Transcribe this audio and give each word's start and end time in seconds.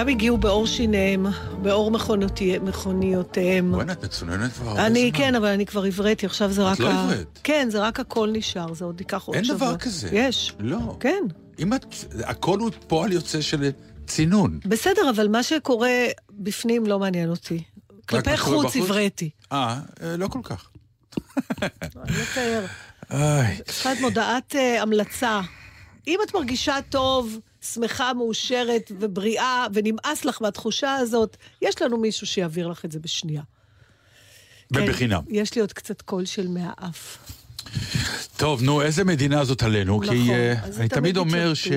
כולם 0.00 0.08
הגיעו 0.08 0.38
באור 0.38 0.66
שיניהם, 0.66 1.26
באור 1.62 1.90
מכוניותיהם. 2.62 3.72
בוא'נה, 3.72 3.92
את 3.92 4.04
מצוננת 4.04 4.52
כבר 4.52 4.68
הרבה 4.68 4.86
אני, 4.86 5.08
זמן. 5.10 5.18
כן, 5.18 5.34
אבל 5.34 5.46
אני 5.48 5.66
כבר 5.66 5.84
עברתי, 5.84 6.26
עכשיו 6.26 6.52
זה 6.52 6.62
רק... 6.62 6.74
את 6.74 6.80
לא 6.80 6.88
ה- 6.90 7.02
עברית. 7.02 7.40
כן, 7.44 7.68
זה 7.70 7.80
רק 7.80 8.00
הכל 8.00 8.30
נשאר, 8.32 8.74
זה 8.74 8.84
עוד 8.84 9.00
ייקח 9.00 9.22
עוד 9.24 9.36
אין 9.36 9.44
שבוע. 9.44 9.56
דבר 9.56 9.76
כזה. 9.76 10.08
יש. 10.12 10.54
לא. 10.58 10.96
כן. 11.00 11.22
אם 11.58 11.74
את... 11.74 11.86
הכל 12.24 12.58
הוא 12.58 12.70
פועל 12.86 13.12
יוצא 13.12 13.40
של 13.40 13.70
צינון. 14.06 14.60
בסדר, 14.64 15.10
אבל 15.10 15.28
מה 15.28 15.42
שקורה 15.42 16.06
בפנים 16.30 16.86
לא 16.86 16.98
מעניין 16.98 17.30
אותי. 17.30 17.62
כלפי 18.08 18.36
חוץ? 18.36 18.76
הבראתי. 18.76 19.30
אה, 19.52 19.78
אה, 20.02 20.16
לא 20.16 20.28
כל 20.28 20.40
כך. 20.42 20.68
אני 21.62 21.70
מתאר. 22.22 22.64
לך 23.68 23.86
את 23.92 24.00
מודעת 24.00 24.56
אה, 24.56 24.82
המלצה. 24.82 25.40
אם 26.08 26.18
את 26.28 26.34
מרגישה 26.34 26.76
טוב, 26.88 27.38
שמחה, 27.62 28.14
מאושרת 28.14 28.92
ובריאה, 29.00 29.66
ונמאס 29.74 30.24
לך 30.24 30.42
מהתחושה 30.42 30.94
הזאת, 30.94 31.36
יש 31.62 31.82
לנו 31.82 31.96
מישהו 31.96 32.26
שיעביר 32.26 32.68
לך 32.68 32.84
את 32.84 32.92
זה 32.92 33.00
בשנייה. 33.00 33.42
כן, 34.74 34.82
ובחינם. 34.82 35.22
יש 35.28 35.54
לי 35.54 35.60
עוד 35.60 35.72
קצת 35.72 36.02
קול 36.02 36.24
של 36.24 36.48
מהאף. 36.48 37.18
טוב, 38.36 38.62
נו, 38.62 38.82
איזה 38.82 39.04
מדינה 39.04 39.44
זאת 39.44 39.62
עלינו? 39.62 40.00
נכון, 40.02 40.14
כי 40.14 40.34
אה, 40.34 40.54
זה 40.70 40.80
אני 40.80 40.88
תמיד 40.88 41.00
תמיד 41.00 41.16
אומר 41.16 41.52
התלבטות. 41.52 41.72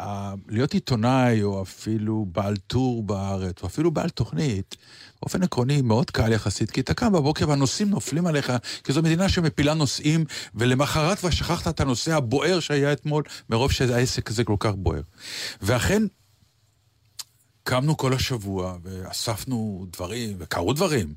שלהיות 0.00 0.74
עיתונאי, 0.74 1.42
או 1.42 1.62
אפילו 1.62 2.26
בעל 2.32 2.56
טור 2.56 3.02
בארץ, 3.02 3.62
או 3.62 3.66
אפילו 3.66 3.90
בעל 3.90 4.08
תוכנית, 4.08 4.76
באופן 5.22 5.42
עקרוני 5.42 5.82
מאוד 5.82 6.10
קל 6.10 6.32
יחסית, 6.32 6.70
כי 6.70 6.80
אתה 6.80 6.94
קם 6.94 7.12
בבוקר 7.12 7.48
והנושאים 7.48 7.90
נופלים 7.90 8.26
עליך, 8.26 8.52
כי 8.84 8.92
זו 8.92 9.02
מדינה 9.02 9.28
שמפילה 9.28 9.74
נושאים, 9.74 10.24
ולמחרת 10.54 11.18
כבר 11.18 11.30
שכחת 11.30 11.68
את 11.68 11.80
הנושא 11.80 12.14
הבוער 12.14 12.60
שהיה 12.60 12.92
אתמול, 12.92 13.22
מרוב 13.50 13.72
שהעסק 13.72 14.30
הזה 14.30 14.44
כל 14.44 14.56
כך 14.60 14.72
בוער. 14.76 15.00
ואכן, 15.62 16.02
קמנו 17.62 17.96
כל 17.96 18.12
השבוע, 18.12 18.76
ואספנו 18.82 19.86
דברים, 19.92 20.36
וקרו 20.38 20.72
דברים 20.72 21.14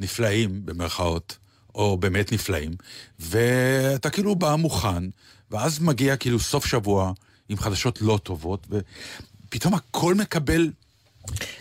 נפלאים, 0.00 0.66
במרכאות, 0.66 1.38
או 1.74 1.96
באמת 1.96 2.32
נפלאים, 2.32 2.72
ואתה 3.20 4.10
כאילו 4.10 4.36
בא 4.36 4.54
מוכן, 4.54 5.04
ואז 5.50 5.80
מגיע 5.80 6.16
כאילו 6.16 6.38
סוף 6.38 6.66
שבוע 6.66 7.12
עם 7.48 7.58
חדשות 7.58 8.02
לא 8.02 8.18
טובות, 8.22 8.66
ופתאום 8.70 9.74
הכל 9.74 10.14
מקבל 10.14 10.70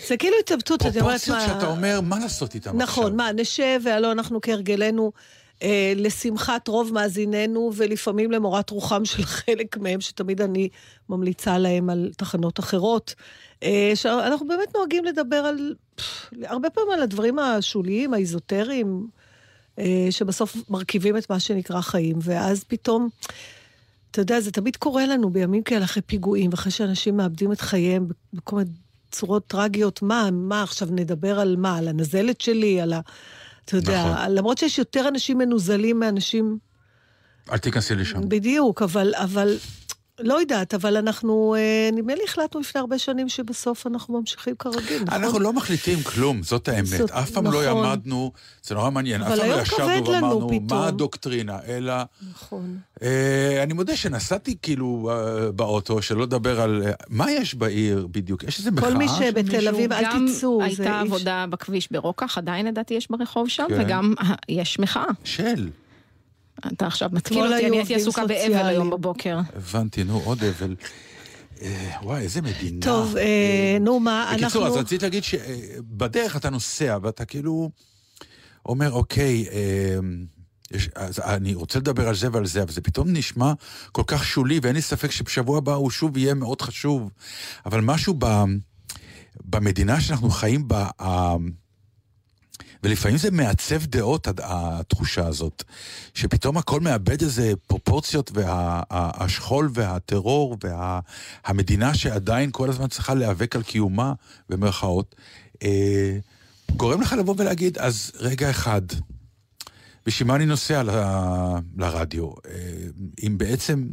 זה 0.08 0.18
כאילו 0.18 0.36
התלבטות, 0.40 0.82
את 0.82 0.86
אומרת 0.86 0.96
פרופורציות 0.96 1.38
מה... 1.38 1.48
שאתה 1.48 1.68
אומר, 1.68 2.02
מה 2.02 2.20
לעשות 2.20 2.56
איתם 2.56 2.70
עכשיו? 2.70 2.84
נכון, 2.84 3.16
מה, 3.16 3.32
נשב, 3.32 3.80
והלא 3.84 4.12
אנחנו 4.12 4.42
כהרגלנו, 4.42 5.12
אה, 5.64 5.94
לשמחת 5.96 6.68
רוב 6.68 6.94
מאזיננו, 6.94 7.72
ולפעמים 7.76 8.32
למורת 8.32 8.70
רוחם 8.70 9.06
של 9.06 9.24
חלק 9.46 9.78
מהם, 9.78 10.02
שתמיד 10.02 10.42
אני 10.42 10.70
ממליצה 11.10 11.58
להם 11.58 11.90
על 11.90 12.12
תחנות 12.18 12.60
אחרות. 12.60 13.16
אה, 13.64 13.92
שאנחנו 13.96 14.48
באמת 14.48 14.76
נוהגים 14.76 15.06
לדבר 15.06 15.36
על, 15.36 15.76
פff, 16.00 16.04
הרבה 16.44 16.70
פעמים 16.70 16.92
על 16.92 17.02
הדברים 17.02 17.40
השוליים, 17.40 18.14
האיזוטריים, 18.14 19.08
אה, 19.80 20.08
שבסוף 20.10 20.56
מרכיבים 20.70 21.18
את 21.18 21.30
מה 21.30 21.40
שנקרא 21.40 21.82
חיים, 21.82 22.16
ואז 22.22 22.64
פתאום... 22.64 23.10
אתה 24.18 24.24
יודע, 24.24 24.40
זה 24.40 24.52
תמיד 24.52 24.76
קורה 24.76 25.06
לנו 25.06 25.30
בימים 25.30 25.64
כאלה 25.64 25.86
אחרי 25.86 26.02
פיגועים, 26.02 26.50
ואחרי 26.52 26.72
שאנשים 26.72 27.18
מאבדים 27.18 27.52
את 27.52 27.62
חייהם 27.62 28.08
בכל 28.34 28.56
מיני 28.56 28.70
צורות 29.12 29.48
טרגיות. 29.48 30.02
מה, 30.02 30.30
מה 30.32 30.64
עכשיו 30.64 30.88
נדבר 30.92 31.40
על 31.40 31.56
מה? 31.56 31.78
על 31.78 31.88
הנזלת 31.88 32.42
שלי? 32.42 32.82
על 32.82 32.94
ה... 32.94 33.00
אתה 33.66 33.76
יודע. 33.76 34.14
נכון. 34.14 34.32
למרות 34.32 34.58
שיש 34.58 34.78
יותר 34.78 35.08
אנשים 35.08 35.38
מנוזלים 35.38 36.00
מאנשים... 36.00 36.58
אל 37.52 37.58
תיכנסי 37.58 37.96
לשם. 37.96 38.30
בדיוק, 38.30 38.82
אבל, 38.82 39.14
אבל 39.16 39.58
לא 40.20 40.40
יודעת, 40.40 40.74
אבל 40.74 40.98
אנחנו, 40.98 41.56
אה, 41.58 41.90
נדמה 41.94 42.16
לי 42.16 42.22
החלטנו 42.28 42.60
לפני 42.60 42.80
הרבה 42.82 42.98
שנים 42.98 43.30
שבסוף 43.30 43.88
אנחנו 43.88 44.20
ממשיכים 44.20 44.56
כרגיל, 44.60 45.04
נכון? 45.04 45.24
אנחנו 45.24 45.40
לא 45.40 45.54
מחליטים 45.54 46.04
כלום, 46.04 46.44
זאת 46.44 46.68
האמת. 46.68 46.86
זאת- 46.86 47.12
אף 47.12 47.32
פעם 47.32 47.44
לא 47.46 47.50
נכון. 47.50 47.64
יעמדנו, 47.64 48.32
זה 48.64 48.76
נורא 48.76 48.90
מעניין, 48.90 49.22
אף 49.24 49.28
אבל 49.28 49.40
פעם 49.40 49.50
לא 49.50 49.62
ישבנו 49.62 50.08
ואמרנו, 50.08 50.48
פתאום." 50.48 50.80
מה 50.80 50.88
הדוקטרינה, 50.88 51.58
אלא... 51.68 51.94
נכון. 52.32 52.78
אה, 53.02 53.64
אני 53.64 53.74
מודה 53.74 53.96
שנסעתי 53.96 54.56
כאילו 54.62 55.10
אה, 55.12 55.52
באוטו, 55.52 56.02
שלא 56.02 56.24
לדבר 56.24 56.62
על... 56.62 56.82
אה, 56.86 56.92
מה 57.10 57.32
יש 57.32 57.56
בעיר 57.56 58.08
בדיוק? 58.12 58.44
יש 58.44 58.60
איזה 58.60 58.72
מחאה 58.72 58.90
כל 58.92 58.98
מי 58.98 59.08
שבתל? 59.10 59.68
אביב, 59.68 59.94
אל 59.94 60.04
תצאו. 60.28 60.64
הייתה 60.64 61.00
עבודה 61.00 61.46
בכביש 61.50 61.88
ברוקח, 61.92 62.38
עדיין 62.38 62.66
לדעתי 62.66 62.94
יש 62.94 63.08
ברחוב 63.12 63.48
שם, 63.50 63.66
כן. 63.70 63.82
וגם 63.82 64.14
אה, 64.20 64.36
יש 64.50 64.80
מחאה. 64.80 65.06
של. 65.24 65.70
אתה 66.68 66.88
עכשיו 66.88 67.10
מתקיל 67.14 67.38
אתמול 67.38 67.54
אותי, 67.54 67.66
היו 67.66 67.68
אני 67.68 67.78
הייתי 67.78 67.96
עסוקה 67.96 68.26
באבל. 68.28 68.66
היום 68.68 68.90
בבוקר. 68.90 69.40
הבנתי, 69.56 70.04
נו, 70.04 70.22
עוד 70.26 70.44
אבל. 70.44 70.76
אה, 71.62 71.92
וואי, 72.04 72.22
איזה 72.22 72.42
מדינה. 72.42 72.82
טוב, 72.82 73.18
אה, 73.18 73.78
נו 73.80 74.00
מה, 74.00 74.32
בקיצור, 74.34 74.64
אנחנו... 74.64 74.80
אז 74.80 74.86
רציתי 74.86 75.06
להגיד 75.06 75.24
שבדרך 75.24 76.36
אתה 76.36 76.50
נוסע 76.50 76.98
ואתה 77.02 77.26
כאילו 77.26 77.70
אומר, 78.66 78.92
אוקיי, 78.92 79.46
אה, 79.52 79.98
יש, 80.72 80.90
אז 80.96 81.20
אני 81.20 81.54
רוצה 81.54 81.80
לדבר 81.80 82.08
על 82.08 82.16
זה 82.16 82.28
ועל 82.32 82.46
זה, 82.46 82.64
אבל 82.64 82.72
זה 82.72 82.82
פתאום 82.82 83.08
נשמע 83.10 83.54
כל 83.92 84.04
כך 84.08 84.26
שולי, 84.26 84.60
ואין 84.64 84.76
לי 84.76 84.82
ספק 84.82 85.12
שבשבוע 85.12 85.58
הבא 85.58 85.74
הוא 85.74 85.90
שוב 85.90 86.18
יהיה 86.18 86.34
מאוד 86.34 86.62
חשוב. 86.62 87.10
אבל 87.66 87.82
משהו 87.82 88.14
ב, 88.20 88.26
במדינה 89.46 90.02
שאנחנו 90.02 90.30
חיים 90.30 90.68
בה, 90.68 90.90
ולפעמים 92.88 93.18
זה 93.18 93.32
מעצב 93.32 93.86
דעות, 93.86 94.28
התחושה 94.44 95.28
הזאת, 95.28 95.64
שפתאום 96.14 96.58
הכל 96.58 96.80
מאבד 96.80 97.22
איזה 97.22 97.54
פרופורציות, 97.68 98.32
והשכול 98.34 99.70
והטרור 99.74 100.58
והמדינה 100.64 101.94
שעדיין 101.94 102.50
כל 102.52 102.70
הזמן 102.70 102.88
צריכה 102.88 103.14
להיאבק 103.14 103.56
על 103.56 103.64
קיומה, 103.64 104.14
במרכאות, 104.50 105.16
אה, 105.64 106.18
גורם 106.76 107.02
לך 107.02 107.14
לבוא 107.14 107.36
ולהגיד, 107.38 107.78
אז 107.78 108.12
רגע 108.20 108.50
אחד, 108.50 108.82
בשביל 110.06 110.28
מה 110.28 110.36
אני 110.36 110.46
נוסע 110.46 110.84
ל, 110.84 110.90
לרדיו? 111.78 112.30
אה, 112.30 112.52
אם 113.24 113.38
בעצם 113.38 113.88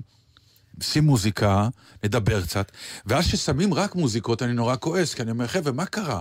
שים 0.80 1.04
מוזיקה, 1.04 1.68
נדבר 2.04 2.42
קצת, 2.42 2.72
ואז 3.06 3.24
כששמים 3.26 3.74
רק 3.74 3.94
מוזיקות 3.94 4.42
אני 4.42 4.52
נורא 4.52 4.76
כועס, 4.80 5.14
כי 5.14 5.22
אני 5.22 5.30
אומר, 5.30 5.46
חבר'ה, 5.46 5.72
מה 5.72 5.86
קרה? 5.86 6.20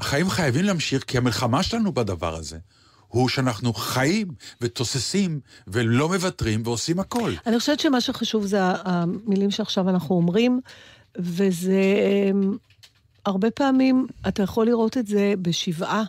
החיים 0.00 0.30
חייבים 0.30 0.64
להמשיך, 0.64 1.04
כי 1.04 1.18
המלחמה 1.18 1.62
שלנו 1.62 1.92
בדבר 1.92 2.34
הזה, 2.34 2.58
הוא 3.08 3.28
שאנחנו 3.28 3.74
חיים 3.74 4.28
ותוססים 4.60 5.40
ולא 5.66 6.08
מוותרים 6.08 6.62
ועושים 6.64 7.00
הכל. 7.00 7.32
אני 7.46 7.58
חושבת 7.58 7.80
שמה 7.80 8.00
שחשוב 8.00 8.46
זה 8.46 8.58
המילים 8.62 9.50
שעכשיו 9.50 9.88
אנחנו 9.88 10.14
אומרים, 10.16 10.60
וזה... 11.18 11.82
אמ, 12.30 12.56
הרבה 13.26 13.50
פעמים 13.50 14.06
אתה 14.28 14.42
יכול 14.42 14.66
לראות 14.66 14.96
את 14.98 15.06
זה 15.06 15.34
בשבעה, 15.42 16.02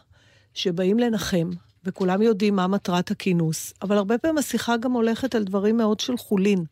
שבאים 0.54 1.00
לנחם, 1.00 1.50
וכולם 1.86 2.22
יודעים 2.22 2.56
מה 2.56 2.68
מטרת 2.68 3.12
הכינוס, 3.12 3.74
אבל 3.82 3.98
הרבה 3.98 4.18
פעמים 4.18 4.38
השיחה 4.38 4.78
גם 4.78 4.92
הולכת 4.92 5.36
על 5.36 5.44
דברים 5.44 5.78
מאוד 5.78 6.00
של 6.00 6.18
חולין. 6.18 6.64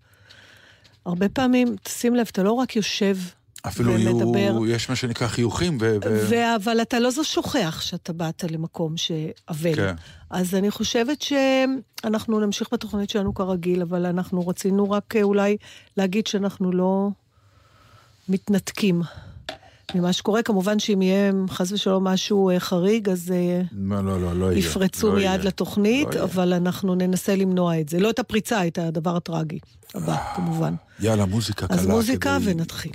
הרבה 1.06 1.30
פעמים, 1.30 1.76
תשים 1.84 2.16
לב, 2.16 2.28
אתה 2.32 2.44
לא 2.44 2.52
רק 2.52 2.76
יושב 2.76 3.18
אפילו 3.68 3.94
ומדבר. 3.94 4.38
יהיו, 4.40 4.68
יש 4.68 4.90
מה 4.90 4.96
שנקרא 4.96 5.28
חיוכים, 5.28 5.78
ו... 5.82 5.98
ו... 6.30 6.36
אבל 6.56 6.82
אתה 6.82 7.00
לא 7.00 7.12
זו 7.12 7.24
שוכח 7.24 7.82
שאתה 7.82 8.14
באת 8.14 8.44
למקום 8.52 8.98
שאבל. 8.98 9.76
כן. 9.76 9.96
אז 10.30 10.56
אני 10.56 10.72
חושבת 10.72 11.22
שאנחנו 11.22 12.40
נמשיך 12.40 12.68
בתוכנית 12.74 13.10
שלנו 13.10 13.34
כרגיל, 13.34 13.82
אבל 13.82 14.06
אנחנו 14.06 14.48
רצינו 14.48 14.92
רק 14.92 15.16
אה, 15.16 15.22
אולי 15.24 15.58
להגיד 15.98 16.28
שאנחנו 16.28 16.72
לא 16.72 17.10
מתנתקים 18.30 19.02
ממה 19.96 20.14
שקורה. 20.14 20.44
כמובן 20.44 20.80
שאם 20.80 21.02
יהיה 21.02 21.32
חס 21.50 21.72
ושלום 21.72 22.04
משהו 22.04 22.50
אה, 22.50 22.60
חריג, 22.60 23.10
אז 23.10 23.32
אה, 23.32 23.62
לא, 23.72 24.04
לא, 24.06 24.22
לא, 24.22 24.34
לא 24.40 24.46
יהיה. 24.52 24.60
יפרצו 24.60 25.08
לא 25.08 25.14
מיד 25.16 25.24
יהיה. 25.26 25.38
לתוכנית, 25.38 26.08
לא 26.08 26.14
יהיה. 26.14 26.24
אבל 26.24 26.54
אנחנו 26.54 26.96
ננסה 26.96 27.36
למנוע 27.36 27.80
את 27.80 27.90
זה. 27.90 28.00
לא 28.00 28.10
את 28.10 28.20
הפריצה, 28.20 28.68
את 28.68 28.78
הדבר 28.78 29.16
הטרגי 29.16 29.60
הבא, 29.96 30.18
כמובן. 30.36 30.74
יאללה, 31.00 31.26
מוזיקה 31.26 31.68
קלה. 31.68 31.78
אז 31.78 31.88
מוזיקה 31.88 32.38
כדי- 32.42 32.52
ונתחיל. 32.52 32.92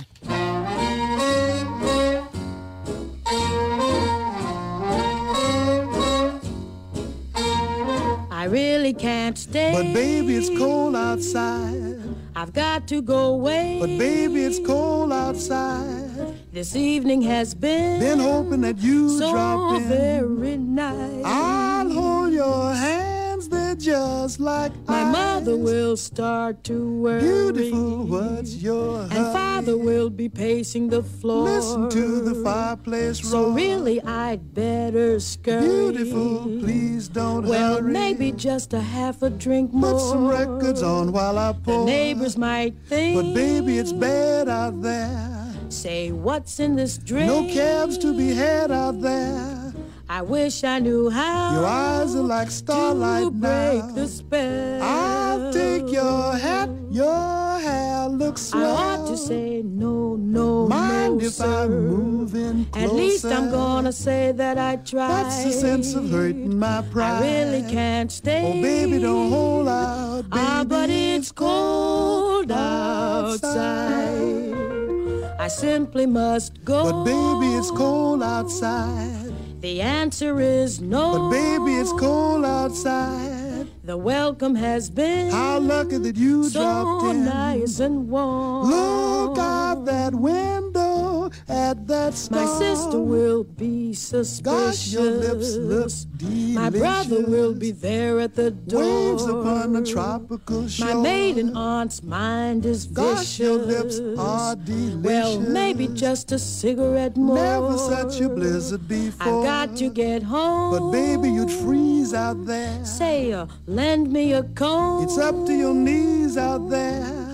I 8.45 8.47
really 8.47 8.93
can't 8.93 9.35
stay. 9.35 9.71
But 9.73 9.91
baby, 9.91 10.35
it's 10.35 10.55
cold 10.55 10.95
outside. 10.95 11.97
I've 12.35 12.53
got 12.53 12.87
to 12.89 13.01
go 13.01 13.33
away. 13.33 13.79
But 13.81 13.97
baby, 13.97 14.43
it's 14.45 14.59
cold 14.59 15.11
outside. 15.11 16.35
this 16.53 16.75
evening 16.75 17.23
has 17.23 17.55
been, 17.55 17.99
Been 17.99 18.19
hoping 18.19 18.61
that 18.61 18.77
you 18.77 19.17
so 19.17 19.31
drop 19.31 19.81
in. 19.81 19.87
very 19.87 20.57
nice. 20.57 21.23
I'll 21.25 21.89
hold 21.89 22.33
your 22.33 22.71
hands, 22.71 23.14
just 23.79 24.39
like 24.39 24.71
My 24.87 25.01
ice. 25.03 25.11
mother 25.13 25.55
will 25.57 25.97
start 25.97 26.63
to 26.65 27.01
worry. 27.01 27.21
Beautiful, 27.21 28.05
what's 28.05 28.55
your 28.55 29.01
And 29.01 29.11
hurry? 29.13 29.33
father 29.33 29.77
will 29.77 30.09
be 30.09 30.29
pacing 30.29 30.89
the 30.89 31.03
floor. 31.03 31.43
Listen 31.43 31.89
to 31.89 32.21
the 32.21 32.35
fireplace 32.43 33.19
So 33.19 33.45
roar. 33.45 33.51
really, 33.55 34.01
I'd 34.01 34.53
better 34.53 35.19
scurry. 35.19 35.67
Beautiful, 35.67 36.39
please 36.59 37.07
don't 37.07 37.45
Well, 37.47 37.77
hurry. 37.81 37.91
maybe 37.93 38.31
just 38.31 38.73
a 38.73 38.79
half 38.81 39.21
a 39.21 39.29
drink 39.29 39.73
more. 39.73 39.91
Put 39.93 39.99
some 40.01 40.27
records 40.27 40.81
on 40.83 41.11
while 41.11 41.37
I 41.37 41.53
pour. 41.53 41.79
The 41.79 41.85
neighbors 41.85 42.37
might 42.37 42.73
think. 42.87 43.15
But 43.21 43.33
baby, 43.33 43.77
it's 43.77 43.91
bad 43.93 44.49
out 44.49 44.81
there. 44.81 45.31
Say, 45.69 46.11
what's 46.11 46.59
in 46.59 46.75
this 46.75 46.97
drink? 46.97 47.27
No 47.27 47.43
cabs 47.51 47.97
to 47.99 48.15
be 48.15 48.33
had 48.33 48.71
out 48.71 49.01
there. 49.01 49.64
I 50.07 50.21
wish 50.21 50.63
I 50.63 50.77
knew 50.79 51.09
how. 51.09 51.55
Your 51.55 51.65
eyes 51.65 52.15
are 52.15 52.21
like 52.21 52.51
starlight 52.51 53.23
to 53.23 53.31
break 53.31 53.83
now. 53.83 53.91
the 53.95 54.07
spell. 54.07 54.83
I'll 54.83 55.51
take 55.51 55.91
your 55.91 56.37
hat, 56.37 56.69
your 56.91 57.59
hair 57.59 58.07
looks 58.09 58.53
I 58.53 58.61
ought 58.63 59.07
to 59.07 59.17
say 59.17 59.63
no, 59.63 60.15
no, 60.15 60.67
Mind 60.67 61.17
no, 61.17 61.25
if 61.25 61.33
sir. 61.33 61.63
I'm 61.63 61.87
moving 61.87 62.65
closer? 62.65 62.85
At 62.85 62.93
least 62.93 63.25
I'm 63.25 63.49
gonna 63.49 63.91
say 63.91 64.31
that 64.33 64.59
I 64.59 64.75
tried. 64.75 65.09
That's 65.09 65.43
the 65.43 65.51
sense 65.51 65.95
of 65.95 66.07
hurting 66.11 66.59
my 66.59 66.83
pride. 66.91 67.23
I 67.23 67.25
really 67.25 67.63
can't 67.71 68.11
stay. 68.11 68.43
Oh, 68.45 68.61
baby, 68.61 68.99
don't 68.99 69.31
hold 69.31 69.67
out, 69.67 70.21
baby. 70.29 70.33
Ah, 70.33 70.63
but 70.67 70.89
it's 70.91 71.31
cold 71.31 72.51
outside. 72.51 74.53
I 75.39 75.47
simply 75.47 76.05
must 76.05 76.63
go. 76.63 76.83
But 76.91 77.05
baby, 77.05 77.55
it's 77.55 77.71
cold 77.71 78.21
outside. 78.21 79.33
The 79.65 79.81
answer 79.81 80.39
is 80.39 80.79
no. 80.79 81.17
But 81.17 81.29
baby, 81.31 81.73
it's 81.77 81.91
cold 81.93 82.45
outside. 82.45 83.65
The 83.83 83.97
welcome 83.97 84.53
has 84.53 84.91
been 84.91 85.31
How 85.31 85.57
lucky 85.57 85.97
that 85.97 86.15
you 86.15 86.43
so 86.43 86.59
dropped 86.59 87.05
in. 87.05 87.25
nice 87.25 87.79
and 87.79 88.07
warm. 88.07 88.69
Look 88.69 89.39
out 89.39 89.85
that 89.85 90.13
window 90.13 90.94
at 91.47 91.87
that 91.87 92.13
star. 92.13 92.45
My 92.45 92.59
sister 92.59 92.99
will 92.99 93.43
be 93.43 93.93
suspicious. 93.93 94.41
Gosh, 94.41 94.87
your 94.87 95.11
lips 95.11 95.55
look 95.55 95.91
delicious. 96.17 96.55
My 96.55 96.69
brother 96.69 97.21
will 97.25 97.53
be 97.53 97.71
there 97.71 98.19
at 98.19 98.35
the 98.35 98.51
door. 98.51 98.81
Waves 98.81 99.25
upon 99.25 99.75
a 99.75 99.85
tropical 99.85 100.67
shore. 100.67 100.93
My 100.93 101.01
maiden 101.01 101.55
aunt's 101.55 102.03
mind 102.03 102.65
is 102.65 102.85
vicious. 102.85 103.15
Gosh, 103.15 103.39
your 103.39 103.57
lips 103.57 103.99
are 104.17 104.55
delicious. 104.55 104.95
Well, 105.03 105.39
maybe 105.39 105.87
just 105.87 106.31
a 106.31 106.39
cigarette 106.39 107.17
more. 107.17 107.35
Never 107.35 107.77
such 107.77 108.21
a 108.21 108.29
blizzard 108.29 108.87
before. 108.87 109.39
I've 109.39 109.43
got 109.43 109.77
to 109.77 109.89
get 109.89 110.23
home. 110.23 110.71
But 110.71 110.91
baby, 110.91 111.29
you'd 111.29 111.51
freeze 111.51 112.13
out 112.13 112.45
there. 112.45 112.83
Say, 112.85 113.33
uh, 113.33 113.47
lend 113.67 114.11
me 114.11 114.33
a 114.33 114.43
comb. 114.43 115.03
It's 115.03 115.17
up 115.17 115.45
to 115.45 115.53
your 115.53 115.73
knees 115.73 116.37
out 116.37 116.69
there. 116.69 117.24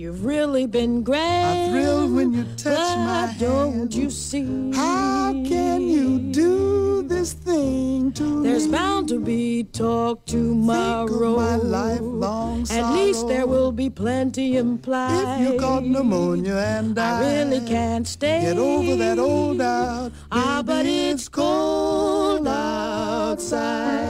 You've 0.00 0.24
really 0.24 0.66
been 0.66 1.02
great. 1.02 1.20
I 1.20 1.68
thrill 1.68 2.08
when 2.08 2.32
you 2.32 2.44
touch 2.56 2.96
my 2.96 3.36
don't 3.38 3.74
hand. 3.74 3.94
you 3.94 4.08
see? 4.08 4.72
How 4.72 5.30
can 5.44 5.82
you 5.82 6.18
do 6.18 7.02
this 7.02 7.34
thing 7.34 8.10
to 8.12 8.42
There's 8.42 8.64
me? 8.64 8.72
bound 8.72 9.08
to 9.08 9.20
be 9.20 9.64
talk 9.64 10.24
tomorrow. 10.24 11.36
my 11.36 11.56
lifelong 11.56 12.64
sorrow. 12.64 12.82
At 12.82 12.94
least 12.94 13.28
there 13.28 13.46
will 13.46 13.72
be 13.72 13.90
plenty 13.90 14.56
implied. 14.56 15.42
If 15.42 15.52
you 15.52 15.58
got 15.60 15.84
pneumonia 15.84 16.56
and 16.56 16.98
I 16.98 17.18
I 17.18 17.20
really 17.20 17.60
can't 17.68 18.08
stay. 18.08 18.40
Get 18.40 18.56
over 18.56 18.96
that 18.96 19.18
old 19.18 19.58
doubt. 19.58 20.12
Ah, 20.32 20.62
but 20.64 20.86
it's 20.86 21.28
cold 21.28 22.48
outside. 22.48 24.00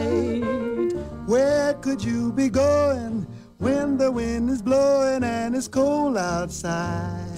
Where 1.27 1.75
could 1.75 2.05
you 2.05 2.31
be 2.31 2.49
going 2.49 3.27
when 3.61 3.99
the 3.99 4.11
wind 4.11 4.49
is 4.55 4.63
blowing 4.63 5.23
and 5.23 5.55
it's 5.55 5.69
cold 5.69 6.17
outside? 6.17 7.37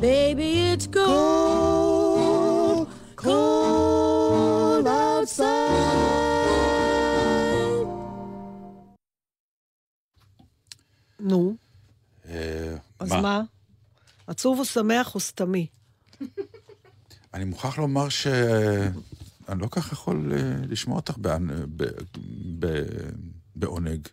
Baby, 0.00 0.50
it's 0.72 0.86
cold, 0.86 2.88
cold 3.16 4.86
outside. 4.86 5.72
נו, 11.20 11.56
אה, 12.28 12.76
אז 12.98 13.12
מה? 13.12 13.42
עצוב 14.26 14.58
או 14.58 14.64
שמח 14.64 15.14
או 15.14 15.20
סתמי? 15.20 15.66
אני 17.34 17.44
מוכרח 17.44 17.78
לומר 17.78 18.08
שאני 18.08 19.60
לא 19.60 19.68
כך 19.70 19.92
יכול 19.92 20.32
אה, 20.36 20.54
לשמוע 20.68 20.96
אותך 20.96 21.14
בעונג. 23.54 24.08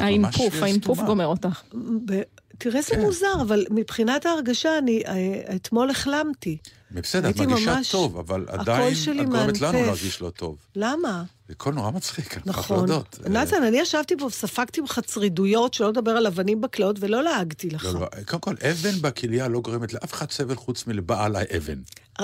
האינפוף, 0.00 0.62
האינפוף. 0.62 0.98
גומר 1.00 1.26
אותך. 1.26 1.62
ב- 2.04 2.20
תראה, 2.58 2.82
זה 2.82 2.88
כן. 2.94 3.00
מוזר, 3.00 3.32
אבל 3.42 3.66
מבחינת 3.70 4.26
ההרגשה, 4.26 4.78
אני 4.78 5.02
אה, 5.06 5.14
אתמול 5.56 5.90
החלמתי. 5.90 6.56
בסדר, 6.90 7.30
את 7.30 7.36
מרגישה 7.40 7.74
ממש- 7.76 7.90
טוב, 7.92 8.18
אבל 8.18 8.44
עדיין 8.48 8.94
את 9.20 9.26
גורמת 9.28 9.60
לנו. 9.60 9.82
להרגיש 9.82 10.20
לא 10.20 10.30
טוב. 10.30 10.56
למה? 10.76 11.24
זה 11.48 11.54
קול 11.54 11.74
נורא 11.74 11.90
מצחיק, 11.90 12.34
אני 12.34 12.42
מוכרח 12.46 12.64
נכון. 12.64 12.76
להודות. 12.76 13.18
אה, 13.24 13.28
נתן, 13.30 13.62
אני 13.62 13.78
ישבתי 13.78 14.14
פה 14.18 14.24
וספגתי 14.26 14.80
ממך 14.80 15.00
צרידויות, 15.06 15.74
שלא 15.74 15.88
לדבר 15.88 16.10
על 16.10 16.26
אבנים 16.26 16.60
בכליות, 16.60 16.96
ולא 17.00 17.22
לעגתי 17.22 17.70
לך. 17.70 17.84
לא, 17.84 17.92
לא, 18.00 18.06
קודם 18.26 18.40
כל, 18.40 18.54
אבן 18.70 19.00
בכליה 19.00 19.48
לא 19.48 19.60
גורמת 19.60 19.92
לאף 19.94 20.12
אחד 20.14 20.30
סבל 20.30 20.54
חוץ 20.56 20.86
מלבעל 20.86 21.36
האבן. 21.36 21.78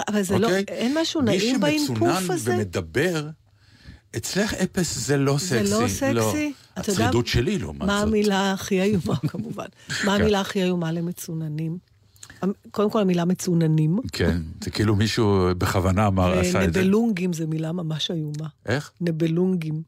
אבל 0.08 0.22
זה 0.22 0.38
לא, 0.38 0.46
אוקיי? 0.46 0.64
אין 0.68 0.98
משהו 1.00 1.20
נעים 1.22 1.52
מי 1.54 1.58
באינפוף 1.60 1.98
שמצונן 1.98 2.30
הזה? 2.34 2.54
ומדבר, 2.54 3.28
אצלך 4.16 4.54
אפס 4.54 4.98
זה 4.98 5.16
לא 5.16 5.38
זה 5.38 5.46
סקסי. 5.46 5.72
לא 5.74 5.88
סקסי? 5.88 6.06
יודע- 6.06 6.63
הצרידות 6.76 7.26
שלי 7.26 7.58
לעומת 7.58 7.80
זאת. 7.80 7.88
מה 7.88 8.00
המילה 8.00 8.52
הכי 8.52 8.82
איומה, 8.82 9.16
כמובן? 9.30 9.66
מה 9.88 9.94
כן. 10.04 10.08
המילה 10.08 10.40
הכי 10.40 10.62
איומה 10.62 10.92
למצוננים? 10.92 11.78
קודם 12.70 12.90
כל 12.90 13.00
המילה 13.00 13.24
מצוננים. 13.24 13.98
כן, 14.12 14.42
זה 14.60 14.70
כאילו 14.70 14.96
מישהו 14.96 15.48
בכוונה 15.58 16.06
אמר, 16.06 16.38
עשה 16.38 16.64
את 16.64 16.74
זה. 16.74 16.80
נבלונגים 16.80 17.32
זה 17.32 17.46
מילה 17.46 17.72
ממש 17.72 18.10
איומה. 18.10 18.48
איך? 18.66 18.90
נבלונגים. 19.00 19.82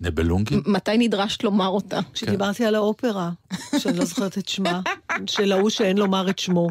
נבלונגים? 0.00 0.62
מתי 0.66 0.98
נדרשת 0.98 1.44
לומר 1.44 1.68
אותה? 1.68 2.00
כשדיברתי 2.12 2.64
על 2.64 2.74
האופרה, 2.74 3.30
שאני 3.78 3.98
לא 3.98 4.04
זוכרת 4.04 4.38
את 4.38 4.48
שמה, 4.48 4.80
של 5.26 5.52
ההוא 5.52 5.70
שאין 5.70 5.98
לומר 5.98 6.30
את 6.30 6.38
שמו. 6.38 6.68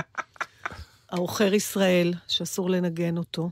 העוכר 1.11 1.53
ישראל, 1.53 2.13
שאסור 2.27 2.69
לנגן 2.69 3.17
אותו. 3.17 3.49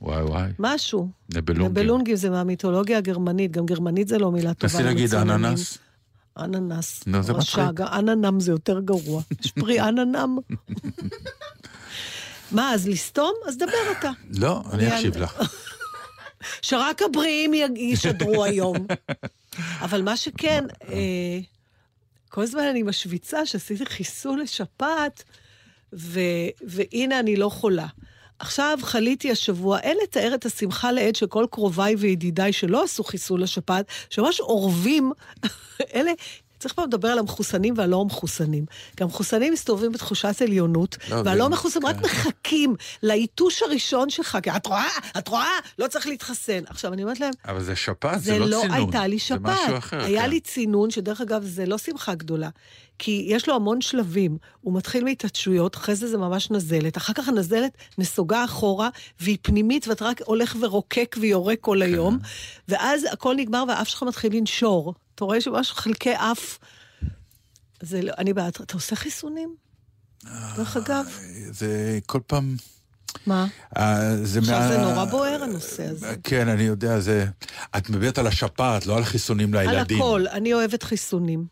וואי 0.00 0.22
וואי. 0.22 0.50
משהו. 0.58 1.08
נבלונגים. 1.34 1.70
נבלונגים 1.70 2.16
זה 2.16 2.30
מהמיתולוגיה 2.30 2.98
הגרמנית, 2.98 3.52
גם 3.52 3.66
גרמנית 3.66 4.08
זה 4.08 4.18
לא 4.18 4.32
מילה 4.32 4.54
טובה 4.54 4.72
תנסי 4.72 4.82
להגיד. 4.82 5.14
אננס. 5.14 5.78
אננס. 6.38 7.06
נו, 7.06 7.22
זה 7.22 7.32
מצחיק. 7.32 7.80
אננם 7.80 8.40
זה 8.40 8.52
יותר 8.52 8.80
גרוע. 8.80 9.22
יש 9.44 9.52
פרי 9.52 9.80
אננם. 9.80 10.38
מה, 12.52 12.74
אז 12.74 12.88
לסתום? 12.88 13.32
אז 13.46 13.56
דבר 13.56 13.92
אתה. 13.98 14.10
לא, 14.30 14.62
אני 14.72 14.88
אקשיב 14.88 15.16
לך. 15.16 15.42
שרק 16.62 17.02
הבריאים 17.02 17.54
ישדרו 17.76 18.44
היום. 18.44 18.76
אבל 19.84 20.02
מה 20.02 20.16
שכן, 20.16 20.64
אה, 20.88 21.38
כל 22.28 22.42
הזמן 22.42 22.62
אני 22.62 22.82
משוויצה 22.82 23.46
שעשיתי 23.46 23.86
חיסון 23.86 24.38
לשפעת, 24.38 25.24
והנה 26.62 27.20
אני 27.20 27.36
לא 27.36 27.48
חולה. 27.48 27.86
עכשיו 28.40 28.78
חליתי 28.82 29.30
השבוע, 29.30 29.78
אין 29.78 29.96
לתאר 30.02 30.34
את 30.34 30.46
השמחה 30.46 30.92
לאיד 30.92 31.16
של 31.16 31.26
כל 31.26 31.46
קרוביי 31.50 31.94
וידידיי 31.94 32.52
שלא 32.52 32.84
עשו 32.84 33.04
חיסון 33.04 33.40
לשפעת, 33.40 33.86
שממש 34.10 34.40
אורבים, 34.40 35.12
אלה 35.94 36.12
צריך 36.60 36.74
פעם 36.74 36.84
לדבר 36.88 37.08
על 37.08 37.18
המחוסנים 37.18 37.74
והלא 37.76 38.04
מחוסנים. 38.04 38.64
כי 38.96 39.02
המחוסנים 39.04 39.52
מסתובבים 39.52 39.92
בתחושת 39.92 40.42
עליונות, 40.42 40.96
לא, 41.10 41.16
והלא 41.24 41.44
זה- 41.44 41.50
מחוסנים 41.50 41.86
רק. 41.86 41.96
מחכים 41.96 42.74
לאיתוש 43.02 43.62
הראשון 43.62 44.10
שלך, 44.10 44.38
כי 44.42 44.50
את 44.50 44.66
רואה, 44.66 44.88
את 45.18 45.28
רואה, 45.28 45.48
לא 45.78 45.86
צריך 45.88 46.06
להתחסן. 46.06 46.60
עכשיו, 46.66 46.92
אני 46.92 47.02
אומרת 47.02 47.20
להם, 47.20 47.32
אבל 47.48 47.62
זה 47.62 47.76
שפעת, 47.76 48.20
זה 48.22 48.32
זה 48.32 48.38
לא 48.38 48.46
לא 48.46 48.60
צינון. 48.60 48.76
הייתה 48.76 49.06
לי 49.06 49.16
זה 49.16 49.22
שפעת. 49.24 49.40
משהו 49.64 49.78
אחר, 49.78 50.04
היה 50.04 50.22
כן. 50.22 50.30
לי 50.30 50.40
צינון, 50.40 50.90
שדרך 50.90 51.20
אגב, 51.20 51.42
זה 51.44 51.66
לא 51.66 51.78
שמחה 51.78 52.14
גדולה. 52.14 52.48
כי 52.98 53.24
יש 53.28 53.48
לו 53.48 53.54
המון 53.54 53.80
שלבים. 53.80 54.36
הוא 54.60 54.74
מתחיל 54.74 55.04
מהתעטשויות, 55.04 55.76
אחרי 55.76 55.94
זה 55.94 56.08
זה 56.08 56.18
ממש 56.18 56.50
נזלת, 56.50 56.96
אחר 56.96 57.12
כך 57.12 57.28
הנזלת 57.28 57.72
נסוגה 57.98 58.44
אחורה, 58.44 58.88
והיא 59.20 59.38
פנימית, 59.42 59.88
ואתה 59.88 60.04
רק 60.04 60.20
הולך 60.24 60.56
ורוקק 60.60 61.16
ויורק 61.20 61.58
כל 61.60 61.76
כן. 61.80 61.92
היום, 61.92 62.18
ואז 62.68 63.06
הכל 63.12 63.34
נגמר 63.36 63.64
והאף 63.68 63.88
שלך 63.88 64.02
מתחיל 64.02 64.36
לנשור. 64.36 64.94
אתה 65.20 65.24
רואה 65.26 65.40
שממש 65.40 65.72
חלקי 65.72 66.14
אף... 66.14 66.58
זה 67.82 68.02
לא, 68.02 68.12
אני 68.18 68.32
בעד, 68.32 68.52
אתה 68.62 68.74
עושה 68.74 68.96
חיסונים? 68.96 69.54
דרך 70.56 70.76
אגב, 70.76 71.06
זה 71.50 71.98
כל 72.06 72.20
פעם... 72.26 72.56
מה? 73.26 73.46
אה, 73.76 74.16
זה 74.22 74.38
עכשיו 74.38 74.58
מה- 74.60 74.68
זה 74.68 74.78
נורא 74.78 75.04
בוער 75.04 75.42
הנושא 75.42 75.86
הזה. 75.86 76.14
כן, 76.24 76.48
אני 76.48 76.62
יודע, 76.62 77.00
זה... 77.00 77.26
את 77.76 77.90
מדברת 77.90 78.18
על 78.18 78.26
השפעת, 78.26 78.86
לא 78.86 78.96
על 78.96 79.04
חיסונים 79.04 79.54
על 79.54 79.66
לילדים. 79.70 79.98
הכל, 79.98 80.24
אני 80.32 80.54
אוהבת 80.54 80.82
חיסונים. 80.82 81.46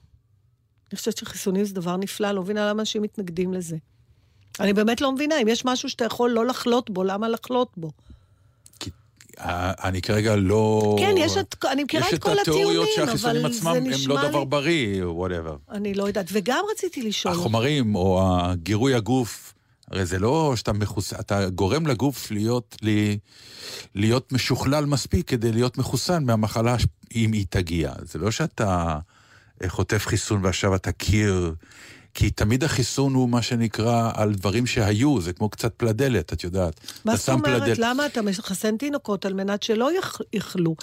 אני 0.92 0.96
חושבת 0.98 1.16
שחיסונים 1.16 1.64
זה 1.64 1.74
דבר 1.74 1.96
נפלא, 1.96 2.32
לא 2.32 2.42
מבינה 2.42 2.70
למה 2.70 2.80
אנשים 2.80 3.02
מתנגדים 3.02 3.52
לזה. 3.54 3.76
אני 4.60 4.72
באמת 4.72 5.00
לא 5.00 5.12
מבינה, 5.12 5.34
אם 5.42 5.48
יש 5.48 5.64
משהו 5.64 5.88
שאתה 5.90 6.04
יכול 6.04 6.30
לא 6.30 6.46
לחלות 6.46 6.90
בו, 6.90 7.04
למה 7.04 7.28
לחלות 7.28 7.72
בו? 7.76 7.90
אני 9.84 10.02
כרגע 10.02 10.36
לא... 10.36 10.96
כן, 10.98 11.14
יש 11.18 11.36
את, 11.36 11.64
אני 11.72 11.84
מכירה 11.84 12.06
יש 12.08 12.14
את 12.14 12.22
כל 12.22 12.32
את 12.32 12.38
התיאוריות 12.40 12.88
הטיעונים, 12.90 13.08
שהחיסונים 13.08 13.44
אבל 13.44 13.54
עצמם 13.54 13.72
זה 13.72 13.78
הם 13.78 13.86
נשמע 13.86 14.14
לא 14.14 14.22
לי... 14.22 14.28
דבר 14.28 14.44
בריא, 14.44 15.04
וואטאבר. 15.04 15.56
אני 15.70 15.94
לא 15.94 16.04
יודעת. 16.04 16.26
וגם 16.32 16.64
רציתי 16.72 17.02
לשאול... 17.02 17.34
החומרים 17.34 17.94
או 17.94 18.22
הגירוי 18.32 18.94
הגוף, 18.94 19.54
הרי 19.90 20.06
זה 20.06 20.18
לא 20.18 20.52
שאתה 20.56 20.72
מחוס... 20.72 21.12
אתה 21.12 21.48
גורם 21.48 21.86
לגוף 21.86 22.30
להיות, 22.30 22.76
לי... 22.82 23.18
להיות 23.94 24.32
משוכלל 24.32 24.86
מספיק 24.86 25.28
כדי 25.28 25.52
להיות 25.52 25.78
מחוסן 25.78 26.24
מהמחלה 26.24 26.76
אם 27.14 27.32
היא 27.32 27.46
תגיע. 27.50 27.92
זה 28.02 28.18
לא 28.18 28.30
שאתה 28.30 28.98
חוטף 29.66 30.06
חיסון 30.06 30.44
ועכשיו 30.44 30.74
אתה 30.74 30.92
קיר, 30.92 31.54
כי 32.18 32.30
תמיד 32.30 32.64
החיסון 32.64 33.14
הוא 33.14 33.28
מה 33.28 33.42
שנקרא 33.42 34.10
על 34.14 34.34
דברים 34.34 34.66
שהיו, 34.66 35.20
זה 35.20 35.32
כמו 35.32 35.48
קצת 35.48 35.72
פלדלת, 35.76 36.32
את 36.32 36.44
יודעת. 36.44 36.80
מה 37.04 37.16
זאת 37.16 37.28
אומרת? 37.28 37.62
פלדלת- 37.62 37.78
למה 37.78 38.06
אתה 38.06 38.22
מחסן 38.22 38.76
תינוקות 38.76 39.24
על 39.26 39.34
מנת 39.34 39.62
שלא 39.62 39.90
יאכלו? 40.32 40.74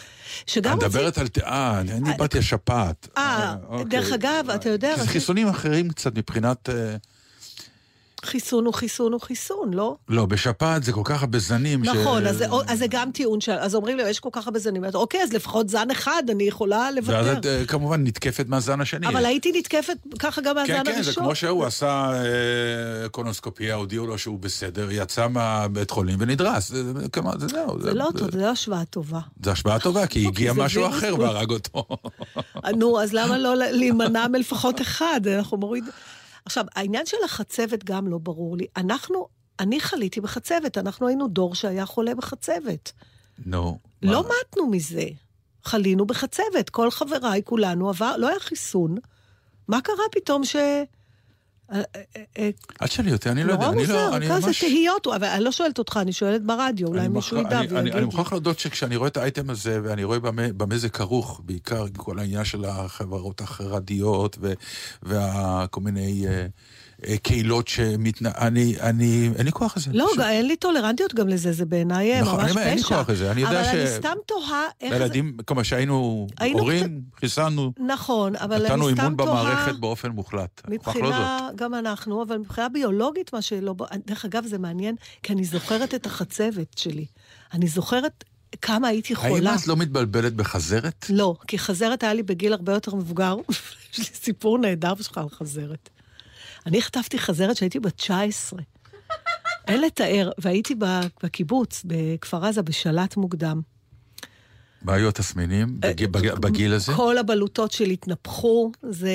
שגם 0.48 0.78
את. 0.78 0.84
מדברת 0.84 1.18
על... 1.18 1.28
אה, 1.44 1.80
אני 1.80 1.92
אני 1.94 2.10
באתי 2.18 2.38
השפעת. 2.38 3.08
אה, 3.18 3.56
אוקיי. 3.68 3.86
דרך 3.86 4.12
אגב, 4.14 4.50
אתה 4.56 4.70
יודע, 4.70 4.96
זה 4.98 5.08
חיסונים 5.08 5.48
אחרים 5.48 5.90
קצת 5.90 6.16
מבחינת... 6.18 6.70
אה, 8.26 8.32
חיסון 8.32 8.66
הוא 8.66 8.74
חיסון 8.74 9.14
הוא 9.14 9.22
חיסון, 9.22 9.74
לא? 9.74 9.96
לא, 10.10 10.26
בשפעת 10.26 10.84
זה 10.84 10.92
כל 10.92 11.02
כך 11.04 11.22
הרבה 11.22 11.40
זנים 11.40 11.86
ש... 11.86 11.88
נכון, 11.88 12.28
אז 12.28 12.38
זה- 12.38 12.46
אז 12.68 12.80
זה 12.80 12.86
גם 12.90 13.12
טיעון 13.12 13.42
של... 13.42 13.52
אז 13.52 13.76
אומרים 13.76 13.98
לי, 13.98 14.10
יש 14.10 14.20
כל 14.20 14.30
כך 14.32 14.46
הרבה 14.48 14.60
זנים. 14.60 14.84
אוקיי, 14.94 15.24
אז 15.24 15.34
לפחות 15.34 15.70
זן 15.70 15.92
אחד, 15.92 16.24
אני 16.30 16.44
יכולה 16.44 16.78
ואז 16.78 16.96
לוותר. 16.96 17.34
את 17.40 17.46
אה, 17.46 17.66
כמובן 17.68 18.04
נתקפת 18.04 18.46
מהזן 18.50 18.82
השני. 18.82 19.08
אבל 19.08 19.26
הייתי 19.26 19.52
נתקפת 19.56 19.98
ככה 20.20 20.42
גם 20.42 20.56
מהזן 20.56 20.68
כן, 20.68 20.78
הראשון. 20.78 20.96
כן, 20.96 21.04
זה 21.04 21.14
כמו 21.14 21.36
שהוא 21.36 21.66
עשה 21.66 22.12
אה, 23.04 23.10
קולונוסקופיה, 23.10 23.76
הודיעו 23.76 24.08
לו 24.08 24.18
שהוא 24.18 24.40
בסדר, 24.40 24.88
יצא 24.92 25.28
מהבית 25.28 25.92
חולים 25.92 26.16
ונדרס. 26.22 26.70
זה- 26.70 26.94
זה- 26.94 27.10
כמה- 27.10 27.32
זה 27.40 27.48
זהו. 27.48 27.82
זה 27.82 27.94
לא 27.94 28.08
טוב, 28.18 28.32
זה 28.32 28.38
לא 28.42 28.48
השוואה 28.50 28.86
טובה. 28.86 29.20
זו 29.44 29.52
השפעה 29.52 29.80
טובה, 29.80 30.08
כי 30.08 30.28
הגיע 30.28 30.54
זה 30.54 30.62
משהו 30.64 30.88
אחר 30.88 31.16
והרג 31.20 31.50
אותו. 31.52 31.86
נו, 32.76 33.02
אז 33.02 33.14
למה 33.14 33.38
לא 33.38 33.56
להימנע 33.56 34.28
מלפחות 34.28 34.82
אחד? 34.82 35.22
אנחנו 35.38 35.58
מוריד... 35.58 35.84
עכשיו, 36.46 36.66
העניין 36.76 37.06
של 37.06 37.18
החצבת 37.26 37.84
גם 37.84 38.08
לא 38.08 38.18
ברור 38.18 38.58
לי. 38.58 38.66
אנחנו, 38.78 39.28
אני 39.60 39.80
חליתי 39.80 40.22
בחצבת, 40.22 40.78
אנחנו 40.78 41.08
היינו 41.08 41.28
דור 41.28 41.56
שהיה 41.56 41.86
חולה 41.86 42.16
בחצבת. 42.16 42.92
נו. 43.46 43.80
לא 44.02 44.24
מה? 44.24 44.30
מתנו 44.50 44.68
מזה. 44.68 45.06
חלינו 45.64 46.06
בחצבת, 46.06 46.70
כל 46.70 46.92
חבריי, 46.92 47.42
כולנו 47.44 47.90
עבר, 47.90 48.18
לא 48.18 48.28
היה 48.28 48.40
חיסון. 48.40 48.96
מה 49.68 49.82
קרה 49.82 50.04
פתאום 50.12 50.46
ש... 50.46 50.56
אה, 51.72 51.82
אה, 51.96 52.02
אה, 52.38 52.50
אל 52.82 52.88
תשאלי 52.88 53.14
אותי, 53.14 53.30
אני 53.30 53.44
לא 53.44 53.52
יודע. 53.52 53.66
נורא 53.66 53.76
אני 53.78 53.88
לא, 53.88 53.94
מוזר, 53.94 54.18
אני 54.18 54.30
כזה 54.30 54.48
ממש... 54.48 54.60
תהיות, 54.64 55.08
אבל 55.08 55.24
אני 55.26 55.44
לא 55.44 55.52
שואלת 55.52 55.80
אותך, 55.80 56.00
אני 56.02 56.14
שואלת 56.14 56.44
ברדיו, 56.44 56.88
אולי 56.88 57.00
אני 57.00 57.08
מישהו 57.08 57.38
ידע 57.38 57.50
אני- 57.50 57.58
אני- 57.68 57.76
ויגיד 57.76 57.92
אני 57.92 58.00
לי. 58.00 58.06
מוכרח 58.06 58.32
להודות 58.32 58.60
שכשאני 58.60 58.96
רואה 58.96 59.08
את 59.08 59.18
האייטם 59.18 59.50
הזה, 59.50 59.80
ואני 59.84 60.04
רואה 60.04 60.20
במה 60.58 60.78
זה 60.78 60.90
כרוך, 60.90 61.42
בעיקר 61.46 61.86
כל 61.98 62.20
העניין 62.20 62.46
של 62.46 62.66
החברות 62.66 63.42
החרדיות, 63.42 64.38
וכל 65.04 65.82
מיני 65.82 66.26
קהילות 67.24 67.68
שמתנ... 67.68 68.26
אני, 68.26 68.76
אני, 68.82 69.30
אין 69.36 69.46
לי 69.46 69.52
כוח 69.52 69.78
לזה. 69.78 69.92
לא, 69.94 70.08
פשוט. 70.12 70.20
אין 70.24 70.48
לי 70.48 70.56
טולרנטיות 70.56 71.14
גם 71.14 71.28
לזה, 71.28 71.52
זה 71.52 71.66
בעיניי 71.66 72.14
אה, 72.14 72.22
נכון, 72.22 72.34
ממש 72.34 72.44
אני 72.44 72.52
אומר, 72.52 72.62
אין 72.64 72.78
לי 72.78 72.84
פשע. 72.84 72.96
כוח 72.96 73.10
לזה, 73.10 73.32
אני 73.32 73.42
יודע 73.42 73.62
אבל 73.62 73.64
ש- 73.64 73.76
אני 73.76 73.88
סתם 74.00 74.16
תוהה 74.26 74.64
איך 74.82 74.98
זה... 74.98 75.04
ילדים, 75.04 75.38
כלומר 75.46 75.64
שהיינו 75.64 76.28
היינו 76.40 76.60
הורים, 76.60 77.02
חיסנו, 77.20 77.72
נכון, 77.88 78.36
אבל 78.36 78.56
אני 78.56 78.66
סתם 78.66 78.74
נתנו 78.74 78.90
תוהה... 78.90 78.90
אימון 78.90 79.18
במערכת 79.18 79.80
באופן 79.80 80.10
מוחלט. 80.10 80.62
להודות. 80.68 80.88
מבחינה, 80.88 81.50
גם 81.56 81.74
אנחנו, 81.74 82.24
אבל 82.24 82.38
מבחינה 82.38 82.70
ביולוגית, 82.70 83.34
מה 83.34 83.42
שלא... 83.42 83.76
דרך 84.08 84.26
אגב, 84.26 84.46
זה 84.46 84.58
מעניין, 84.58 84.96
כי 85.24 85.34
אני 85.34 85.44
זוכרת 85.46 85.94
את 85.96 86.06
החצבת 86.06 86.78
שלי. 86.78 87.06
אני 87.54 87.68
זוכרת 87.68 88.24
כמה 88.62 88.88
הייתי 88.88 89.14
האם 89.14 89.30
חולה. 89.30 89.56
את 89.56 89.68
לא 89.68 89.76
מתבלבלת 89.76 90.34
בחזרת? 90.34 91.06
לא, 91.10 91.36
כי 91.48 91.60
חזרת 91.60 92.04
היה 92.04 92.14
לי 92.14 92.24
בגיל 92.24 92.54
הרבה 92.54 92.74
יותר 92.74 92.96
מבוגר. 92.96 93.36
יש 93.94 94.00
לי 94.00 94.06
סיפור 94.06 94.58
נהדר 94.58 94.94
שלך 95.02 95.18
על 95.18 95.30
חזרת. 95.30 95.90
אני 96.66 96.82
חטפתי 96.82 97.20
חזרת 97.20 97.56
כשהייתי 97.56 97.80
בת 97.80 97.94
19. 97.98 98.60
אין 99.68 99.82
לתאר, 99.82 100.32
והייתי 100.38 100.76
בקיבוץ, 101.24 101.82
בכפר 101.86 102.46
עזה, 102.46 102.62
בשלט 102.62 103.18
מוקדם. 103.18 103.62
מה 104.82 104.94
היו 104.94 105.08
התסמינים 105.10 105.80
בג- 105.80 106.06
בג- 106.06 106.34
בגיל 106.40 106.74
הזה? 106.74 106.92
אה, 106.92 106.98
כל 106.98 107.18
הבלוטות 107.18 107.72
שלי 107.72 107.94
התנפחו, 107.94 108.72
זה... 108.90 109.10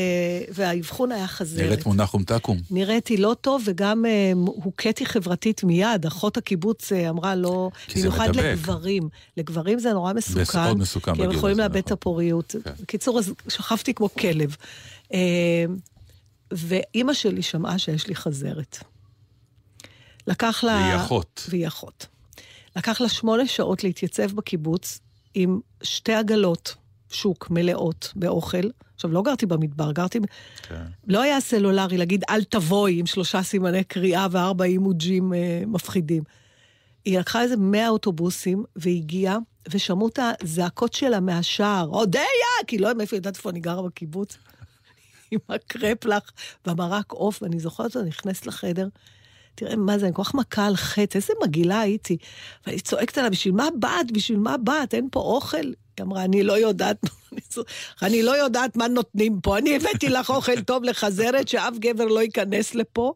והאבחון 0.54 1.12
היה 1.12 1.26
חזרת. 1.26 1.64
נראית 1.64 1.82
כמו 1.82 1.94
נחום 1.94 2.22
תקום. 2.24 2.58
נראיתי 2.70 3.16
לא 3.16 3.36
טוב, 3.40 3.62
וגם 3.66 4.06
אה, 4.06 4.32
הוכיתי 4.46 5.06
חברתית 5.06 5.64
מיד. 5.64 6.06
אחות 6.06 6.36
הקיבוץ 6.36 6.92
אה, 6.92 7.08
אמרה 7.10 7.34
לא... 7.34 7.70
כי 7.86 8.00
זה 8.00 8.08
במיוחד. 8.08 8.36
לגברים. 8.36 9.08
לגברים 9.36 9.78
זה 9.78 9.92
נורא 9.92 10.12
מסוכן. 10.12 10.58
מאוד 10.64 10.78
מסוכן 10.78 11.14
כי 11.14 11.20
הם 11.22 11.26
בגיל 11.26 11.38
יכולים 11.38 11.54
הזה, 11.54 11.62
לאבד 11.62 11.76
את 11.76 11.84
נכון. 11.84 11.92
הפוריות. 11.94 12.54
כן. 12.64 12.70
בקיצור, 12.80 13.18
אז 13.18 13.32
שכבתי 13.48 13.94
כמו 13.94 14.08
כלב. 14.14 14.56
ואימא 16.52 17.12
שלי 17.12 17.42
שמעה 17.42 17.78
שיש 17.78 18.06
לי 18.06 18.14
חזרת. 18.14 18.78
לקח 20.26 20.64
לה... 20.64 20.72
והיא 20.72 20.96
אחות. 20.96 21.46
והיא 21.48 21.66
אחות. 21.66 22.06
לקח 22.76 23.00
לה 23.00 23.08
שמונה 23.08 23.46
שעות 23.46 23.84
להתייצב 23.84 24.32
בקיבוץ 24.32 25.00
עם 25.34 25.60
שתי 25.82 26.14
עגלות 26.14 26.74
שוק 27.10 27.50
מלאות 27.50 28.12
באוכל. 28.16 28.68
עכשיו, 28.94 29.12
לא 29.12 29.22
גרתי 29.22 29.46
במדבר, 29.46 29.92
גרתי... 29.92 30.18
כן. 30.62 30.84
לא 31.06 31.22
היה 31.22 31.40
סלולרי 31.40 31.98
להגיד, 31.98 32.24
אל 32.30 32.44
תבואי 32.44 32.98
עם 32.98 33.06
שלושה 33.06 33.42
סימני 33.42 33.84
קריאה 33.84 34.26
וארבע 34.30 34.64
אימוג'ים 34.64 35.34
אה, 35.34 35.62
מפחידים. 35.66 36.22
היא 37.04 37.18
לקחה 37.18 37.42
איזה 37.42 37.56
מאה 37.56 37.88
אוטובוסים 37.88 38.64
והגיעה, 38.76 39.38
ושמעו 39.70 40.08
את 40.08 40.18
הזעקות 40.42 40.92
שלה 40.92 41.20
מהשער, 41.20 41.88
אודיה! 41.88 42.22
כי 42.66 42.78
לא 42.78 42.86
יודעת 42.86 42.96
מאיפה 42.96 43.16
ידעת 43.16 43.36
איפה 43.36 43.50
אני 43.50 43.60
גרה 43.60 43.82
בקיבוץ. 43.82 44.38
עם 45.30 45.40
הקרפלח 45.48 46.32
והמרק 46.66 47.12
עוף, 47.12 47.42
ואני 47.42 47.60
זוכרת 47.60 47.96
אותה 47.96 48.08
נכנסת 48.08 48.46
לחדר. 48.46 48.88
תראה, 49.54 49.76
מה 49.76 49.98
זה, 49.98 50.06
אני 50.06 50.14
כל 50.14 50.24
כך 50.24 50.34
מכה 50.34 50.66
על 50.66 50.76
חטא, 50.76 51.18
איזה 51.18 51.32
מגעילה 51.42 51.80
הייתי. 51.80 52.16
ואני 52.66 52.80
צועקת 52.80 53.18
עליה, 53.18 53.30
בשביל 53.30 53.54
מה 53.54 53.68
באת? 53.78 54.12
בשביל 54.12 54.38
מה 54.38 54.56
באת? 54.56 54.94
אין 54.94 55.08
פה 55.12 55.20
אוכל? 55.20 55.56
היא 55.56 55.74
אמרה, 56.00 56.24
אני 56.24 56.42
לא 56.42 56.52
יודעת, 56.52 56.96
אני 58.02 58.22
לא 58.22 58.36
יודעת 58.44 58.76
מה 58.76 58.88
נותנים 58.88 59.40
פה. 59.40 59.58
אני 59.58 59.76
הבאתי 59.76 60.08
לך 60.08 60.30
אוכל 60.30 60.60
טוב 60.60 60.84
לחזרת, 60.84 61.48
שאף 61.48 61.74
גבר 61.78 62.04
לא 62.04 62.22
ייכנס 62.22 62.74
לפה. 62.74 63.12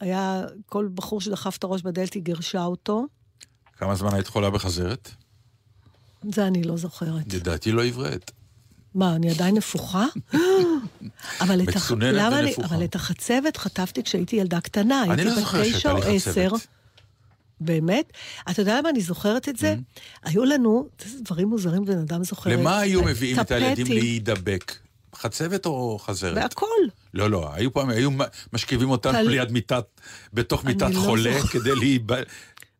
היה, 0.00 0.44
כל 0.66 0.88
בחור 0.94 1.20
שדחף 1.20 1.56
את 1.56 1.64
הראש 1.64 1.82
בדלת, 1.82 2.14
היא 2.14 2.22
גירשה 2.22 2.64
אותו. 2.64 3.06
כמה 3.76 3.94
זמן 3.94 4.14
היית 4.14 4.26
חולה 4.26 4.50
בחזרת? 4.50 5.10
זה 6.30 6.46
אני 6.46 6.62
לא 6.62 6.76
זוכרת. 6.76 7.34
לדעתי 7.34 7.72
לא 7.72 7.84
עברית. 7.84 8.30
מה, 8.94 9.16
אני 9.16 9.30
עדיין 9.30 9.56
נפוחה? 9.56 10.06
אבל 11.40 11.62
את, 11.62 11.76
הח... 11.76 11.92
למה 11.92 12.38
אני... 12.38 12.54
אבל 12.64 12.84
את 12.84 12.94
החצבת 12.94 13.56
חטפתי 13.56 14.02
כשהייתי 14.02 14.36
ילדה 14.36 14.60
קטנה. 14.60 15.02
אני 15.02 15.10
הייתי 15.10 15.24
לא 15.24 15.30
בת 15.30 15.38
זוכר 15.38 15.62
תשע 15.62 15.78
שהייתה 15.78 16.08
לי 16.08 16.16
עשר. 16.16 16.48
חצבת. 16.48 16.66
באמת? 17.60 18.12
אתה 18.50 18.62
יודע 18.62 18.78
למה 18.78 18.88
אני 18.88 19.00
זוכרת 19.00 19.48
את 19.48 19.56
זה? 19.56 19.74
היו 20.22 20.44
לנו, 20.44 20.88
דברים 21.20 21.48
מוזרים 21.48 21.84
בן 21.84 21.98
אדם 21.98 22.24
זוכר. 22.24 22.50
למה 22.50 22.78
היו 22.78 23.02
מביאים 23.02 23.40
את 23.40 23.50
הילדים 23.50 23.86
להידבק? 23.86 24.76
חצבת 25.16 25.66
או 25.66 25.98
חזרת? 25.98 26.36
והכל. 26.36 26.66
לא, 27.14 27.30
לא, 27.30 27.50
היו 27.54 27.72
פעם, 27.72 27.88
היו 27.90 28.10
משכיבים 28.52 28.90
אותנו 28.90 29.28
ליד 29.28 29.52
מיטת, 29.52 29.84
בתוך 30.32 30.64
מיטת 30.64 30.90
לא 30.90 31.00
חולה 31.00 31.40
זוכרת. 31.40 31.62
כדי. 31.62 31.98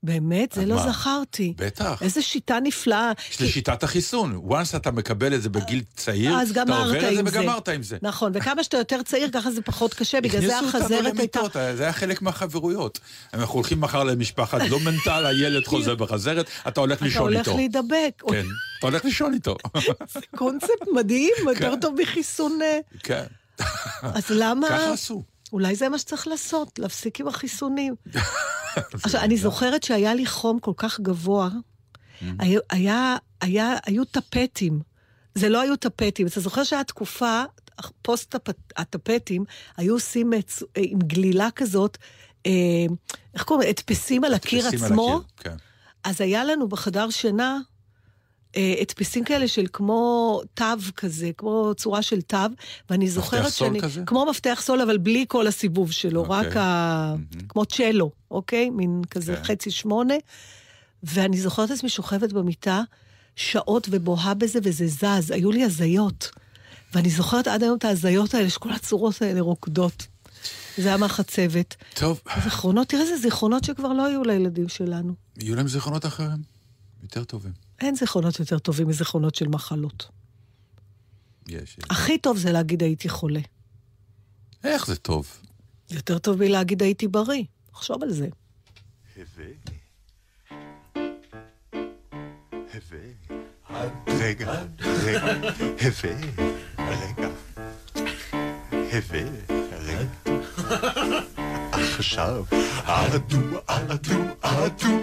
באמת? 0.02 0.52
זה 0.52 0.66
לא 0.66 0.74
מה? 0.74 0.92
זכרתי. 0.92 1.54
בטח. 1.56 2.02
איזה 2.02 2.22
שיטה 2.22 2.58
נפלאה. 2.62 3.12
זה 3.38 3.48
שיטת 3.48 3.82
החיסון. 3.82 4.42
once 4.48 4.76
אתה 4.76 4.90
מקבל 4.90 5.34
את 5.34 5.42
זה 5.42 5.48
בגיל 5.48 5.82
צעיר, 5.96 6.34
אז 6.36 6.50
אתה 6.50 6.60
עובר 6.62 7.08
את 7.10 7.14
זה. 7.14 7.22
וגמרת 7.24 7.68
עם 7.68 7.82
זה. 7.82 7.98
נכון, 8.02 8.32
וכמה 8.34 8.64
שאתה 8.64 8.76
יותר 8.76 9.02
צעיר, 9.02 9.30
ככה 9.32 9.50
זה 9.50 9.62
פחות 9.62 9.94
קשה, 9.94 10.20
בגלל 10.20 10.40
זה 10.40 10.58
החזרת 10.58 11.18
הייתה... 11.18 11.40
זה 11.76 11.82
היה 11.82 11.92
חלק 11.92 12.22
מהחברויות. 12.22 12.98
אנחנו 13.34 13.54
הולכים 13.54 13.80
מחר 13.80 14.04
למשפחת 14.04 14.60
לומנטל, 14.68 15.26
הילד 15.26 15.66
חוזר 15.66 15.94
בחזרת, 15.94 16.46
אתה 16.68 16.80
הולך 16.80 16.96
אתה 16.96 17.04
לישון 17.04 17.22
הולך 17.22 17.38
איתו. 17.38 17.56
להידבק. 17.56 18.22
כן, 18.30 18.46
אתה 18.78 18.86
הולך 18.86 19.04
לישון 19.04 19.34
איתו. 19.34 19.56
זה 20.12 20.20
קונספט 20.36 20.88
מדהים, 20.94 21.32
יותר 21.48 21.74
טוב 21.80 21.94
מחיסון... 22.02 22.58
אה, 22.62 22.78
כן, 23.02 23.24
אז 24.02 24.24
למה... 24.30 24.68
ככה 24.68 24.92
עשו. 24.92 25.22
אולי 25.52 25.74
זה 25.74 25.88
מה 25.88 25.98
שצריך 25.98 26.26
לעשות, 26.28 26.78
להפסיק 26.78 27.20
עם 27.20 27.28
החיסונים. 27.28 27.94
עכשיו, 29.04 29.20
אני 29.20 29.36
זוכרת 29.36 29.82
שהיה 29.82 30.14
לי 30.14 30.26
חום 30.26 30.58
כל 30.58 30.72
כך 30.76 31.00
גבוה, 31.00 31.48
היה, 32.38 32.60
היה, 32.70 33.16
היה, 33.40 33.76
היו 33.86 34.04
טפטים. 34.04 34.80
זה 35.34 35.48
לא 35.48 35.60
היו 35.60 35.76
טפטים. 35.76 36.26
אתה 36.26 36.40
זוכר 36.40 36.64
שהיה 36.64 36.84
תקופה, 36.84 37.42
פוסט 38.02 38.34
הטפ- 38.34 38.72
הטפטים, 38.76 39.44
היו 39.76 39.94
עושים 39.94 40.32
את- 40.34 40.52
עם 40.76 40.98
גלילה 40.98 41.48
כזאת, 41.50 41.98
אה, 42.46 42.50
איך 43.34 43.42
קוראים? 43.42 43.68
הדפסים 43.68 44.24
על 44.24 44.34
הקיר 44.34 44.66
תשים 44.68 44.78
על 44.78 44.84
עצמו. 44.86 45.16
הקיר, 45.16 45.28
כן. 45.36 45.56
אז 46.04 46.20
היה 46.20 46.44
לנו 46.44 46.68
בחדר 46.68 47.10
שינה 47.10 47.58
אה, 47.58 47.58
הדפסים 48.80 49.24
כאלה 49.24 49.48
של 49.48 49.66
כמו 49.72 50.40
תו 50.54 50.64
כזה, 50.96 51.30
כמו 51.36 51.72
צורה 51.76 52.02
של 52.02 52.22
תו, 52.22 52.36
ואני 52.90 53.10
זוכרת 53.10 53.48
סול 53.48 53.68
שאני... 53.68 53.80
כזה? 53.80 54.02
כמו 54.06 54.26
מפתח 54.30 54.60
סול, 54.62 54.80
אבל 54.80 54.98
בלי 54.98 55.24
כל 55.28 55.46
הסיבוב 55.46 55.92
שלו, 55.92 56.20
אוקיי. 56.20 56.36
רק 56.36 56.56
ה... 56.56 57.14
כמו 57.48 57.64
צ'לו, 57.64 58.10
אוקיי? 58.30 58.70
מין 58.70 59.02
כזה 59.10 59.36
כן. 59.36 59.44
חצי 59.44 59.70
שמונה. 59.70 60.14
ואני 61.02 61.40
זוכרת 61.40 61.70
את 61.70 61.76
עצמי 61.76 61.88
שוכבת 61.88 62.32
במיטה 62.32 62.82
שעות 63.36 63.88
ובוהה 63.90 64.34
בזה, 64.34 64.58
וזה 64.62 64.86
זז. 64.86 65.30
היו 65.30 65.52
לי 65.52 65.64
הזיות. 65.64 66.30
ואני 66.94 67.10
זוכרת 67.10 67.48
עד 67.48 67.62
היום 67.62 67.76
את 67.78 67.84
ההזיות 67.84 68.34
האלה, 68.34 68.50
שכל 68.50 68.72
הצורות 68.72 69.22
האלה 69.22 69.40
רוקדות. 69.40 70.06
זה 70.78 70.88
היה 70.88 70.96
מהחצבת. 70.96 71.76
טוב, 71.94 72.20
זיכרונות, 72.44 72.88
תראה 72.88 73.02
איזה 73.02 73.16
זיכרונות 73.16 73.64
שכבר 73.64 73.92
לא 73.92 74.06
היו 74.06 74.22
לילדים 74.24 74.68
שלנו. 74.68 75.14
יהיו 75.38 75.56
להם 75.56 75.68
זיכרונות 75.68 76.06
אחרים, 76.06 76.38
יותר 77.02 77.24
טובים. 77.24 77.52
אין 77.80 77.94
זיכרונות 77.94 78.40
יותר 78.40 78.58
טובים 78.58 78.88
מזיכרונות 78.88 79.34
של 79.34 79.48
מחלות. 79.48 80.08
יש. 81.48 81.76
הכי 81.90 82.18
טוב 82.18 82.36
זה 82.36 82.52
להגיד 82.52 82.82
הייתי 82.82 83.08
חולה. 83.08 83.40
איך 84.64 84.86
זה 84.86 84.96
טוב? 84.96 85.42
יותר 85.90 86.18
טוב 86.18 86.38
מלהגיד 86.38 86.82
הייתי 86.82 87.08
בריא. 87.08 87.44
חשוב 87.74 88.02
על 88.02 88.12
זה. 88.12 88.28
רגע, 94.06 94.64
רגע, 94.78 95.32
הווה, 95.80 96.14
רגע, 96.78 97.28
הווה, 98.92 99.22
רגע. 99.70 100.32
עכשיו, 101.72 102.44
אדו, 102.84 103.38
אדו, 103.66 104.18
אדו, 104.40 104.98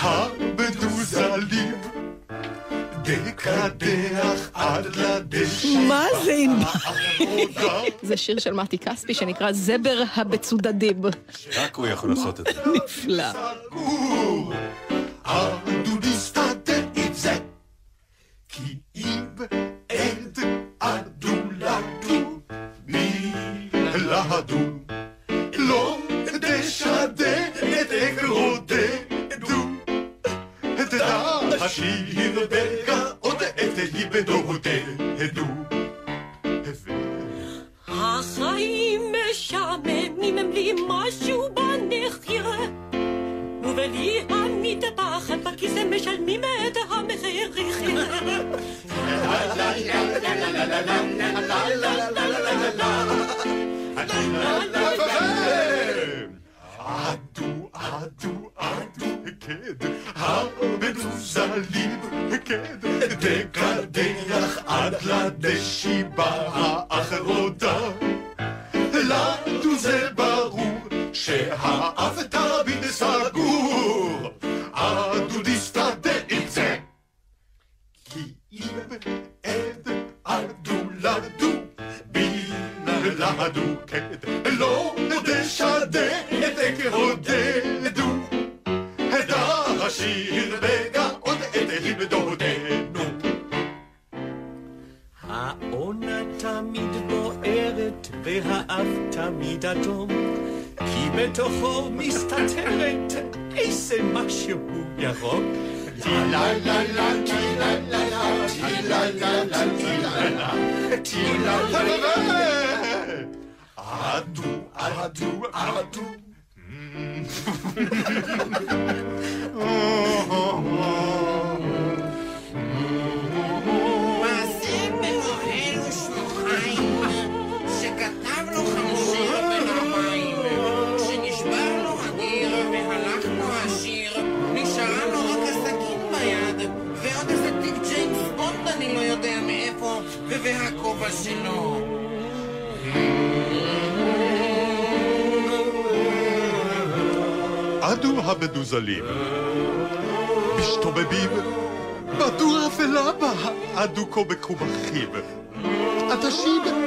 הבדוזלים, 0.00 1.80
דקדח 3.02 4.50
עד 4.54 4.86
לדשא. 4.96 5.68
מה 5.88 6.06
זה 6.24 6.32
ענבל? 6.44 7.90
זה 8.02 8.16
שיר 8.16 8.38
של 8.38 8.52
מתי 8.52 8.78
כספי 8.78 9.14
שנקרא 9.14 9.52
זבר 9.52 10.02
הבצודדים. 10.16 11.02
רק 11.56 11.76
הוא 11.76 11.86
יכול 11.86 12.10
לעשות 12.10 12.40
את 12.40 12.46
זה. 12.54 12.60
נפלא. 12.84 13.24
נסתדר 16.02 16.84
עם 16.96 17.12
זה. 17.12 17.38
כי 18.48 18.78
אם 18.96 19.24
תשאיר 31.66 32.48
בגאות 32.50 33.42
את 33.42 33.78
ליבדודדו. 33.94 35.44
החיים 37.88 39.12
משעממים 39.30 40.38
הם 40.38 40.50
לי 40.52 40.72
משהו 40.88 41.48
בנחיר 41.54 42.46
ובלי 43.62 44.20
המטפחת 44.28 45.38
בכיסא 45.44 45.84
משלמים 45.90 46.40
את 46.40 46.76
המחיר 46.90 47.50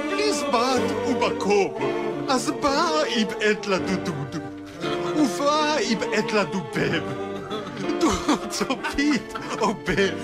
בלי 0.10 0.34
זמן 0.34 0.82
ומקום, 1.08 1.74
אז 2.28 2.52
בא 2.62 2.90
עת 3.42 3.68
לדודוד, 3.68 4.36
ובא 5.18 5.76
עת 6.14 6.34
לדובב. 6.34 7.04
דו-צופית 8.00 9.34
או 9.62 9.74
בב, 9.74 10.18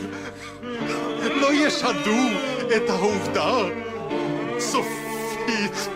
לא 1.21 1.53
ישדו 1.53 2.21
את 2.75 2.89
העובדה 2.89 3.57
סופית. 4.59 5.89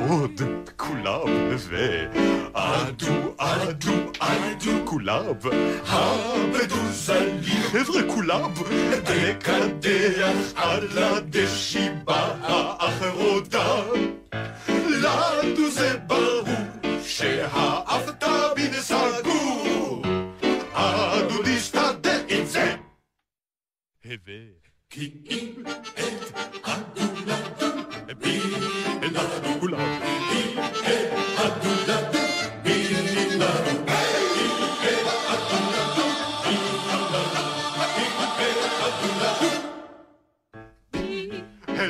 פזמון, 0.00 0.64
כולם 0.76 1.56
ואדו, 1.68 3.34
אדו, 3.36 3.92
אדו, 4.18 4.70
כולם. 4.84 5.34
הבדוזלים, 5.86 7.62
חבר'ה 7.62 8.02
כולם. 8.14 8.52
לקדח 9.10 10.52
על 10.56 10.88
הדשיבה 10.98 12.36
האחרונה. 12.42 13.82
לנו 14.88 15.70
זה 15.70 15.98
ברור 16.06 16.44
שהאף 17.04 18.10
תמיד 18.18 18.72
סגור. 18.72 20.02
הדוד 20.74 21.46
יסתדר 21.46 22.20
עם 22.28 22.44
זה. 22.44 22.74
כי 24.90 25.10
אם 25.30 25.62
את 25.94 26.34
הדולדו 26.64 27.70
בי 28.18 28.40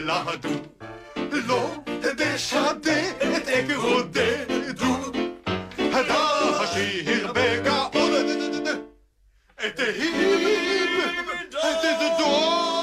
הלהדו 0.10 0.50
לא 1.32 1.72
תשדה 2.18 3.10
את 3.38 3.48
עקרו 3.48 4.02
דדו 4.02 4.96
הדה 5.78 6.30
השיר 6.60 7.34
בגאון 7.34 8.12
את 9.66 9.80
ההיב 9.80 10.16
הדדו 11.54 11.60
הדדה 11.64 12.79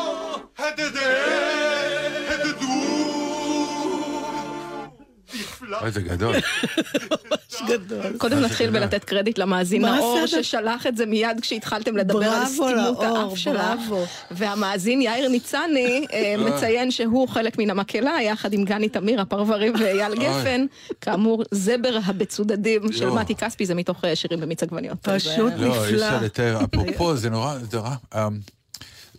אוי, 5.82 5.92
זה 5.92 6.02
גדול. 6.02 6.36
גדול. 7.70 8.18
קודם 8.18 8.40
נתחיל 8.40 8.70
בלתת 8.70 9.04
קרדיט 9.04 9.38
למאזין 9.38 9.86
הסדר? 9.86 10.26
ששלח 10.26 10.88
את 10.88 10.98
זה 10.98 11.06
מיד 11.06 11.40
כשהתחלתם 11.42 11.98
לדבר 11.98 12.30
על 12.30 12.46
סתימות 12.46 13.04
האף 13.04 13.38
שלה. 13.38 13.76
בראבו. 13.76 14.06
והמאזין 14.32 15.02
יאיר 15.02 15.30
ניצני 15.30 16.06
אה, 16.14 16.36
מציין 16.38 16.92
שהוא 16.92 17.28
חלק 17.28 17.58
מן 17.58 17.70
המקהלה, 17.70 18.18
יחד 18.22 18.54
עם 18.54 18.66
גני 18.66 18.90
תמיר, 18.90 19.22
הפרברים 19.22 19.74
ואייל 19.80 20.16
גפן. 20.16 20.66
כאמור, 21.02 21.44
זבר 21.52 22.00
הבצודדים 22.06 22.92
של 22.92 23.06
לא. 23.06 23.16
מתי 23.16 23.36
כספי, 23.36 23.66
זה 23.66 23.76
מתוך 23.76 24.06
אה, 24.06 24.16
שירים 24.16 24.40
במיץ 24.40 24.64
עגבניות. 24.64 24.98
פשוט 25.02 25.54
אה, 25.54 25.58
לא, 25.58 25.86
אי 25.86 25.94
נפלא. 25.94 26.06
אפשר 26.06 26.20
לתאר. 26.22 26.64
אפרופו, 26.64 27.16
זה 27.16 27.30
נורא, 27.30 27.56
זה 27.72 27.78
נורא... 27.78 27.96
אמ, 28.16 28.40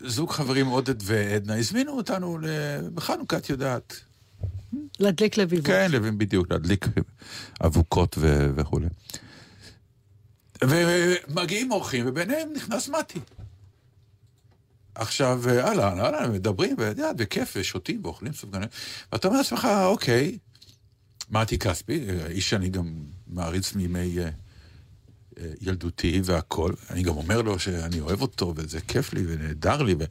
זוג 0.01 0.31
חברים 0.31 0.66
עודד 0.66 0.94
ועדנה 1.03 1.57
הזמינו 1.57 1.92
אותנו 1.92 2.38
בחנוכה, 2.94 3.37
את 3.37 3.51
יודעת. 3.51 4.08
להדליק 4.98 5.37
לביבות. 5.37 5.66
כן, 5.66 5.90
לבין 5.92 6.18
בדיוק, 6.18 6.50
להדליק 6.50 6.87
אבוקות 7.66 8.18
ו- 8.18 8.50
וכולי. 8.54 8.87
ומגיעים 10.62 11.72
אורחים, 11.72 12.04
וביניהם 12.09 12.48
נכנס 12.57 12.88
מתי. 12.88 13.18
עכשיו, 14.94 15.42
אהלן, 15.48 16.00
אהלן, 16.00 16.33
מדברים, 16.33 16.76
ואת 16.78 16.98
יודעת, 16.98 17.16
בכיף, 17.16 17.54
ושותים 17.57 18.00
ואוכלים 18.04 18.33
סופגניות. 18.33 18.70
ואתה 19.12 19.28
אומר 19.28 19.38
לעצמך, 19.38 19.68
אוקיי, 19.85 20.38
מתי 21.31 21.59
כספי, 21.59 22.07
איש 22.28 22.50
שאני 22.50 22.68
גם 22.68 22.94
מעריץ 23.26 23.74
מימי 23.74 24.18
אה, 24.18 24.24
אה, 24.24 25.52
ילדותי 25.61 26.20
והכול. 26.24 26.74
אני 26.90 27.02
גם 27.02 27.16
אומר 27.16 27.42
לו 27.42 27.59
שאני 27.59 28.00
אוהב 28.00 28.22
אותו, 28.22 28.52
וזה 28.57 28.81
כיף 28.81 29.12
לי 29.12 29.22
ונהדר 29.26 29.83
לי, 29.83 29.94
ו... 29.98 30.04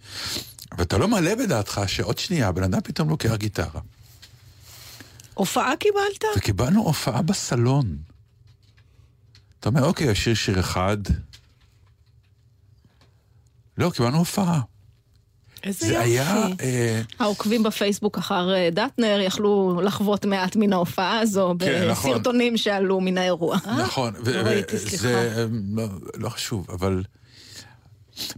ואתה 0.77 0.97
לא 0.97 1.07
מעלה 1.07 1.35
בדעתך 1.35 1.81
שעוד 1.87 2.17
שנייה 2.17 2.47
הבן 2.47 2.63
אדם 2.63 2.79
פתאום 2.83 3.09
לוקח 3.09 3.35
גיטרה. 3.35 3.81
הופעה 5.37 5.75
קיבלת? 5.79 6.37
וקיבלנו 6.37 6.81
הופעה 6.83 7.21
בסלון. 7.21 7.97
אתה 9.59 9.69
אומר, 9.69 9.85
אוקיי, 9.85 10.09
השיר 10.09 10.33
שיר 10.33 10.59
אחד. 10.59 10.97
לא, 13.77 13.91
קיבלנו 13.95 14.17
הופעה. 14.17 14.61
איזה 15.63 15.87
זה 15.87 15.99
היה... 15.99 16.45
יופי. 16.49 16.63
אה, 16.63 17.01
העוקבים 17.19 17.63
בפייסבוק 17.63 18.17
אחר 18.17 18.53
אה, 18.53 18.69
דטנר 18.71 19.19
יכלו 19.23 19.81
לחוות 19.83 20.25
מעט 20.25 20.55
מן 20.55 20.73
ההופעה 20.73 21.19
הזו 21.19 21.55
כן, 21.59 21.87
נכון. 21.91 22.11
בסרטונים 22.11 22.57
שעלו 22.57 23.01
מן 23.01 23.17
האירוע. 23.17 23.57
נכון, 23.79 24.13
ו- 24.25 24.33
לא 24.33 24.39
ראיתי, 24.49 24.77
סליחה. 24.79 24.97
זה 24.97 25.33
אה, 25.37 25.45
לא- 25.75 25.87
לא 26.17 26.29
חשוב, 26.29 26.67
אבל... 26.71 27.03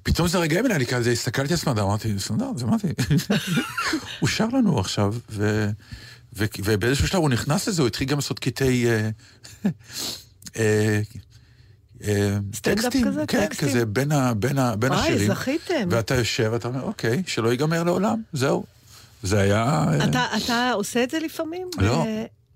פתאום 0.03 0.27
זה 0.27 0.37
רגעים 0.39 0.65
אליי, 0.65 0.75
אני 0.77 0.85
כזה 0.85 1.11
הסתכלתי 1.11 1.53
על 1.53 1.59
סמדר, 1.59 1.83
אמרתי, 1.83 2.19
סמדר, 2.19 2.51
זה 2.55 2.65
אמרתי. 2.65 2.87
הוא 4.19 4.29
שר 4.29 4.47
לנו 4.47 4.79
עכשיו, 4.79 5.15
ו- 5.29 5.69
ו- 6.33 6.45
ובאיזשהו 6.63 7.07
שלב 7.07 7.21
הוא 7.21 7.29
נכנס 7.29 7.67
לזה, 7.67 7.81
הוא 7.81 7.87
התחיל 7.87 8.07
גם 8.07 8.17
לעשות 8.17 8.39
קטעי... 8.39 8.87
אה, 8.89 9.09
אה, 10.57 11.01
אה, 12.03 12.37
טקסטים, 12.61 13.05
כזה? 13.05 13.23
כן, 13.27 13.45
טקסטים? 13.45 13.69
כזה 13.69 13.85
בין, 13.85 14.11
ה, 14.11 14.33
בין, 14.33 14.57
ה, 14.57 14.75
בין 14.75 14.91
וואי, 14.91 15.01
השירים. 15.01 15.27
זכיתם. 15.27 15.87
ואתה 15.89 16.15
יושב, 16.15 16.49
ואתה 16.53 16.67
אומר, 16.67 16.81
אוקיי, 16.81 17.23
שלא 17.27 17.49
ייגמר 17.49 17.83
לעולם, 17.83 18.21
זהו. 18.33 18.63
זה 19.23 19.39
היה... 19.39 19.85
אתה, 20.09 20.25
אתה 20.37 20.71
עושה 20.71 21.03
את 21.03 21.09
זה 21.09 21.19
לפעמים? 21.19 21.69
לא. 21.77 22.05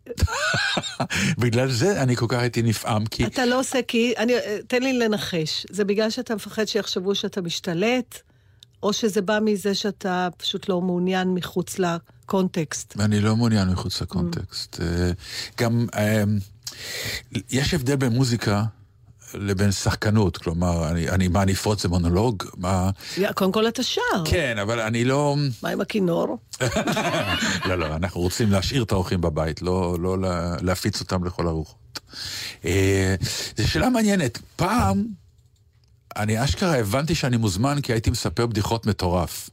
בגלל 1.41 1.71
זה 1.71 2.01
אני 2.03 2.15
כל 2.15 2.25
כך 2.29 2.37
הייתי 2.39 2.61
נפעם, 2.61 3.05
כי... 3.05 3.25
אתה 3.25 3.45
לא 3.45 3.59
עושה 3.59 3.79
כי... 3.87 4.13
אני, 4.17 4.33
תן 4.67 4.83
לי 4.83 4.93
לנחש. 4.93 5.65
זה 5.69 5.85
בגלל 5.85 6.09
שאתה 6.09 6.35
מפחד 6.35 6.65
שיחשבו 6.65 7.15
שאתה 7.15 7.41
משתלט, 7.41 8.19
או 8.83 8.93
שזה 8.93 9.21
בא 9.21 9.39
מזה 9.41 9.75
שאתה 9.75 10.27
פשוט 10.37 10.69
לא 10.69 10.81
מעוניין 10.81 11.33
מחוץ 11.33 11.79
לקונטקסט? 12.23 12.93
ואני 12.97 13.19
לא 13.19 13.35
מעוניין 13.35 13.69
מחוץ 13.69 14.01
לקונטקסט. 14.01 14.79
אה, 14.81 15.11
גם, 15.61 15.87
אה, 15.95 16.23
יש 17.49 17.73
הבדל 17.73 17.95
בין 17.95 18.11
מוזיקה 18.13 18.63
לבין 19.33 19.71
שחקנות, 19.71 20.37
כלומר, 20.37 20.89
אני, 20.89 21.09
אני 21.09 21.27
מה, 21.27 21.43
אני 21.43 21.53
אפרוץ 21.53 21.85
למונולוג? 21.85 22.43
מה... 22.57 22.89
קודם 23.35 23.51
כל 23.51 23.67
אתה 23.67 23.83
שר. 23.83 24.01
כן, 24.25 24.57
אבל 24.61 24.79
אני 24.79 25.05
לא... 25.05 25.35
מה 25.63 25.69
עם 25.69 25.81
הכינור? 25.81 26.37
לא, 27.67 27.75
לא, 27.75 27.95
אנחנו 27.95 28.21
רוצים 28.21 28.51
להשאיר 28.51 28.83
את 28.83 28.91
האורחים 28.91 29.21
בבית, 29.21 29.61
לא, 29.61 29.97
לא 29.99 30.21
לה- 30.21 30.55
להפיץ 30.61 30.99
אותם 30.99 31.23
לכל 31.23 31.47
הרוחות. 31.47 31.99
אה, 32.65 33.15
זו 33.57 33.67
שאלה 33.67 33.89
מעניינת. 33.89 34.39
פעם, 34.55 35.05
אני 36.15 36.43
אשכרה 36.43 36.77
הבנתי 36.79 37.15
שאני 37.15 37.37
מוזמן 37.37 37.81
כי 37.81 37.93
הייתי 37.93 38.09
מספר 38.09 38.45
בדיחות 38.45 38.85
מטורף. 38.85 39.49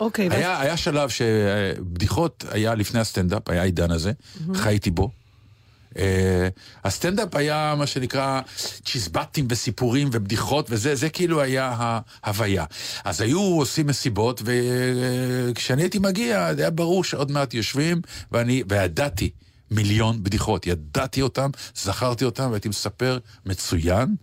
אוקיי, 0.00 0.28
ואז- 0.28 0.38
היה, 0.38 0.60
היה 0.60 0.76
שלב 0.76 1.08
שבדיחות 1.08 2.44
היה 2.50 2.74
לפני 2.74 3.00
הסטנדאפ, 3.00 3.48
היה 3.50 3.60
העידן 3.62 3.90
הזה, 3.90 4.12
חייתי 4.54 4.90
בו. 4.90 5.10
Uh, 5.92 5.96
הסטנדאפ 6.84 7.34
היה 7.34 7.74
מה 7.78 7.86
שנקרא 7.86 8.40
צ'יזבטים 8.84 9.46
וסיפורים 9.50 10.08
ובדיחות 10.12 10.66
וזה, 10.70 10.94
זה 10.94 11.08
כאילו 11.08 11.40
היה 11.40 11.74
ההוויה. 12.22 12.64
אז 13.04 13.20
היו 13.20 13.40
עושים 13.40 13.86
מסיבות, 13.86 14.42
וכשאני 14.44 15.82
הייתי 15.82 15.98
מגיע, 15.98 16.46
היה 16.58 16.70
ברור 16.70 17.04
שעוד 17.04 17.30
מעט 17.30 17.54
יושבים, 17.54 18.00
ואני, 18.32 18.62
וידעתי 18.68 19.30
מיליון 19.70 20.22
בדיחות, 20.22 20.66
ידעתי 20.66 21.22
אותם, 21.22 21.50
זכרתי 21.76 22.24
אותם, 22.24 22.48
והייתי 22.50 22.68
מספר 22.68 23.18
מצוין. 23.46 24.14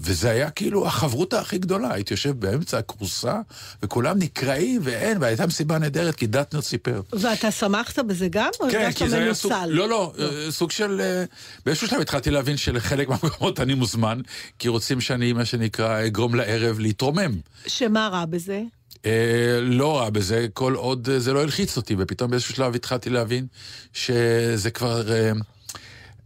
וזה 0.00 0.30
היה 0.30 0.50
כאילו 0.50 0.86
החברותא 0.86 1.36
הכי 1.36 1.58
גדולה, 1.58 1.94
הייתי 1.94 2.14
יושב 2.14 2.40
באמצע 2.40 2.78
הכורסה, 2.78 3.40
וכולם 3.82 4.18
נקראים, 4.18 4.80
ואין, 4.84 5.18
והייתה 5.20 5.46
מסיבה 5.46 5.78
נהדרת, 5.78 6.14
כי 6.14 6.26
דטנר 6.26 6.60
סיפר. 6.60 7.00
ואתה 7.12 7.50
שמחת 7.50 7.98
בזה 7.98 8.28
גם? 8.30 8.50
כן, 8.70 8.92
כי 8.92 9.08
זה 9.08 9.18
היה 9.18 9.34
סוג... 9.34 9.52
מנוצל? 9.52 9.66
לא, 9.70 9.88
לא, 9.88 10.12
אה, 10.18 10.50
סוג 10.50 10.70
של... 10.70 11.00
אה, 11.00 11.24
באיזשהו 11.66 11.88
שלב 11.88 12.00
התחלתי 12.00 12.30
להבין 12.30 12.56
שלחלק 12.56 13.08
מהמקומות 13.10 13.60
אני 13.60 13.74
מוזמן, 13.74 14.20
כי 14.58 14.68
רוצים 14.68 15.00
שאני, 15.00 15.32
מה 15.32 15.44
שנקרא, 15.44 16.06
אגרום 16.06 16.34
לערב 16.34 16.78
להתרומם. 16.78 17.32
שמה 17.66 18.08
רע 18.08 18.24
בזה? 18.24 18.62
אה, 19.06 19.60
לא 19.62 19.98
רע 19.98 20.10
בזה, 20.10 20.46
כל 20.54 20.74
עוד 20.74 21.08
אה, 21.10 21.18
זה 21.18 21.32
לא 21.32 21.42
הלחיץ 21.42 21.76
אותי, 21.76 21.94
ופתאום 21.98 22.30
באיזשהו 22.30 22.54
שלב 22.54 22.74
התחלתי 22.74 23.10
להבין 23.10 23.46
שזה 23.92 24.70
כבר... 24.70 25.12
אה, 25.12 25.32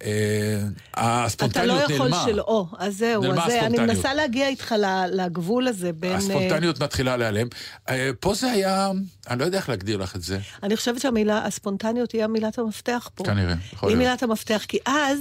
אה, 0.04 0.62
אתה 0.94 1.02
לא 1.02 1.24
הספונטניות 1.24 1.90
יכול 1.90 2.08
נעלמה. 2.08 2.24
שלא, 2.24 2.66
אז 2.78 2.96
זהו, 2.96 3.22
נעלמה 3.22 3.44
אז 3.44 3.50
זה, 3.50 3.60
אני 3.60 3.66
הספונטניות. 3.66 3.96
מנסה 3.96 4.14
להגיע 4.14 4.48
איתך 4.48 4.74
לגבול 5.12 5.68
הזה 5.68 5.92
בין... 5.92 6.10
אה, 6.10 6.16
הספונטניות 6.16 6.82
מתחילה 6.82 7.16
להיעלם. 7.16 7.46
אה, 7.88 8.10
פה 8.20 8.34
זה 8.34 8.50
היה, 8.50 8.90
אני 9.30 9.40
לא 9.40 9.44
יודע 9.44 9.58
איך 9.58 9.68
להגדיר 9.68 9.96
לך 9.96 10.16
את 10.16 10.22
זה. 10.22 10.38
אני 10.62 10.76
חושבת 10.76 11.00
שהמילה, 11.00 11.46
הספונטניות 11.46 12.12
היא 12.12 12.24
המילת 12.24 12.58
המפתח 12.58 13.10
פה. 13.14 13.24
כנראה, 13.24 13.54
יכול 13.72 13.88
היא 13.88 13.96
להיות. 13.96 14.08
מילת 14.08 14.22
המפתח, 14.22 14.64
כי 14.68 14.78
אז, 14.86 15.20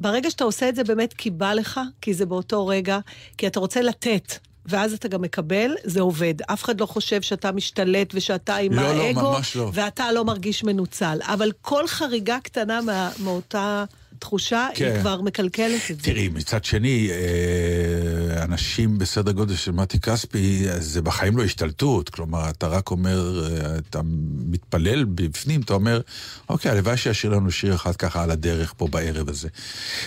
ברגע 0.00 0.30
שאתה 0.30 0.44
עושה 0.44 0.68
את 0.68 0.74
זה 0.74 0.84
באמת 0.84 1.12
כי 1.12 1.30
בא 1.30 1.52
לך, 1.52 1.80
כי 2.00 2.14
זה 2.14 2.26
באותו 2.26 2.66
רגע, 2.66 2.98
כי 3.38 3.46
אתה 3.46 3.60
רוצה 3.60 3.82
לתת. 3.82 4.34
ואז 4.66 4.92
אתה 4.92 5.08
גם 5.08 5.22
מקבל, 5.22 5.74
זה 5.84 6.00
עובד. 6.00 6.34
אף 6.52 6.64
אחד 6.64 6.80
לא 6.80 6.86
חושב 6.86 7.22
שאתה 7.22 7.52
משתלט 7.52 8.14
ושאתה 8.14 8.56
עם 8.56 8.72
לא, 8.72 8.82
לא, 8.82 9.02
האגו, 9.02 9.32
ממש 9.32 9.56
לא. 9.56 9.70
ואתה 9.74 10.12
לא 10.12 10.24
מרגיש 10.24 10.64
מנוצל. 10.64 11.18
אבל 11.22 11.52
כל 11.60 11.86
חריגה 11.86 12.38
קטנה 12.42 12.80
מה, 12.80 13.10
מאותה 13.18 13.84
תחושה, 14.22 14.68
כן. 14.74 14.84
היא 14.84 15.00
כבר 15.00 15.20
מקלקלת 15.20 15.90
את 15.90 15.96
זה. 15.96 16.02
תראי, 16.02 16.28
מצד 16.28 16.64
שני, 16.64 17.10
אה, 17.10 18.44
אנשים 18.44 18.98
בסדר 18.98 19.32
גודל 19.32 19.54
של 19.54 19.72
מתי 19.72 20.00
כספי, 20.00 20.64
זה 20.78 21.02
בחיים 21.02 21.36
לא 21.36 21.44
השתלטות. 21.44 22.08
כלומר, 22.08 22.50
אתה 22.50 22.66
רק 22.66 22.90
אומר, 22.90 23.44
אה, 23.44 23.78
אתה 23.78 24.00
מתפלל 24.46 25.04
בפנים, 25.04 25.60
אתה 25.60 25.74
אומר, 25.74 26.00
אוקיי, 26.48 26.70
הלוואי 26.70 26.96
שישאיר 26.96 27.32
לנו 27.32 27.50
שיר 27.50 27.74
אחד 27.74 27.96
ככה 27.96 28.22
על 28.22 28.30
הדרך 28.30 28.74
פה 28.76 28.88
בערב 28.88 29.28
הזה. 29.28 29.48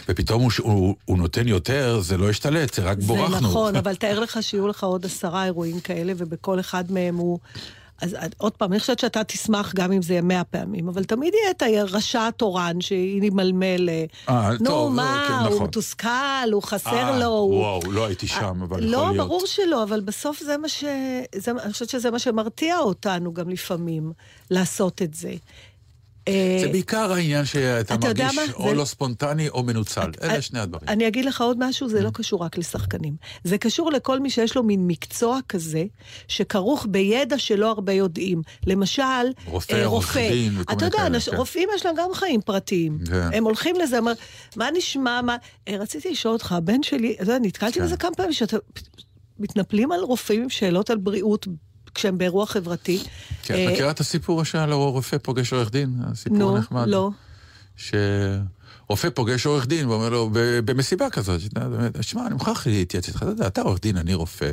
ופתאום 0.09 0.41
הוא, 0.41 0.51
הוא, 0.59 0.95
הוא 1.05 1.17
נותן 1.17 1.47
יותר, 1.47 1.99
זה 2.01 2.17
לא 2.17 2.29
השתלט, 2.29 2.73
זה 2.73 2.81
רק 2.83 2.97
בורחנו. 2.97 3.35
זה 3.35 3.41
נכון, 3.41 3.75
אבל 3.81 3.95
תאר 3.95 4.19
לך 4.19 4.37
שיהיו 4.41 4.67
לך 4.67 4.83
עוד 4.83 5.05
עשרה 5.05 5.45
אירועים 5.45 5.79
כאלה, 5.79 6.13
ובכל 6.17 6.59
אחד 6.59 6.91
מהם 6.91 7.15
הוא 7.15 7.39
אז 8.01 8.15
עוד 8.37 8.53
פעם, 8.53 8.71
אני 8.71 8.79
חושבת 8.79 8.99
שאתה 8.99 9.23
תשמח 9.23 9.73
גם 9.75 9.91
אם 9.91 10.01
זה 10.01 10.13
יהיה 10.13 10.21
מאה 10.21 10.43
פעמים, 10.43 10.87
אבל 10.87 11.03
תמיד 11.03 11.33
יהיה 11.33 11.51
את 11.51 11.61
הרשע 11.61 12.27
התורן 12.27 12.81
שימלמל, 12.81 13.89
אה, 13.89 14.05
אה, 14.29 14.51
נו, 14.59 14.65
טוב, 14.65 14.93
מה, 14.93 15.25
כן, 15.27 15.33
הוא 15.33 15.55
נכון. 15.55 15.67
מתוסכל, 15.67 16.51
הוא 16.51 16.63
חסר 16.63 16.89
אה, 16.89 17.19
לו. 17.19 17.47
וואו, 17.51 17.91
לא 17.91 18.05
הייתי 18.05 18.27
שם, 18.27 18.61
אבל 18.61 18.77
יכול 18.77 18.91
לא, 18.91 19.11
להיות. 19.11 19.27
ברור 19.27 19.45
שלא, 19.45 19.83
אבל 19.83 20.01
בסוף 20.01 20.39
זה 20.39 20.57
מה 20.57 20.69
ש... 20.69 20.83
זה, 21.35 21.51
אני 21.51 21.73
חושבת 21.73 21.89
שזה 21.89 22.11
מה 22.11 22.19
שמרתיע 22.19 22.79
אותנו 22.79 23.33
גם 23.33 23.49
לפעמים, 23.49 24.11
לעשות 24.51 25.01
את 25.01 25.13
זה. 25.13 25.33
אה, 26.27 26.57
זה 26.61 26.67
בעיקר 26.67 27.11
העניין 27.11 27.45
שאתה 27.45 27.97
מרגיש? 27.97 28.37
או 28.53 28.69
זה- 28.69 28.75
לא 28.75 28.85
ספונטני 28.85 29.49
או 29.49 29.63
מנוצל. 29.63 30.11
אלה 30.23 30.41
שני 30.41 30.59
הדברים. 30.59 30.87
אני 30.87 31.07
אגיד 31.07 31.25
לך 31.25 31.41
עוד 31.41 31.57
משהו. 31.59 31.89
זה 31.89 32.01
לא 32.01 32.09
קשור 32.13 32.43
רק 32.43 32.57
לשחקנים. 32.57 33.13
זה 33.43 33.57
קשור 33.57 33.91
לכל 33.91 34.19
מי 34.19 34.29
שיש 34.29 34.55
לו 34.55 34.63
מין 34.63 34.87
מקצוע 34.87 35.39
כזה, 35.49 35.83
שכרוך 36.27 36.85
בידע 36.89 37.37
שלא 37.37 37.71
הרבה 37.71 37.93
יודעים. 37.93 38.41
למשל, 38.67 39.03
רופא, 39.47 39.73
אה, 39.73 39.85
רופא. 39.85 40.29
דין 40.29 40.51
וכל 40.53 40.61
אתה 40.61 40.75
מיני 40.75 40.85
יודע, 40.87 40.97
כאלה, 40.97 41.19
כן. 41.19 41.37
רופאים 41.37 41.69
יש 41.75 41.85
להם 41.85 41.95
גם 41.97 42.09
חיים 42.13 42.41
פרטיים. 42.41 42.99
כן. 43.09 43.29
הם 43.33 43.43
הולכים 43.43 43.75
לזה, 43.79 43.97
אומר, 43.99 44.13
מה 44.55 44.67
נשמע, 44.77 45.21
מה... 45.21 45.35
אה, 45.67 45.77
רציתי 45.79 46.11
לשאול 46.11 46.33
אותך, 46.33 46.51
הבן 46.51 46.83
שלי, 46.83 47.13
אתה 47.13 47.23
יודע, 47.23 47.37
נתקלתי 47.41 47.79
כן. 47.79 47.85
בזה 47.85 47.97
כמה 47.97 48.11
פעמים, 48.15 48.33
שאתה... 48.33 48.57
מתנפלים 49.39 49.91
על 49.91 49.99
רופאים 49.99 50.41
עם 50.43 50.49
שאלות 50.49 50.89
על 50.89 50.97
בריאות 50.97 51.47
כשהם 51.95 52.17
באירוע 52.17 52.45
חברתי. 52.45 53.03
כן, 53.43 53.53
אה, 53.53 53.65
את 53.65 53.71
מכירה 53.71 53.91
את 53.91 53.99
הסיפור 53.99 54.43
שעל 54.43 54.71
הרופא 54.71 55.17
פוגש 55.17 55.53
עורך 55.53 55.71
דין? 55.71 55.95
הסיפור 56.11 56.37
נו, 56.37 56.55
הנחמד. 56.55 56.87
לא. 56.87 57.09
שרופא 57.77 59.09
פוגש 59.13 59.45
עורך 59.45 59.67
דין 59.67 59.87
ואומר 59.87 60.09
לו, 60.09 60.29
במסיבה 60.65 61.09
כזאת, 61.09 61.41
שמע, 62.01 62.25
אני 62.25 62.33
מוכרח 62.33 62.67
להתייעץ 62.67 63.07
איתך, 63.07 63.23
אתה 63.23 63.31
יודע, 63.31 63.47
אתה 63.47 63.61
עורך 63.61 63.79
דין, 63.81 63.97
אני 63.97 64.13
רופא. 64.13 64.51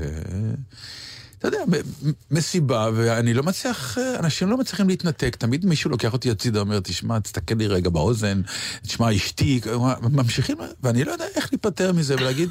אתה 1.43 1.57
יודע, 1.57 1.79
מסיבה, 2.31 2.91
ואני 2.95 3.35
לא 3.35 3.43
מצליח, 3.43 3.99
אנשים 4.19 4.51
לא 4.51 4.57
מצליחים 4.59 4.89
להתנתק, 4.89 5.37
תמיד 5.37 5.67
מישהו 5.67 5.91
לוקח 5.91 6.13
אותי 6.13 6.31
הצידה, 6.31 6.61
אומר, 6.61 6.81
תשמע, 6.81 7.19
תסתכל 7.19 7.55
לי 7.55 7.67
רגע 7.67 7.91
באוזן, 7.91 8.41
תשמע, 8.83 9.17
אשתי, 9.17 9.61
ממשיכים, 10.01 10.57
ואני 10.83 11.05
לא 11.05 11.13
יודע 11.13 11.25
איך 11.37 11.49
להיפטר 11.53 11.93
מזה 11.93 12.15
ולהגיד, 12.15 12.49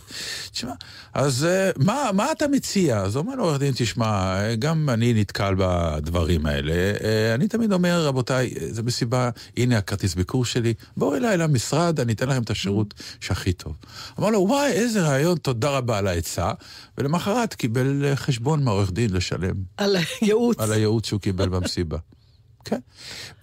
תשמע, 0.51 0.71
אז 1.13 1.45
אה, 1.45 1.69
מה, 1.77 2.09
מה 2.13 2.31
אתה 2.31 2.47
מציע? 2.47 2.97
אז 2.97 3.17
אומר 3.17 3.35
לו 3.35 3.43
עורך 3.43 3.59
דין, 3.59 3.73
תשמע, 3.75 4.39
גם 4.59 4.89
אני 4.89 5.13
נתקל 5.13 5.55
בדברים 5.57 6.45
האלה, 6.45 6.73
אה, 7.03 7.35
אני 7.35 7.47
תמיד 7.47 7.73
אומר, 7.73 8.05
רבותיי, 8.05 8.53
זה 8.71 8.83
מסיבה, 8.83 9.29
הנה 9.57 9.77
הכרטיס 9.77 10.15
ביקור 10.15 10.45
שלי, 10.45 10.73
בואו 10.97 11.15
אליי 11.15 11.37
למשרד, 11.37 11.99
אני 11.99 12.13
אתן 12.13 12.29
לכם 12.29 12.41
את 12.41 12.49
השירות 12.49 12.93
שהכי 13.19 13.53
טוב. 13.53 13.73
אמר 14.19 14.29
לו, 14.29 14.39
וואי, 14.39 14.71
איזה 14.71 15.01
רעיון, 15.01 15.37
תודה 15.37 15.69
רבה 15.69 15.97
על 15.97 16.07
העצה, 16.07 16.51
ולמחרת 16.97 17.53
קיבל 17.53 18.05
אה, 18.05 18.15
חשבון 18.15 18.63
מהעורך 18.81 18.91
דין 18.91 19.13
לשלם. 19.13 19.55
על 19.77 19.95
הייעוץ. 20.21 20.59
על 20.59 20.71
הייעוץ 20.71 21.05
שהוא 21.07 21.19
קיבל 21.21 21.49
במסיבה. 21.49 21.97
כן. 22.65 22.79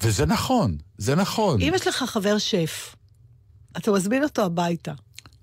וזה 0.03 0.27
נכון, 0.27 0.77
זה 0.99 1.15
נכון. 1.15 1.61
אם 1.63 1.73
יש 1.75 1.87
לך 1.87 1.97
חבר 2.03 2.39
שף, 2.39 2.95
אתה 3.77 3.93
מזמין 3.93 4.23
אותו 4.23 4.43
הביתה. 4.45 4.93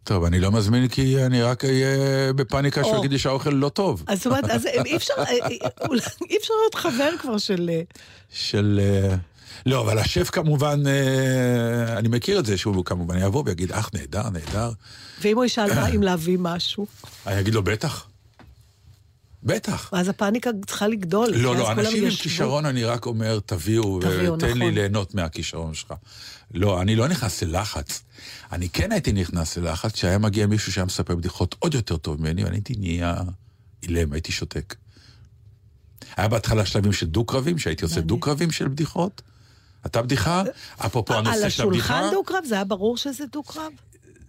טוב, 0.03 0.23
אני 0.23 0.39
לא 0.39 0.51
מזמין 0.51 0.87
כי 0.87 1.25
אני 1.25 1.41
רק 1.41 1.65
אהיה 1.65 1.87
בפאניקה 2.33 2.83
שהוא. 2.83 2.97
יגיד 2.97 3.11
לי 3.11 3.19
שהאוכל 3.19 3.49
לא 3.49 3.69
טוב. 3.69 4.03
אז 4.07 4.17
זאת 4.17 4.25
אומרת, 4.27 4.43
אז 4.49 4.65
אי 4.85 4.95
אפשר, 4.95 5.13
אולי- 5.87 6.01
אי 6.29 6.37
אפשר 6.37 6.53
להיות 6.61 6.75
חבר 6.75 7.09
כבר 7.21 7.37
של... 7.37 7.69
אה, 7.73 7.81
של... 8.33 8.79
אה, 8.83 9.15
לא, 9.65 9.81
אבל 9.81 9.97
השף 9.99 10.29
כמובן, 10.29 10.83
אה, 10.87 11.97
אני 11.97 12.07
מכיר 12.07 12.39
את 12.39 12.45
זה 12.45 12.57
שהוא 12.57 12.85
כמובן 12.85 13.17
יבוא 13.17 13.43
ויגיד, 13.45 13.71
אך, 13.71 13.89
נהדר, 13.93 14.29
נהדר. 14.29 14.71
ואם 15.21 15.35
הוא 15.35 15.45
ישאל 15.45 15.73
מה 15.75 15.87
אם 15.87 16.03
להביא 16.03 16.37
משהו, 16.39 16.87
אני 17.27 17.39
אגיד 17.39 17.53
לו, 17.53 17.63
בטח. 17.63 18.07
בטח. 19.45 19.89
אז 19.93 20.09
הפאניקה 20.09 20.49
צריכה 20.67 20.87
לגדול. 20.87 21.29
לא, 21.35 21.55
לא, 21.55 21.71
אנשים 21.71 22.03
עם. 22.03 22.11
כישרון, 22.11 22.65
אני 22.65 22.83
רק 22.83 23.05
אומר, 23.05 23.39
תביאו, 23.45 23.99
תביאו, 24.01 24.33
ותן 24.33 24.47
לי 24.47 24.53
נכון. 24.53 24.73
ליהנות 24.73 25.15
מהכישרון 25.15 25.73
שלך. 25.73 25.93
לא, 26.53 26.81
אני 26.81 26.95
לא 26.95 27.07
נכנס 27.07 27.43
ללחץ. 27.43 28.03
אני 28.51 28.69
כן 28.69 28.91
הייתי 28.91 29.13
נכנס 29.13 29.57
ללחץ 29.57 29.95
שהיה 29.95 30.17
מגיע 30.17 30.47
מישהו 30.47 30.71
שהיה 30.71 30.85
מספר 30.85 31.15
בדיחות 31.15 31.55
עוד 31.59 31.73
יותר 31.73 31.97
טוב 31.97 32.21
ממני, 32.21 32.43
ואני 32.43 32.55
הייתי 32.55 32.75
נהיה 32.77 33.15
אילם, 33.83 34.13
הייתי 34.13 34.31
שותק. 34.31 34.75
היה 36.17 36.27
בהתחלה 36.27 36.65
שלבים 36.65 36.91
של 36.93 37.05
דו-קרבים, 37.05 37.57
שהייתי 37.57 37.83
עושה 37.83 38.01
דו-קרבים 38.01 38.51
של 38.51 38.67
בדיחות. 38.67 39.21
אתה 39.85 40.01
בדיחה, 40.01 40.43
אפרופו 40.85 41.13
על 41.13 41.27
הנושא 41.27 41.49
של 41.49 41.63
הבדיחה. 41.63 41.99
השולחן 41.99 42.15
דו-קרב? 42.15 42.45
זה 42.45 42.55
היה 42.55 42.63
ברור 42.63 42.97
שזה 42.97 43.23
דו-קרב? 43.31 43.71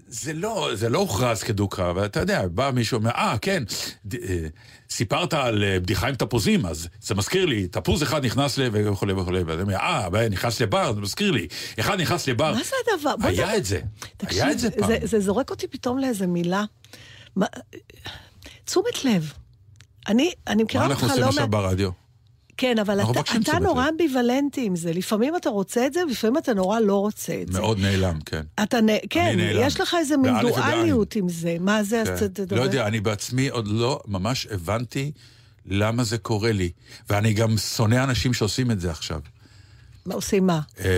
זה 0.09 0.33
לא, 0.33 0.71
זה 0.75 0.89
לא 0.89 0.99
הוכרז 0.99 1.43
כדו-קרב, 1.43 1.97
אבל 1.97 2.05
אתה 2.07 2.21
יודע, 2.21 2.49
בא 2.49 2.71
מישהו 2.75 2.97
ואומר, 3.01 3.11
אה, 3.11 3.37
כן, 3.43 3.63
ד, 4.07 4.15
אה, 4.15 4.47
סיפרת 4.91 5.35
על 5.35 5.65
אה, 5.65 5.81
בדיחה 5.81 6.09
עם 6.09 6.15
תפוזים, 6.15 6.67
אז 6.67 6.89
זה 7.01 7.15
מזכיר 7.15 7.47
לי, 7.47 7.69
תפוז 7.69 8.03
אחד 8.03 8.25
נכנס 8.25 8.59
ל... 8.59 8.69
וכולי 8.73 9.13
וכולי, 9.13 9.43
ואתה 9.43 9.63
אומר, 9.63 9.77
אה, 9.77 10.29
נכנס 10.31 10.61
לבר, 10.61 10.93
זה 10.95 11.01
מזכיר 11.01 11.31
לי, 11.31 11.47
אחד 11.81 12.01
נכנס 12.01 12.29
לבר. 12.29 12.55
מה 12.55 12.61
זה 12.65 12.77
הדבר? 12.95 13.15
היה 13.29 13.33
נדבר- 13.47 13.57
את 13.57 13.65
זה, 13.65 13.81
תקשיב, 14.17 14.43
היה 14.43 14.53
את 14.53 14.59
זה 14.59 14.71
פעם. 14.71 14.87
זה, 14.87 14.99
זה 15.03 15.21
זורק 15.21 15.51
אותי 15.51 15.69
פתאום 15.69 15.99
לאיזה 15.99 16.27
מילה. 16.27 16.65
מה- 17.37 17.47
תשומת 18.65 19.05
לב. 19.05 19.33
אני, 20.09 20.33
אני 20.47 20.57
מה 20.57 20.65
מכירה 20.65 20.85
אותך 20.87 20.95
אנחנו 20.95 21.09
עושים 21.09 21.23
לא 21.23 21.29
עכשיו. 21.29 21.49
ברדיו? 21.49 21.91
כן, 22.57 22.79
אבל 22.79 23.01
אתה, 23.01 23.11
אתה 23.11 23.23
תשומת 23.23 23.49
נורא. 23.49 23.89
אמביוולנטי 23.89 24.65
עם 24.65 24.77
זה. 24.77 24.93
לפעמים 24.93 25.37
אתה 25.37 25.49
רוצה 25.51 25.87
את 25.87 25.93
זה, 25.93 26.01
ולפעמים 26.09 26.39
אתה 26.39 26.55
נורא 26.55 26.81
לא 26.81 26.95
רוצה 26.97 27.39
את 27.43 27.53
זה. 27.53 27.61
מאוד 27.61 27.79
נעלם, 27.79 28.19
כן. 28.27 28.43
אתה 28.63 28.81
נ... 28.81 28.87
כן, 29.11 29.35
נעלם. 29.37 29.67
יש 29.67 29.81
לך 29.81 29.97
איזה 29.99 30.17
מין. 30.17 30.35
דואליות 30.41 31.17
עם 31.17 31.29
זה. 31.29 31.57
מה 31.61 31.83
זה, 31.83 32.01
אז 32.03 32.09
כן. 32.09 32.17
ת- 32.17 32.23
תדבר. 32.41 32.57
לא 32.57 32.63
יודע, 32.63 32.87
אני 32.87 33.01
בעצמי 33.01 33.49
עוד 33.49 33.69
לא 33.69 34.01
ממש 34.09 34.47
הבנתי 34.51 35.13
למה 35.67 36.05
זה 36.05 36.19
קורה 36.19 36.53
לי. 36.53 36.71
ואני 37.11 37.33
גם 37.33 37.59
שונא 37.59 38.05
אנשים 38.05 38.35
שעושים 38.35 38.71
את 38.71 38.81
זה 38.81 38.91
עכשיו. 38.91 39.21
מה 40.07 40.15
עושים 40.15 40.47
מה? 40.47 40.61
אה, 40.85 40.91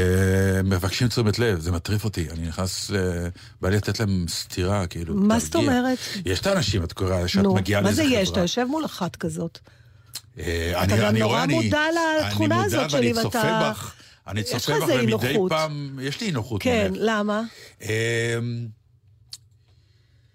מבקשים 0.64 1.08
תשומת 1.08 1.38
לב, 1.38 1.60
זה 1.60 1.72
מטריף 1.72 2.04
אותי. 2.04 2.26
אני 2.30 2.48
נכנס, 2.48 2.90
ל- 2.90 3.28
בא 3.60 3.68
לי 3.68 3.76
לתת 3.76 4.00
להם 4.00 4.24
סטירה, 4.28 4.86
כאילו, 4.86 5.14
מה 5.14 5.38
זאת. 5.38 5.54
אומרת? 5.54 5.98
יש 6.24 6.40
את 6.40 6.46
האנשים, 6.46 6.84
את 6.84 6.92
קוראה, 6.92 7.28
שאת 7.28 7.42
נו, 7.42 7.54
מגיעה 7.54 7.80
מה 7.80 7.86
לאיזה 7.88 8.02
זה 8.02 8.08
חברה. 8.08 8.22
יש? 8.22 8.30
אתה 8.30 8.40
יושב 8.40 8.64
מול 8.64 8.84
אחת 8.84 9.16
כזאת. 9.16 9.58
אה, 10.38 10.70
אתה 10.84 10.94
אני- 10.94 11.02
גם 11.02 11.08
אני 11.08 11.20
נורא 11.20 11.32
רואה, 11.32 11.44
אני- 11.44 11.54
מודע 11.54 11.80
לתכונה 12.28 12.54
אני 12.54 12.64
הזאת 12.64 12.78
מודע 12.80 12.88
שלי, 12.88 13.12
ואני 13.12 13.22
צופה 13.24 13.38
ואתה- 13.38 13.70
בך. 13.70 13.94
אני 14.26 14.42
צופה 14.42 14.72
בך 14.80 14.82
ומדי 14.82 14.98
אי-נוחות. 15.26 15.50
פעם, 15.52 15.98
יש 16.02 16.20
לי 16.20 16.26
אי 16.26 16.32
נוחות 16.32 16.62
כן. 16.62 16.92
למה? 16.94 17.42
אמ, 17.82 17.88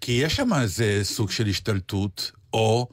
כי 0.00 0.12
יש 0.12 0.36
שם 0.36 0.50
איזה 0.62 1.00
סוג 1.02 1.30
של 1.30 1.46
השתלטות, 1.46 2.32
או 2.52 2.88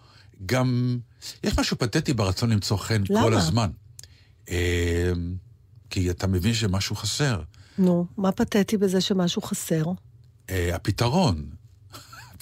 גם, 0.45 0.97
יש 1.43 1.59
משהו 1.59 1.77
פתטי 1.77 2.13
ברצון 2.13 2.49
למצוא 2.49 2.77
חן? 2.77 3.03
כל 3.07 3.33
הזמן. 3.33 3.69
אמ, 4.49 4.55
כי 5.89 6.09
אתה 6.11 6.27
מבין 6.27 6.53
שמשהו 6.53 6.95
חסר. 6.95 7.41
נו, 7.77 8.05
מה 8.17 8.31
פתטי 8.31 8.77
בזה 8.77 9.01
שמשהו 9.01 9.41
חסר? 9.41 9.83
אה, 10.49 10.75
הפתרון. 10.75 11.45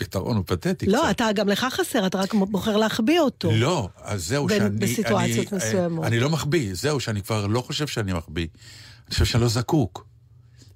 הפתרון 0.02 0.36
הוא 0.38 0.44
פתטי 0.48 0.86
לא, 0.86 1.00
קצת. 1.04 1.12
אתה, 1.12 1.32
גם 1.36 1.50
לך 1.50 1.68
חסר, 1.70 2.06
אתה 2.08 2.18
רק 2.18 2.34
בוחר 2.34 2.78
להחביא 2.78 3.20
אותו. 3.20 3.52
לא, 3.52 3.90
אז 4.02 4.26
זהו 4.28 4.48
בין- 4.48 4.58
שאני... 4.60 4.70
בסיטואציות 4.80 5.54
אני, 5.54 5.58
מסוימות. 5.58 6.06
אני 6.06 6.20
לא 6.20 6.30
מחביא, 6.30 6.70
זהו, 6.74 7.00
שאני 7.00 7.22
כבר 7.22 7.48
לא 7.48 7.62
חושב 7.62 7.88
שאני 7.88 8.14
מחביא. 8.14 8.48
אני 9.08 9.14
חושב 9.14 9.26
שאני 9.26 9.44
לא 9.44 9.50
זקוק. 9.50 10.06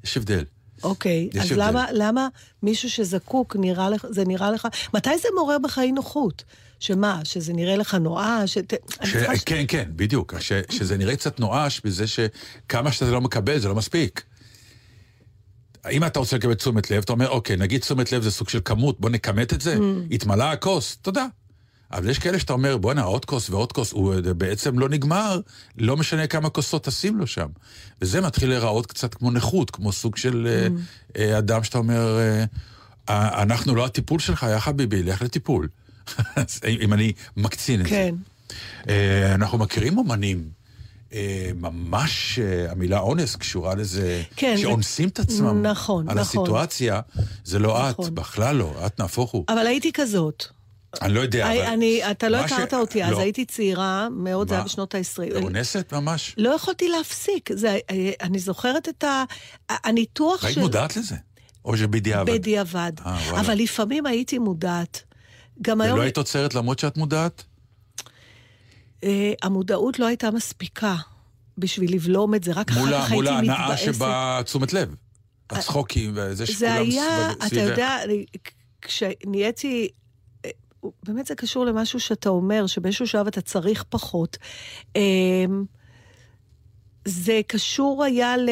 יש 0.04 0.18
הבדל. 0.18 0.44
אוקיי, 0.84 1.30
יש 1.34 1.46
אז 1.46 1.52
הבדל. 1.52 1.68
למה, 1.68 1.86
למה 1.92 2.28
מישהו 2.64 2.90
שזקוק, 2.90 3.56
נראה 3.60 3.90
לך, 3.90 4.06
זה 4.10 4.26
נראה 4.26 4.52
לך... 4.52 4.68
מתי 4.94 5.18
זה 5.22 5.28
מעורר 5.36 5.58
בך 5.64 5.80
אי 5.80 5.92
נוחות? 5.92 6.44
שמה, 6.80 7.22
שזה 7.24 7.54
נראה 7.54 7.76
לך 7.76 7.94
נואש? 7.96 8.54
שת... 8.54 8.74
ש... 9.04 9.08
ש- 9.10 9.44
כן, 9.46 9.66
כן, 9.68 9.90
בדיוק. 9.96 10.34
ש... 10.40 10.52
שזה 10.72 10.98
נראה 10.98 11.16
קצת 11.16 11.40
נואש 11.40 11.82
בזה 11.86 12.06
שכמה 12.08 12.92
שאתה 12.92 13.12
לא 13.12 13.22
מקבל 13.22 13.60
זה 13.60 13.68
לא 13.68 13.76
מספיק. 13.76 14.24
אם 15.92 16.04
אתה 16.04 16.20
רוצה 16.20 16.36
לקבל 16.36 16.54
תשומת 16.54 16.92
לב, 16.92 17.04
אתה 17.04 17.14
אומר, 17.14 17.30
אוקיי, 17.30 17.58
נגיד 17.58 17.82
תשומת 17.82 18.12
לב 18.12 18.22
זה 18.24 18.32
סוג 18.32 18.50
של 18.50 18.60
כמות, 18.66 19.00
בוא 19.00 19.10
נכמת 19.10 19.54
את 19.54 19.62
זה, 19.62 19.76
Mm. 19.76 20.14
התמלא 20.14 20.44
הכוס, 20.44 20.98
תודה. 21.02 21.26
אבל 21.92 22.10
יש 22.10 22.20
כאלה 22.20 22.40
שאתה 22.40 22.54
אומר, 22.54 22.78
בואנה, 22.78 23.02
עוד 23.04 23.26
כוס 23.26 23.50
ועוד 23.50 23.72
כוס, 23.72 23.92
הוא 23.92 24.14
בעצם 24.38 24.80
לא 24.80 24.90
נגמר, 24.90 25.40
לא 25.78 25.98
משנה 25.98 26.28
כמה 26.28 26.50
כוסות 26.50 26.84
תשים 26.84 27.18
לו 27.18 27.28
שם. 27.28 27.48
וזה 28.02 28.22
מתחיל 28.22 28.50
להיראות 28.50 28.86
קצת 28.86 29.14
כמו 29.14 29.32
נכות, 29.32 29.72
כמו 29.72 29.92
סוג 29.92 30.18
של 30.18 30.48
אה, 30.50 30.68
Mm. 30.68 31.20
אה, 31.20 31.38
אדם 31.38 31.64
שאתה 31.64 31.78
אומר, 31.78 32.18
אה, 32.20 32.44
אה, 33.10 33.42
אנחנו 33.42 33.76
לא 33.76 33.86
הטיפול 33.86 34.20
שלך, 34.20 34.46
יא 34.54 34.60
חביבי, 34.60 35.04
לך 35.04 35.22
לטיפול. 35.22 35.68
אם 36.84 36.94
אני 36.94 37.12
מקצין 37.38 37.80
את 37.82 37.86
זה. 37.86 37.90
כן. 37.92 38.16
אה, 38.90 39.36
אנחנו 39.36 39.58
מכירים 39.58 39.98
אומנים. 39.98 40.63
אה, 41.14 41.52
ממש 41.56 42.40
אה, 42.40 42.72
המילה 42.72 43.00
אונס 43.00 43.36
קשורה 43.36 43.76
לזה, 43.76 44.22
כן, 44.36 44.54
זה- 44.56 44.62
שאונסים 44.62 45.10
את 45.10 45.20
עצמם 45.20 45.66
נכון, 45.66 46.10
על 46.10 46.20
נכון. 46.20 46.42
הסיטואציה, 46.44 47.02
זה 47.44 47.60
לא 47.60 47.90
את, 47.90 48.00
נכון. 48.00 48.16
בכלל 48.16 48.56
לא, 48.56 48.74
את 48.86 49.00
נהפוך 49.00 49.32
הוא. 49.32 49.46
אבל 49.50 49.68
הייתי 49.68 49.92
כזאת. 49.94 50.44
אני 51.02 51.14
לא 51.14 51.20
יודע, 51.20 51.52
אבל... 51.52 51.62
אני, 51.62 52.12
אתה 52.12 52.30
לא 52.30 52.42
מה 52.42 52.48
ש- 52.48 52.52
הכרת 52.52 52.74
אותי, 52.74 53.04
אז 53.04 53.12
לא. 53.12 53.20
הייתי 53.20 53.46
צעירה 53.46 54.08
מאוד, 54.12 54.50
זה 54.50 54.56
היה? 54.56 54.64
בשנות 54.64 54.96
ה-20. 54.96 55.36
אונסת 55.44 55.94
ממש? 55.94 56.36
לא 56.38 56.50
יכולתי 56.50 56.90
להפסיק. 56.90 57.50
זה, 57.54 57.78
אני 58.22 58.40
זוכרת 58.40 58.90
את 58.90 59.04
ה, 59.04 59.24
הניתוח 59.70 60.42
של... 60.42 60.48
היית 60.48 60.58
מודעת 60.58 60.98
לזה? 60.98 61.16
או 61.66 61.78
שבדיעבד? 61.78 62.34
בדיעבד. 62.34 62.92
אה. 63.06 63.40
אבל 63.40 63.54
לפעמים 63.54 64.06
הייתי 64.06 64.38
מודעת. 64.40 65.04
גם 65.62 65.82
היום... 65.82 65.94
ולא 65.94 66.02
היית 66.04 66.18
עוצרת 66.18 66.54
למרות 66.56 66.80
שאת 66.80 66.98
מודעת? 66.98 67.44
אה, 69.04 69.34
המודעות 69.44 70.00
לא 70.00 70.06
הייתה 70.06 70.32
מספיקה 70.32 70.96
בשביל 71.58 71.96
לבלום 71.96 72.36
את 72.36 72.44
זה, 72.44 72.52
רק 72.52 72.72
מול, 72.72 72.94
אחר 72.94 73.06
כך 73.06 73.12
ה- 73.12 73.14
מול 73.14 73.28
הייתי 73.28 73.50
ההנאה 73.50 73.64
מתבאסת. 73.66 73.84
שבתשומת 73.94 74.74
לב. 74.74 74.96
הצחוקים 75.50 76.12
וזה 76.16 76.34
זה 76.36 76.46
שכולם 76.46 76.72
היה, 76.72 77.04
סביב- 77.30 77.38
אתה 77.38 77.48
סביבך. 77.48 77.70
יודע, 77.70 77.98
כשנהייתי, 78.82 79.90
אה, 80.46 80.50
באמת 81.04 81.26
זה 81.26 81.36
קשור 81.36 81.66
למשהו 81.66 82.00
שאתה 82.00 82.30
אומר, 82.30 82.68
שבאיזשהו 82.68 83.08
שלב 83.08 83.28
אתה 83.28 83.42
צריך 83.42 83.84
פחות. 83.90 84.38
אמ, 84.96 85.66
זה 87.08 87.42
קשור 87.48 88.04
היה 88.04 88.38
ל... 88.38 88.50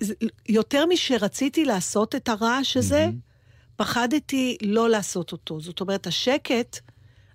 זה- 0.00 0.14
יותר 0.48 0.86
משרציתי 0.86 1.64
לעשות 1.64 2.14
את 2.14 2.28
הרעש 2.28 2.76
הזה, 2.76 3.06
פחדתי 3.76 4.56
לא 4.62 4.88
לעשות 4.90 5.32
אותו. 5.32 5.60
זאת 5.60 5.80
אומרת, 5.80 6.06
השקט 6.06 6.78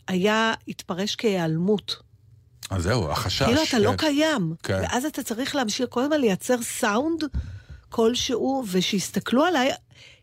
היה, 0.07 0.53
התפרש 0.67 1.15
כהיעלמות. 1.15 1.95
אז 2.69 2.83
זהו, 2.83 3.11
החשש. 3.11 3.41
כאילו 3.43 3.63
אתה 3.63 3.79
לא 3.79 3.89
כן. 3.89 3.97
קיים. 3.97 4.53
כן. 4.63 4.79
ואז 4.81 5.05
אתה 5.05 5.23
צריך 5.23 5.55
להמשיך 5.55 5.85
כל 5.89 6.01
הזמן 6.01 6.21
לייצר 6.21 6.61
סאונד 6.61 7.23
כלשהו, 7.89 8.63
ושיסתכלו 8.71 9.45
עליי, 9.45 9.71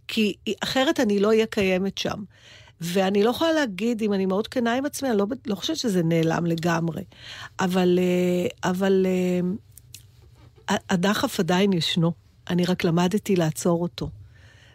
כי 0.08 0.34
אחרת 0.62 1.00
אני 1.00 1.20
לא 1.20 1.28
אהיה 1.28 1.46
קיימת 1.46 1.98
שם. 1.98 2.24
ואני 2.80 3.22
לא 3.22 3.30
יכולה 3.30 3.52
להגיד, 3.52 4.02
אם 4.02 4.12
אני 4.12 4.26
מאוד 4.26 4.48
כנה 4.48 4.74
עם 4.74 4.86
עצמי, 4.86 5.10
אני 5.10 5.18
לא, 5.18 5.26
לא 5.46 5.54
חושבת 5.54 5.76
שזה 5.76 6.02
נעלם 6.02 6.46
לגמרי. 6.46 7.02
אבל, 7.60 7.98
אה, 7.98 8.70
אבל 8.70 9.06
אה, 10.68 10.76
הדחף 10.90 11.40
עדיין 11.40 11.72
ישנו. 11.72 12.12
אני 12.50 12.64
רק 12.64 12.84
למדתי 12.84 13.36
לעצור 13.36 13.82
אותו. 13.82 14.10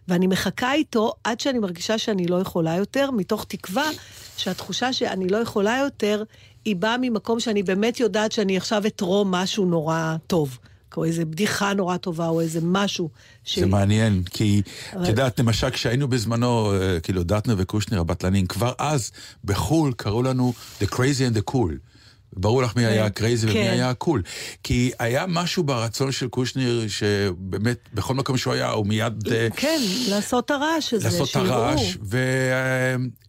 ואני 0.07 0.27
מחכה 0.27 0.73
איתו 0.73 1.13
עד 1.23 1.39
שאני 1.39 1.59
מרגישה 1.59 1.97
שאני 1.97 2.27
לא 2.27 2.35
יכולה 2.41 2.75
יותר, 2.75 3.11
מתוך 3.11 3.45
תקווה 3.47 3.89
שהתחושה 4.37 4.93
שאני 4.93 5.27
לא 5.27 5.37
יכולה 5.37 5.77
יותר, 5.83 6.23
היא 6.65 6.75
באה 6.75 6.95
ממקום 7.01 7.39
שאני 7.39 7.63
באמת 7.63 7.99
יודעת 7.99 8.31
שאני 8.31 8.57
עכשיו 8.57 8.83
אתרום 8.87 9.31
משהו 9.31 9.65
נורא 9.65 10.15
טוב. 10.27 10.57
או 10.97 11.03
איזה 11.03 11.25
בדיחה 11.25 11.73
נורא 11.73 11.97
טובה, 11.97 12.27
או 12.27 12.41
איזה 12.41 12.59
משהו. 12.63 13.09
ש... 13.43 13.59
זה 13.59 13.65
מעניין, 13.65 14.23
כי 14.23 14.61
אבל- 14.93 15.03
את 15.03 15.07
יודעת, 15.09 15.39
למשל, 15.39 15.69
כשהיינו 15.69 16.07
בזמנו, 16.07 16.73
אה, 16.73 16.99
כאילו, 16.99 17.23
דטנר 17.23 17.55
וקושניר 17.57 17.99
הבטלנים, 17.99 18.45
כבר 18.47 18.73
אז, 18.77 19.11
בחו"ל, 19.45 19.93
קראו 19.97 20.23
לנו 20.23 20.53
The 20.81 20.85
Crazy 20.85 21.33
and 21.33 21.37
the 21.37 21.51
Cool. 21.53 21.94
ברור 22.33 22.61
לך 22.63 22.75
מי 22.75 22.85
היה 22.85 23.09
crazy 23.09 23.45
ומי 23.45 23.53
כן. 23.53 23.69
היה 23.71 23.93
קול. 23.93 24.21
כי 24.63 24.91
היה 24.99 25.25
משהו 25.27 25.63
ברצון 25.63 26.11
של 26.11 26.27
קושניר, 26.27 26.88
שבאמת, 26.88 27.77
בכל 27.93 28.13
מקום 28.13 28.38
שהוא 28.38 28.53
היה, 28.53 28.69
הוא 28.69 28.88
מיד... 28.88 29.27
אה, 29.31 29.47
כן, 29.55 29.79
לעשות 30.09 30.45
את 30.45 30.51
הרעש 30.51 30.93
הזה, 30.93 31.05
לעשות 31.05 31.29
את. 31.29 31.35
הרעש, 31.35 31.97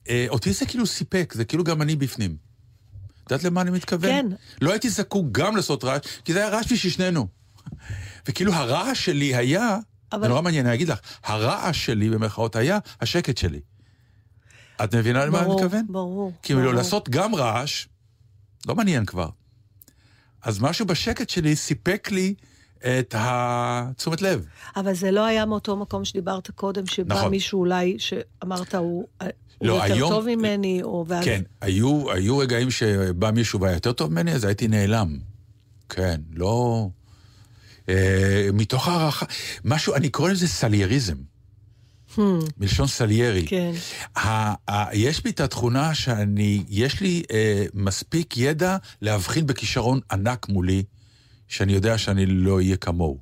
ואותי 0.09 0.52
זה 0.52 0.66
כאילו 0.66 0.87
סיפק, 0.87 1.32
זה 1.37 1.44
כאילו 1.44 1.64
גם 1.64 1.82
אני 1.82 1.96
בפנים. 1.96 2.37
את 3.24 3.30
יודעת 3.30 3.44
למה 3.44 3.61
אני 3.61 3.70
מתכוון? 3.70 4.11
כן. 4.11 4.26
לא 4.62 4.70
הייתי 4.70 4.90
זקוק 4.90 5.26
גם 5.32 5.56
לעשות 5.56 5.85
רעש, 5.85 6.00
כי 6.24 6.32
זה 6.32 6.38
היה 6.38 6.48
רעש 6.48 6.72
בשביל 6.72 6.92
שנינו. 6.92 7.26
וכאילו 8.28 8.52
הרעש 8.52 9.04
שלי 9.04 9.37
היה, 9.37 9.78
אבל- 10.12 10.22
זה 10.22 10.28
נורא 10.28 10.42
מעניין, 10.42 10.66
אני 10.66 10.74
אגיד 10.74 10.88
לך, 10.88 10.98
הרעש 11.24 11.87
שלי 11.87 12.11
במרכאות 12.11 12.56
היה 12.56 12.78
השקט 13.00 13.37
שלי. 13.38 13.61
את 14.85 14.94
מבינה 14.94 15.26
למה 15.26 15.42
אני 15.42 15.54
מתכוון? 15.54 15.87
ברור. 15.88 16.32
כאילו 16.42 16.61
ברור. 16.61 16.72
לעשות 16.74 17.09
גם 17.09 17.35
רעש, 17.35 17.87
לא 18.66 18.74
מעניין 18.74 19.05
כבר. 19.05 19.29
אז 20.42 20.61
משהו 20.61 20.87
בשקט 20.87 21.29
שלי 21.29 21.57
סיפק 21.57 22.09
לי 22.11 22.35
את 22.79 23.14
התשומת 23.18 24.22
לב. 24.22 24.46
אבל 24.76 24.94
זה 24.94 25.11
לא 25.11 25.24
היה 25.24 25.46
מאותו 25.46 25.76
מקום 25.76 26.05
שדיברת 26.05 26.50
קודם, 26.50 26.87
שבא 26.87 27.14
נכון. 27.14 27.31
מישהו 27.31 27.61
אולי, 27.61 27.96
שאמרת, 27.98 28.74
הוא, 28.74 29.09
הוא 29.59 29.68
לא, 29.68 29.72
יותר 29.72 29.94
היום- 29.94 30.11
טוב 30.11 30.26
ממני, 30.29 30.83
או 30.83 31.05
ואז... 31.09 31.24
כן, 31.24 31.42
היו, 31.61 32.12
היו 32.12 32.38
רגעים 32.38 32.70
שבא 32.70 33.31
מישהו 33.31 33.61
והיה 33.61 33.74
יותר 33.74 33.92
טוב 33.92 34.11
ממני, 34.12 34.33
אז 34.33 34.44
הייתי 34.44 34.68
נעלם. 34.68 35.18
כן, 35.88 36.20
לא... 36.33 36.88
אה, 37.88 38.48
מתוך 38.52 38.88
הערכה, 38.88 39.26
משהו, 39.64 39.94
אני 39.94 40.09
קורא 40.09 40.31
לזה 40.31 40.48
סלייריזם, 40.48 41.16
Hmm, 42.16 42.20
מלשון 42.59 42.87
סליירי. 42.87 43.46
כן. 43.46 43.72
ה, 44.16 44.55
ה, 44.70 44.96
יש 44.96 45.22
בי 45.22 45.31
את 45.31 45.40
התכונה 45.40 45.94
שאני, 45.94 46.64
יש 46.68 47.00
לי 47.00 47.22
אה, 47.31 47.66
מספיק 47.74 48.37
ידע 48.37 48.76
להבחין 49.02 49.46
בכישרון 49.46 50.00
ענק 50.11 50.48
מולי, 50.48 50.83
שאני 51.48 51.72
יודע 51.72 51.98
שאני 51.98 52.26
לא 52.26 52.57
אהיה 52.57 52.76
כמוהו. 52.76 53.18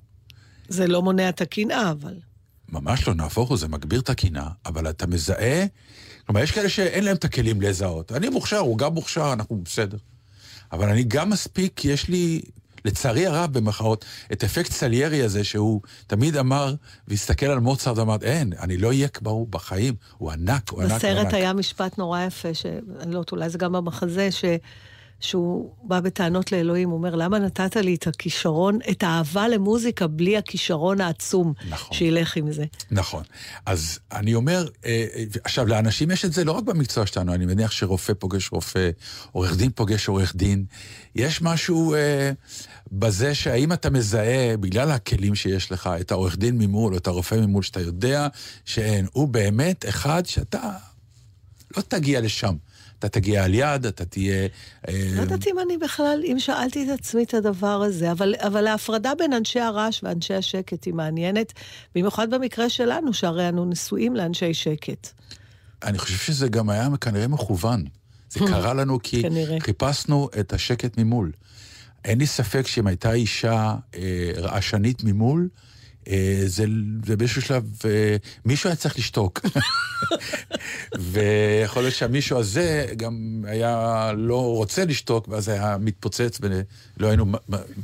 זה 0.69 0.87
לא 0.87 1.03
מונע 1.03 1.29
את 1.29 1.41
הקנאה, 1.41 1.91
אבל... 1.91 2.15
ממש 2.69 3.09
לא, 3.09 3.15
נהפוך 3.15 3.49
הוא, 3.49 3.59
זה 3.59 3.69
מגביר 3.69 4.01
את 4.01 4.11
הקנאה, 4.11 4.49
אבל 4.67 4.91
אתה 4.91 5.07
מזהה, 5.07 5.67
כלומר, 6.27 6.43
יש 6.43 6.51
כאלה 6.51 6.69
שאין 6.69 7.05
להם 7.05 7.17
את 7.17 7.25
הכלים 7.25 7.61
לזהות. 7.61 8.13
אני 8.13 8.29
מוכשר, 8.29 8.59
הוא 8.59 8.79
גם 8.79 8.95
מוכשר, 8.95 9.33
אנחנו 9.33 9.57
בסדר. 9.57 9.99
אבל 10.73 10.89
אני 10.89 11.05
גם 11.05 11.31
מספיק, 11.31 11.85
יש 11.85 12.09
לי, 12.09 12.43
לצערי 12.85 13.27
הרב, 13.27 13.53
במחאות, 13.53 14.05
את 14.33 14.45
אפקט 14.45 14.73
סליירי 14.73 15.23
הזה, 15.23 15.45
שהוא 15.45 15.81
תמיד 16.07 16.37
אמר, 16.37 16.75
והסתכל 17.09 17.47
על 17.47 17.59
מוצרט 17.59 17.99
ואמר, 17.99 18.17
אין, 18.23 18.53
אני 18.61 18.77
לא 18.77 18.89
אהיה 18.89 19.09
כמוהו 19.09 19.47
בחיים, 19.47 19.95
הוא 20.19 20.31
ענק, 20.31 20.71
הוא 20.71 20.83
ענק, 20.83 20.91
הוא 20.91 20.99
בסרט 20.99 21.27
ענק. 21.27 21.35
היה 21.35 21.53
משפט 21.53 21.99
נורא 21.99 22.23
יפה, 22.23 22.55
שאני 22.55 22.81
לא 23.13 23.19
יודעת, 23.19 23.33
אולי 23.33 23.49
זה 23.49 23.59
גם 23.59 23.73
במחזה, 23.73 24.33
ש... 24.33 24.45
שהוא 25.25 25.75
בא 25.83 26.01
בטענות 26.01 26.53
לאלוהים, 26.53 26.89
הוא 26.89 26.99
אומר, 26.99 27.15
למה 27.15 27.39
נתת 27.39 27.77
לי 27.77 27.95
את 27.95 28.07
הכישרון, 28.07 28.79
את 28.91 29.03
האהבה 29.03 29.49
למוזיקה, 29.49 30.07
בלי 30.07 30.37
הכישרון 30.37 31.01
העצום 31.01 31.53
נכון. 31.69 31.97
שילך 31.97 32.37
עם 32.37 32.53
זה? 32.53 32.65
נכון. 32.91 33.23
אז 33.67 33.99
אני 34.13 34.35
אומר, 34.35 34.69
אה, 34.85 35.07
אה, 35.15 35.25
עכשיו, 35.45 35.67
לאנשים 35.67 36.11
יש 36.11 36.25
את 36.25 36.33
זה 36.33 36.45
לא 36.45 36.53
רק 36.53 36.65
במקצוע 36.65 37.07
שלנו, 37.07 37.35
אני 37.35 37.47
מניח 37.47 37.71
שרופא 37.71 38.13
פוגש 38.19 38.53
רופא, 38.53 38.91
עורך 39.33 39.57
דין 39.57 39.71
פוגש 39.71 40.09
עורך 40.09 40.37
דין. 40.37 40.65
יש 41.15 41.43
משהו 41.43 41.95
אה, 41.95 42.31
בזה 42.93 43.35
שהאם 43.35 43.73
אתה 43.73 43.91
מזהה, 43.91 44.57
בגלל 44.57 44.91
הכלים 44.91 45.35
שיש 45.35 45.73
לך, 45.73 45.91
את 46.01 46.11
העורך 46.11 46.37
דין 46.37 46.59
ממול 46.59 46.93
או 46.93 46.99
את 46.99 47.07
הרופא 47.07 47.35
ממול, 47.35 47.63
שאתה 47.63 47.81
יודע 47.81 48.29
שאין, 48.65 49.07
הוא 49.13 49.29
באמת 49.29 49.89
אחד 49.89 50.27
שאתה 50.27 50.71
לא 51.77 51.83
תגיע 51.83 52.21
לשם. 52.21 52.55
אתה 53.05 53.21
תגיע 53.21 53.45
על 53.45 53.55
יד, 53.55 53.87
אתה 53.87 54.05
תהיה... 54.05 54.49
אה, 54.89 55.09
לא 55.17 55.21
יודעת 55.21 55.47
אם 55.47 55.59
אני 55.59 55.79
בכלל, 55.79 56.23
אם 56.25 56.37
שאלתי 56.39 56.85
את 56.85 57.01
עצמי 57.01 57.23
את 57.23 57.35
הדבר 57.35 57.83
הזה, 57.83 58.13
אבל, 58.13 58.35
אבל 58.39 58.67
ההפרדה 58.67 59.13
בין 59.19 59.33
אנשי 59.33 59.61
הרעש 59.61 60.01
ואנשי 60.03 60.35
השקט 60.35 60.85
היא 60.85 60.95
מעניינת, 60.95 61.53
במיוחד 61.95 62.35
במקרה 62.35 62.69
שלנו, 62.69 63.13
שהרי 63.13 63.49
אנו 63.49 63.65
נשואים 63.65 64.17
לאנשי 64.17 64.55
שקט. 64.55 65.09
אני 65.83 65.99
חושב 65.99 66.17
שזה 66.17 66.49
גם 66.49 66.71
היה 66.71 66.89
כנראה 67.01 67.29
מכוון. 67.29 67.85
זה 68.31 68.41
קרה 68.51 68.75
לנו 68.75 68.99
כי 69.03 69.23
כנראה. 69.23 69.61
חיפשנו 69.61 70.29
את 70.41 70.53
השקט 70.53 70.99
ממול. 70.99 71.33
אין 72.05 72.19
לי 72.19 72.27
ספק 72.27 72.67
שאם 72.67 72.87
הייתה 72.87 73.13
אישה 73.13 73.75
אה, 73.95 74.31
רעשנית 74.37 75.05
ממול, 75.05 75.49
אה, 75.53 75.74
זה, 76.47 76.65
זה 77.07 77.17
באיזשהו 77.17 77.43
שלב, 77.43 77.65
אה, 77.85 78.17
מישהו 78.45 78.69
היה 78.69 78.77
צריך 78.77 78.99
לשתוק. 78.99 79.41
ויכול 81.13 81.83
להיות 81.83 81.95
שהמישהו 81.95 82.39
הזה 82.39 82.87
גם 82.97 83.45
היה 83.47 84.11
לא 84.17 84.57
רוצה 84.57 84.85
לשתוק, 84.85 85.29
ואז 85.29 85.49
היה 85.49 85.77
מתפוצץ 85.81 86.39
ולא 86.41 87.09
היינו 87.09 87.27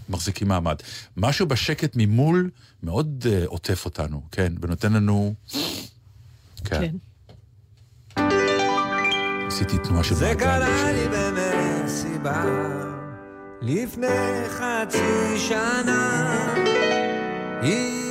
מחזיקים 0.08 0.48
מעמד. 0.48 0.76
משהו 1.16 1.46
בשקט 1.46 1.92
ממול 1.96 2.50
מאוד 2.82 3.26
אה, 3.30 3.42
עוטף 3.46 3.84
אותנו, 3.84 4.22
כן, 4.32 4.52
ונותן 4.60 4.92
לנו... 4.92 5.34
כן. 6.64 6.80
כן. 6.80 6.96
עשיתי 9.46 9.78
תנועה 9.78 10.04
של 10.04 10.14
זה 10.14 10.26
מעגל. 10.26 10.40
קרה 10.40 10.92
לי 10.92 11.06
במסיבה 11.08 12.44
לפני 13.62 14.48
חצי 14.48 15.38
שנה. 15.38 16.54
היא 17.62 18.09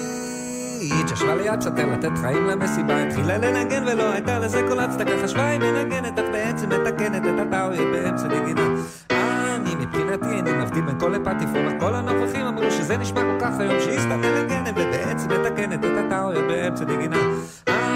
התיישבה 0.81 1.35
ליד 1.35 1.61
שוטר 1.61 1.85
לתת 1.85 2.17
חיים 2.21 2.45
למסיבה, 2.45 3.03
התחילה 3.03 3.37
לנגן 3.37 3.83
ולא 3.87 4.11
הייתה 4.11 4.39
לזה 4.39 4.61
כל 4.69 4.79
הצדקה, 4.79 5.11
חשבה 5.23 5.45
היא 5.45 5.59
מנגנת, 5.59 6.19
אך 6.19 6.25
בעצם 6.31 6.69
מתקנת 6.69 7.21
את 7.25 7.47
הטאווי 7.47 7.77
באמצע 7.77 8.27
נגינה. 8.27 8.67
אני 9.09 9.75
מבחינתי 9.75 10.29
איני 10.29 10.51
מבדיל 10.53 10.81
בין 10.81 10.99
כל 10.99 11.09
לפטיפון, 11.09 11.67
אך 11.67 11.73
כל 11.79 11.95
הנוכחים 11.95 12.45
אמרו 12.45 12.71
שזה 12.71 12.97
נשמע 12.97 13.21
כל 13.21 13.45
כך 13.45 13.59
היום 13.59 13.79
שהיא 13.79 13.99
סתם 13.99 14.21
מנגנת 14.21 14.73
ובעצם 14.75 15.29
מתקנת 15.29 15.85
את 15.85 16.05
הטאווי 16.05 16.47
באמצע 16.47 16.85
נגינה. 16.85 17.17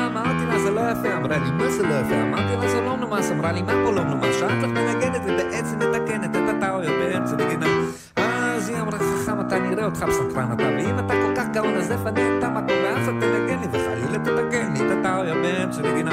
אמרתי 0.08 0.46
לה 0.46 0.60
זה 0.60 0.72
לא 0.72 0.82
יפה, 0.82 1.18
אמרה 1.18 1.38
לי 1.38 1.52
מה 1.52 1.70
זה 1.70 1.84
לא 1.84 1.94
יפה? 1.94 2.22
אמרתי 2.22 2.56
לה 2.56 2.70
זה 2.70 2.82
לא 2.82 2.98
מנומס, 2.98 3.32
אמרה 3.32 3.52
לי 3.52 3.62
מה 3.62 3.74
פה 3.86 3.92
לא 3.92 4.04
מנומס? 4.04 4.36
שאת 4.40 4.52
לך 4.64 4.70
מנגנת 4.70 5.22
ובעצם 5.24 5.80
מתקנת 5.80 6.36
את 6.36 6.56
הטאווי 6.56 6.88
באמצע 6.88 7.36
נגינה. 7.36 7.68
אז 8.16 8.70
היא 8.70 8.78
אמרה 8.78 9.00
אתה 9.58 9.62
נראה 9.62 9.86
אותך 9.86 10.06
בסנכרן 10.10 10.52
אתה 10.52 10.64
ואם 10.64 11.00
אתה 11.00 11.14
כל 11.14 11.36
כך 11.36 11.46
גאון 11.54 11.76
אז 11.76 11.92
איפה 11.92 12.10
אני 12.10 12.38
את 12.38 12.44
המקום 12.44 12.78
ואז 12.84 13.10
אתה 13.10 13.12
תנגן 13.20 13.60
לי 13.60 13.68
וחלילה 13.72 14.20
תתקן 14.20 14.74
לי 14.74 14.88
את 14.88 14.98
הטאויה 14.98 15.34
באמצע 15.34 15.82
נגינה 15.82 16.12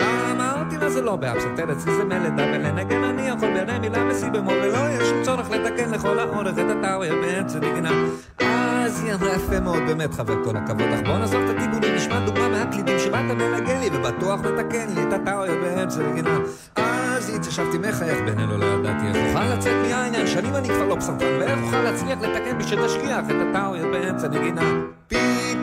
אמרתי 0.00 0.76
מה 0.76 0.90
זה 0.90 1.02
לא 1.02 1.16
באפסנתר 1.16 1.72
אצלי 1.72 1.94
זה 1.94 2.04
מלדה 2.04 2.42
ולנגן 2.42 3.04
אני 3.04 3.28
יכול 3.28 3.48
בידי 3.54 3.78
מילה 3.78 4.04
מסי 4.04 4.30
במול 4.30 4.54
ולא 4.54 4.88
יש 4.90 5.08
שום 5.08 5.22
צורך 5.22 5.50
לתקן 5.50 5.90
לכל 5.90 6.18
האורך 6.18 6.58
את 6.58 6.76
הטאויר 6.78 7.14
באמצע 7.22 7.58
נגינה 7.58 7.90
אז 8.38 9.04
היא 9.04 9.14
אמרה 9.14 9.34
יפה 9.34 9.60
מאוד 9.60 9.82
באמת 9.86 10.14
חבר 10.14 10.44
כל 10.44 10.56
הכבוד 10.56 10.86
אך 10.94 11.00
בוא 11.06 11.18
נעזוב 11.18 11.42
את 11.42 11.56
הטיגונים 11.56 11.94
נשמע 11.94 12.26
דוגמה 12.26 12.48
מהקלידים 12.48 12.98
שבאת 12.98 13.20
מנגן 13.20 13.80
לי 13.80 13.90
ובטוח 13.92 14.40
מתקן 14.40 14.86
לי 14.94 15.02
את 15.02 15.12
הטאויר 15.12 15.54
באמצע 15.62 16.00
נגינה 16.02 16.38
אז 16.76 17.34
התיישבתי 17.34 17.78
מחייך 17.78 18.18
בינינו 18.24 18.58
לא 18.58 18.66
ידעתי 18.66 19.06
איך 19.06 19.16
אוכל 19.16 19.44
לצאת 19.44 19.86
מהעניין 19.88 20.26
שנים 20.26 20.56
אני 20.56 20.68
כבר 20.68 20.84
לא 20.84 20.94
פסנתרן 20.94 21.40
ואיך 21.40 21.58
אוכל 21.62 21.82
להצליח 21.82 22.18
לתקן 22.20 22.58
בשביל 22.58 22.86
תשכיח 22.86 23.24
את 23.30 23.36
הטאויר 23.50 23.86
באמצע 23.92 24.28
נגינה 24.28 24.80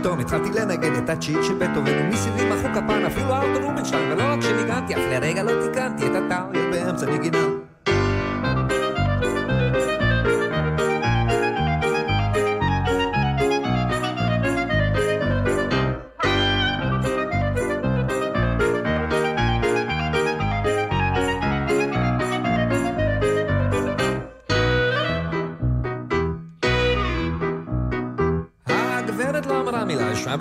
פתאום 0.05 0.19
התחלתי 0.19 0.49
לנגן 0.49 1.03
את 1.03 1.09
הצ'יט 1.09 1.43
של 1.43 1.53
בטהובן 1.53 1.91
ומסביבי 1.99 2.49
מחאו 2.49 2.69
כפן 2.73 3.05
אפילו 3.05 3.33
ארתור 3.35 3.63
רובינשטיין 3.63 4.11
ולא 4.11 4.23
רק 4.23 4.41
שניגנתי 4.41 4.95
אף 4.95 4.99
לרגע 5.11 5.43
לא 5.43 5.51
תיקנתי 5.67 6.07
את 6.07 6.11
הטאויר 6.15 6.71
באמצע 6.71 7.05
נגינה 7.05 7.54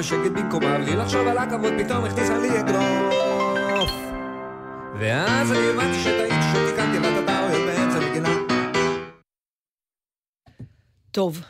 בשקט 0.04 0.32
במקומה, 0.34 0.78
בלי 0.78 0.96
לחשוב 0.96 1.26
על 1.26 1.38
הכבוד, 1.38 1.72
פתאום 1.84 2.04
הכניסה 2.04 2.38
לי 2.38 2.60
אגרוף. 2.60 3.90
ואז 4.98 5.52
אני 5.52 5.66
הבנתי 5.70 6.00
שטעיתי 6.00 6.34
שתיקנתי 6.52 6.98
לה 6.98 7.08
את 7.08 7.22
הטעויות 7.22 7.66
באמצע 7.66 8.10
נגינה. 8.10 8.28
טוב, 11.10 11.40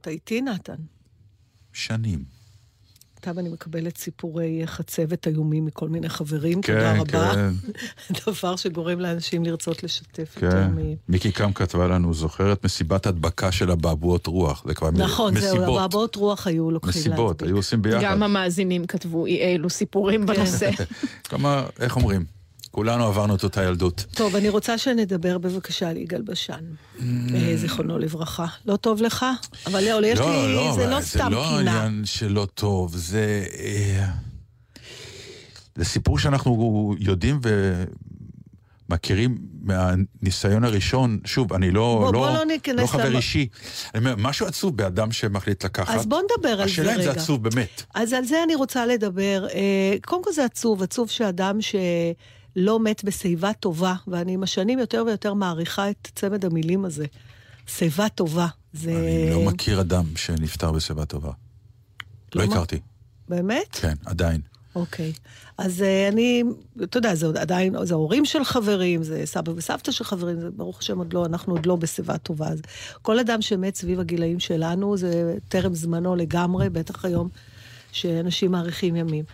אתה 0.00 0.10
איתי, 0.10 0.40
נתן? 0.40 0.76
שנים. 1.72 2.31
עכשיו 3.22 3.38
אני 3.38 3.48
מקבלת 3.48 3.98
סיפורי 3.98 4.62
חצבת 4.66 5.26
איומים 5.26 5.64
מכל 5.64 5.88
מיני 5.88 6.08
חברים, 6.08 6.62
כן, 6.62 6.72
תודה 6.74 7.00
רבה. 7.00 7.34
כן. 7.34 7.50
דבר 8.26 8.56
שגורם 8.56 9.00
לאנשים 9.00 9.44
לרצות 9.44 9.82
לשתף 9.82 10.34
כן. 10.38 10.66
מ... 10.70 10.94
מיקי 11.08 11.32
קם 11.32 11.52
כתבה 11.52 11.86
לנו, 11.86 12.14
זוכרת 12.14 12.64
מסיבת 12.64 13.06
הדבקה 13.06 13.52
של 13.52 13.70
הבעבועות 13.70 14.26
רוח. 14.26 14.64
זה 14.66 14.74
כבר 14.74 14.90
מ- 14.90 14.96
נכון, 14.96 15.40
זהו, 15.40 15.56
מסיבות. 15.56 15.78
הבעבעות 15.78 16.16
רוח 16.16 16.46
היו 16.46 16.70
לוקחים 16.70 17.00
מסיבות, 17.00 17.18
להדביק. 17.42 17.48
היו 17.48 17.56
עושים 17.56 17.82
ביחד. 17.82 18.00
גם 18.02 18.22
המאזינים 18.22 18.86
כתבו 18.86 19.26
אי 19.26 19.40
אלו 19.54 19.70
סיפורים. 19.70 20.26
בנושא. 20.26 20.70
כמה, 21.28 21.66
איך 21.80 21.96
אומרים? 21.96 22.41
כולנו 22.72 23.04
עברנו 23.06 23.34
את 23.36 23.44
אותה 23.44 23.62
ילדות. 23.64 24.04
טוב, 24.14 24.36
אני 24.36 24.48
רוצה 24.48 24.78
שנדבר 24.78 25.38
בבקשה 25.38 25.88
על 25.90 25.96
יגאל 25.96 26.22
בשן, 26.22 26.60
אה, 27.34 27.52
זיכרונו 27.56 27.98
לברכה. 27.98 28.46
לא 28.66 28.76
טוב 28.76 29.02
לך? 29.02 29.26
אבל 29.66 29.80
לא, 29.84 30.06
יש 30.06 30.18
לי, 30.20 30.72
זה 30.74 30.86
לא 30.90 31.00
סתם 31.00 31.18
זה 31.24 31.36
לא 31.36 31.44
קינה. 31.58 31.58
עניין 31.84 32.02
שלא 32.04 32.46
טוב, 32.54 32.96
זה... 32.96 33.44
אה, 33.58 34.06
זה 35.76 35.84
סיפור 35.84 36.18
שאנחנו 36.18 36.94
יודעים 36.98 37.40
ומכירים 38.88 39.38
מהניסיון 39.62 40.64
הראשון. 40.64 41.18
שוב, 41.24 41.52
אני 41.52 41.70
לא, 41.70 41.96
בוא- 42.00 42.12
לא, 42.12 42.18
בוא 42.18 42.30
לא 42.38 42.44
ניכנס 42.44 42.80
לא 42.80 42.86
חבר 42.86 43.08
למ- 43.08 43.16
אישי. 43.16 43.48
אני 43.94 43.98
אומר, 43.98 44.14
משהו 44.18 44.46
עצוב 44.46 44.76
באדם 44.76 45.12
שמחליט 45.12 45.64
לקחת. 45.64 45.94
אז 45.94 46.06
בוא 46.06 46.20
נדבר 46.22 46.48
על 46.48 46.56
זה 46.56 46.62
השאלה 46.64 46.94
אם 46.96 47.02
זה 47.02 47.10
רגע. 47.10 47.20
עצוב 47.22 47.48
באמת. 47.48 47.82
אז 47.94 48.12
על 48.12 48.24
זה 48.24 48.42
אני 48.42 48.54
רוצה 48.54 48.86
לדבר. 48.86 49.46
אה, 49.54 49.60
קודם 50.04 50.24
כל 50.24 50.32
זה 50.32 50.44
עצוב, 50.44 50.82
עצוב 50.82 51.10
שאדם 51.10 51.58
שלא 52.56 52.80
מת 52.80 53.04
בשיבה 53.04 53.52
טובה, 53.52 53.94
ואני 54.08 54.32
עם 54.32 54.42
השנים 54.42 54.78
יותר 54.78 55.04
ויותר 55.06 55.34
מעריכה 55.34 55.90
את 55.90 56.08
צמד 56.14 56.44
המילים 56.44 56.84
הזה. 56.84 57.06
שיבה 57.66 58.08
טובה. 58.08 58.46
זה... 58.72 58.90
אני 58.90 59.30
לא 59.30 59.50
מכיר 59.52 59.80
אדם 59.80 60.04
שנפטר 60.16 60.72
בשיבה 60.72 61.04
טובה. 61.04 61.32
לא 62.34 62.44
לא 62.44 62.50
הכרתי. 62.50 62.80
באמת? 63.28 63.68
כן, 63.72 63.94
עדיין. 64.06 64.40
אוקיי. 64.74 65.12
אז 65.58 65.82
אה, 65.82 66.08
אני, 66.08 66.42
אתה 66.82 66.98
יודע, 66.98 67.14
זה 67.14 67.26
עדיין, 67.40 67.74
זה 67.84 67.94
ההורים 67.94 68.24
של 68.24 68.44
חברים, 68.44 69.02
זה 69.02 69.22
סבא 69.24 69.52
וסבתא 69.56 69.92
של 69.92 70.04
חברים, 70.04 70.40
זה 70.40 70.50
ברוך 70.50 70.78
השם 70.78 70.98
עוד 70.98 71.12
לא, 71.12 71.26
אנחנו 71.26 71.52
עוד 71.52 71.66
לא 71.66 71.76
בשיבה 71.76 72.18
טובה. 72.18 72.48
אז 72.48 72.62
כל 73.02 73.18
אדם 73.18 73.42
שמת 73.42 73.74
סביב 73.74 74.00
הגילאים 74.00 74.40
שלנו, 74.40 74.96
זה 74.96 75.36
טרם 75.48 75.74
זמנו 75.74 76.16
לגמרי, 76.16 76.70
בטח 76.70 77.04
היום 77.04 77.28
שאנשים 77.92 78.50
מאריכים 78.50 78.96
ימים. 78.96 79.24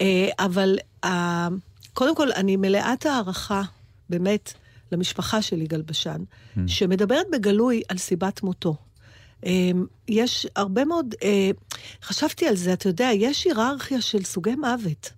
אה, 0.00 0.28
אבל 0.38 0.78
אה, 1.04 1.48
קודם 1.96 2.16
כל, 2.16 2.32
אני 2.32 2.56
מלאת 2.56 3.06
הערכה, 3.06 3.62
באמת, 4.10 4.52
למשפחה 4.92 5.42
של 5.42 5.62
יגאל 5.62 5.82
בשן, 5.82 6.22
שמדברת 6.66 7.26
בגלוי 7.32 7.82
על 7.88 7.98
סיבת 7.98 8.42
מותו. 8.42 8.76
אמ, 9.44 9.86
יש 10.08 10.46
הרבה 10.56 10.84
מאוד, 10.84 11.14
אה, 11.22 11.50
חשבתי 12.02 12.46
על 12.46 12.56
זה, 12.56 12.72
אתה 12.72 12.88
יודע, 12.88 13.10
יש 13.14 13.44
היררכיה 13.44 14.00
של 14.00 14.24
סוגי 14.24 14.54
מוות. 14.54 15.12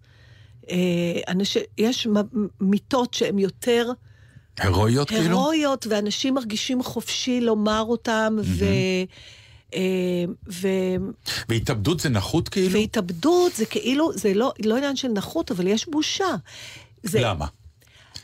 אה, 0.71 1.35
יש 1.79 2.07
מ- 2.07 2.47
מיתות 2.61 3.15
שהן 3.15 3.39
יותר 3.39 3.91
הירואיות 4.59 5.09
כאילו? 5.09 5.23
הירואיות, 5.23 5.87
ואנשים 5.91 6.35
מרגישים 6.35 6.83
חופשי 6.83 7.41
לומר 7.41 7.83
אותם, 7.89 8.37
ו... 8.43 8.65
אה, 9.75 9.81
ו... 10.53 10.69
והתאבדות 11.49 12.01
זה 12.01 12.09
נחות 12.09 12.49
כאילו? 12.49 12.73
והתאבדות 12.73 13.53
זה 13.57 13.67
כאילו, 13.67 14.11
זה 14.15 14.35
לא, 14.35 14.53
לא 14.65 14.77
עניין 14.77 14.97
של 14.97 15.09
נחות, 15.09 15.51
אבל 15.51 15.67
יש 15.67 15.89
בושה. 15.89 16.25
זה, 17.03 17.21
למה? 17.21 17.47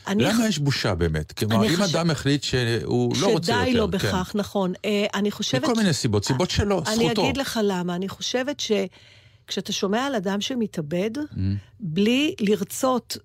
אני 0.07 0.23
למה 0.23 0.47
יש 0.47 0.59
בושה 0.59 0.95
באמת? 0.95 1.31
כלומר, 1.31 1.55
אני 1.55 1.69
אם 1.69 1.75
חושב- 1.77 1.95
אדם 1.95 2.09
החליט 2.11 2.43
שהוא 2.43 3.15
לא 3.21 3.27
רוצה 3.27 3.51
יותר, 3.51 3.63
שדי 3.65 3.73
לו 3.73 3.85
כן. 3.85 3.91
בכך, 3.91 4.31
נכון. 4.35 4.73
אה, 4.85 5.05
אני 5.13 5.31
חושבת... 5.31 5.63
מכל 5.63 5.73
מיני 5.75 5.93
סיבות, 5.93 6.25
סיבות 6.25 6.49
שלו, 6.49 6.83
אני 6.87 7.05
זכותו. 7.05 7.23
אגיד 7.23 7.37
לך 7.37 7.59
למה. 7.63 7.95
אני 7.95 8.09
חושבת 8.09 8.59
שכשאתה 8.59 9.71
שומע 9.71 10.05
על 10.05 10.15
אדם 10.15 10.41
שמתאבד, 10.41 11.11
Mm. 11.17 11.37
בלי 11.79 12.35
לרצות, 12.39 13.17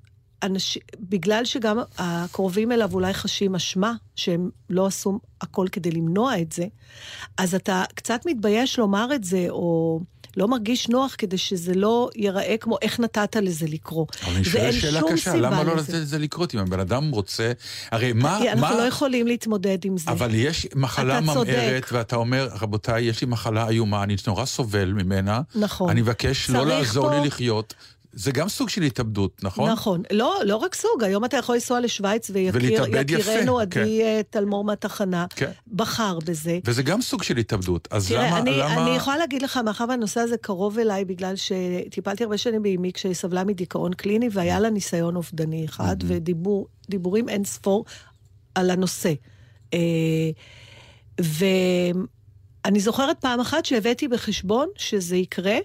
אנש... 0.42 0.78
בגלל 1.00 1.44
שגם 1.44 1.78
הקרובים 1.98 2.72
אליו 2.72 2.92
אולי 2.92 3.14
חשים 3.14 3.54
אשמה, 3.54 3.92
שהם 4.16 4.50
לא 4.70 4.86
עשו 4.86 5.18
הכל 5.40 5.66
כדי 5.72 5.90
למנוע 5.90 6.38
את 6.40 6.52
זה, 6.52 6.64
אז 7.36 7.54
אתה 7.54 7.84
קצת 7.94 8.20
מתבייש 8.26 8.78
לומר 8.78 9.14
את 9.14 9.24
זה, 9.24 9.46
או 9.48 10.00
לא 10.36 10.48
מרגיש 10.48 10.88
נוח 10.88 11.14
כדי 11.18 11.38
שזה 11.38 11.74
לא 11.74 12.10
ייראה 12.16 12.56
כמו 12.60 12.76
איך 12.82 13.00
נתת 13.00 13.36
לזה 13.36 13.66
לקרות. 13.66 14.16
אבל 14.24 14.34
אני 14.34 14.44
שואל 14.44 14.72
שאלה 14.72 15.00
קשה, 15.12 15.36
למה 15.36 15.62
לא. 15.62 15.76
לתת 15.76 15.88
לזה 15.88 16.18
לקרות? 16.18 16.54
אם 16.54 16.58
הבן 16.58 16.80
אדם 16.80 17.10
רוצה... 17.10 17.52
הרי 17.90 18.12
מה... 18.12 18.38
אנחנו 18.42 18.60
מה... 18.60 18.74
לא 18.74 18.82
יכולים 18.82 19.26
להתמודד 19.26 19.84
עם 19.84 19.96
זה. 19.98 20.10
אבל 20.10 20.34
יש 20.34 20.66
מחלה. 20.74 21.20
ממארת, 21.20 21.92
ואתה 21.92 22.16
אומר, 22.16 22.48
רבותיי, 22.60 23.04
יש 23.04 23.20
לי 23.20 23.26
מחלה 23.26 23.68
איומה, 23.68 24.02
אני 24.02 24.16
נורא 24.26 24.44
סובל 24.44 24.92
ממנה. 24.92 25.40
נכון. 25.54 25.90
אני 25.90 26.00
מבקש 26.02 26.50
לא 26.50 26.66
לעזור 26.66 27.08
פה- 27.08 27.20
לי 27.20 27.26
לחיות. 27.26 27.74
זה 28.12 28.32
גם 28.32 28.48
סוג 28.48 28.68
של 28.68 28.82
התאבדות, 28.82 29.44
נכון? 29.44 29.70
נכון. 29.70 30.02
לא, 30.12 30.34
לא 30.44 30.56
רק 30.56 30.74
סוג, 30.74 31.04
היום 31.04 31.24
אתה 31.24 31.36
יכול 31.36 31.54
לנסוע 31.54 31.80
לשוויץ 31.80 32.30
ויקירנו 32.30 33.56
כן. 33.56 33.60
עדי 33.60 34.02
אה, 34.02 34.20
תלמור 34.30 34.64
מהתחנה 34.64 35.26
כן. 35.36 35.50
בחר 35.72 36.18
בזה. 36.24 36.58
וזה 36.64 36.82
גם 36.82 37.02
סוג 37.02 37.22
של 37.22 37.36
התאבדות. 37.36 37.88
אז 37.90 38.08
תראה, 38.08 38.26
למה... 38.26 38.38
אני, 38.38 38.50
למה... 38.50 38.86
אני 38.86 38.96
יכולה 38.96 39.16
להגיד 39.16 39.42
לך, 39.42 39.56
מאחר 39.56 39.84
והנושא 39.88 40.20
הזה 40.20 40.36
קרוב 40.36 40.78
אליי, 40.78 41.04
בגלל 41.04 41.34
שטיפלתי 41.36 42.24
הרבה 42.24 42.38
שנים 42.38 42.62
באמי 42.62 42.92
כשהיא 42.92 43.14
סבלה 43.14 43.44
מדיכאון 43.44 43.94
קליני, 43.94 44.28
והיה 44.32 44.60
לה 44.60 44.70
ניסיון 44.70 45.16
אובדני 45.16 45.64
אחד, 45.64 45.96
ודיבורים 46.06 47.28
אין 47.28 47.44
ספור 47.44 47.84
על 48.54 48.70
הנושא. 48.70 49.12
אה, 49.74 50.30
ואני 51.20 52.80
זוכרת 52.80 53.20
פעם 53.20 53.40
אחת 53.40 53.64
שהבאתי 53.64 54.08
בחשבון 54.08 54.68
שזה 54.76 55.16
יקרה, 55.16 55.56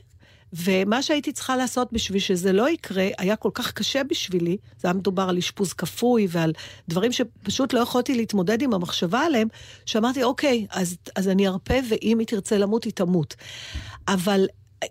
ומה 0.53 1.01
שהייתי 1.01 1.31
צריכה 1.31 1.57
לעשות 1.57 1.93
בשביל 1.93 2.19
שזה 2.19 2.53
לא 2.53 2.69
יקרה, 2.69 3.07
היה 3.17 3.35
כל 3.35 3.49
כך 3.53 3.71
קשה 3.71 4.03
בשבילי, 4.03 4.57
זה 4.77 4.87
היה 4.87 4.93
מדובר 4.93 5.29
על 5.29 5.37
אשפוז 5.37 5.73
כפוי 5.73 6.27
ועל 6.29 6.53
דברים 6.89 7.11
שפשוט 7.11 7.73
לא 7.73 7.79
יכולתי 7.79 8.15
להתמודד 8.15 8.61
עם 8.61 8.73
המחשבה 8.73 9.19
עליהם, 9.19 9.47
שאמרתי, 9.85 10.23
אוקיי, 10.23 10.65
אז, 10.69 10.97
אז 11.15 11.29
אני 11.29 11.47
ארפה, 11.47 11.73
ואם 11.89 12.19
היא 12.19 12.27
תרצה 12.27 12.57
למות, 12.57 12.83
היא 12.83 12.93
תמות. 12.93 13.35
אבל 14.07 14.45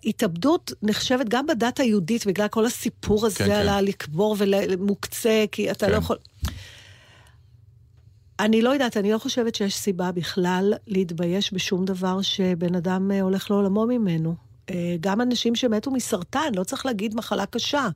התאבדות 0.05 0.73
נחשבת 0.81 1.29
גם 1.29 1.47
בדת 1.47 1.79
היהודית, 1.79 2.27
בגלל 2.27 2.47
כל 2.47 2.65
הסיפור 2.65 3.25
הזה 3.25 3.37
כן, 3.37 3.45
כן. 3.45 3.51
על 3.51 3.69
הלקבור 3.69 4.35
ומוקצה, 4.39 5.45
כי 5.51 5.71
אתה 5.71 5.85
כן. 5.85 5.91
לא 5.91 5.97
יכול... 5.97 6.17
אני 8.39 8.61
לא 8.61 8.69
יודעת, 8.69 8.97
אני 8.97 9.11
לא 9.11 9.17
חושבת 9.17 9.55
שיש 9.55 9.75
סיבה 9.75 10.11
בכלל 10.11 10.73
להתבייש 10.87 11.53
בשום 11.53 11.85
דבר 11.85 12.21
שבן 12.21 12.75
אדם 12.75 13.11
אה, 13.11 13.21
הולך 13.21 13.51
לעולמו 13.51 13.85
ממנו. 13.85 14.44
אה, 14.69 14.95
גם 14.99 15.21
אנשים 15.21 15.55
שמתו 15.55 15.91
מסרטן, 15.91 16.55
לא 16.55 16.63
צריך 16.63 16.85
להגיד 16.85 17.15
מחלה 17.15 17.45
קשה. 17.45 17.87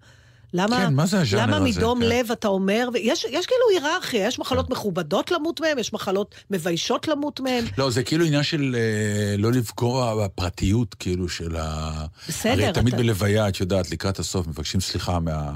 למה, 0.54 0.78
כן, 0.78 0.94
מה 0.94 1.06
זה 1.06 1.22
הז'אנר 1.22 1.44
למה 1.44 1.58
הזה? 1.58 1.80
מדום 1.80 2.00
כן. 2.02 2.06
לב 2.10 2.32
אתה 2.32 2.48
אומר, 2.48 2.90
ויש 2.94 3.26
יש 3.30 3.46
כאילו 3.46 3.62
היררכיה, 3.88 4.28
יש 4.28 4.40
מחלות 4.40 4.70
מכובדות 4.70 5.32
למות 5.32 5.62
מהן, 5.62 5.80
יש 5.80 5.94
מחלות 5.94 6.36
מביישות 6.52 7.08
למות 7.08 7.40
מהן. 7.40 7.64
לא, 7.78 7.90
זה 7.90 8.04
כאילו 8.04 8.26
עניין 8.26 8.44
של 8.44 8.76
אה, 8.80 9.38
לא 9.38 9.52
לפגוע 9.52 10.24
בפרטיות, 10.26 10.94
כאילו, 11.00 11.30
של 11.30 11.56
ה... 11.56 11.92
בסדר, 12.30 12.52
הרי 12.64 12.74
תמיד 12.74 12.94
אתה- 12.94 13.04
בלוויה, 13.04 13.48
את 13.48 13.60
יודעת, 13.60 13.92
לקראת 13.92 14.20
הסוף 14.20 14.48
מבקשים 14.48 14.82
סליחה 14.82 15.20
מה... 15.20 15.52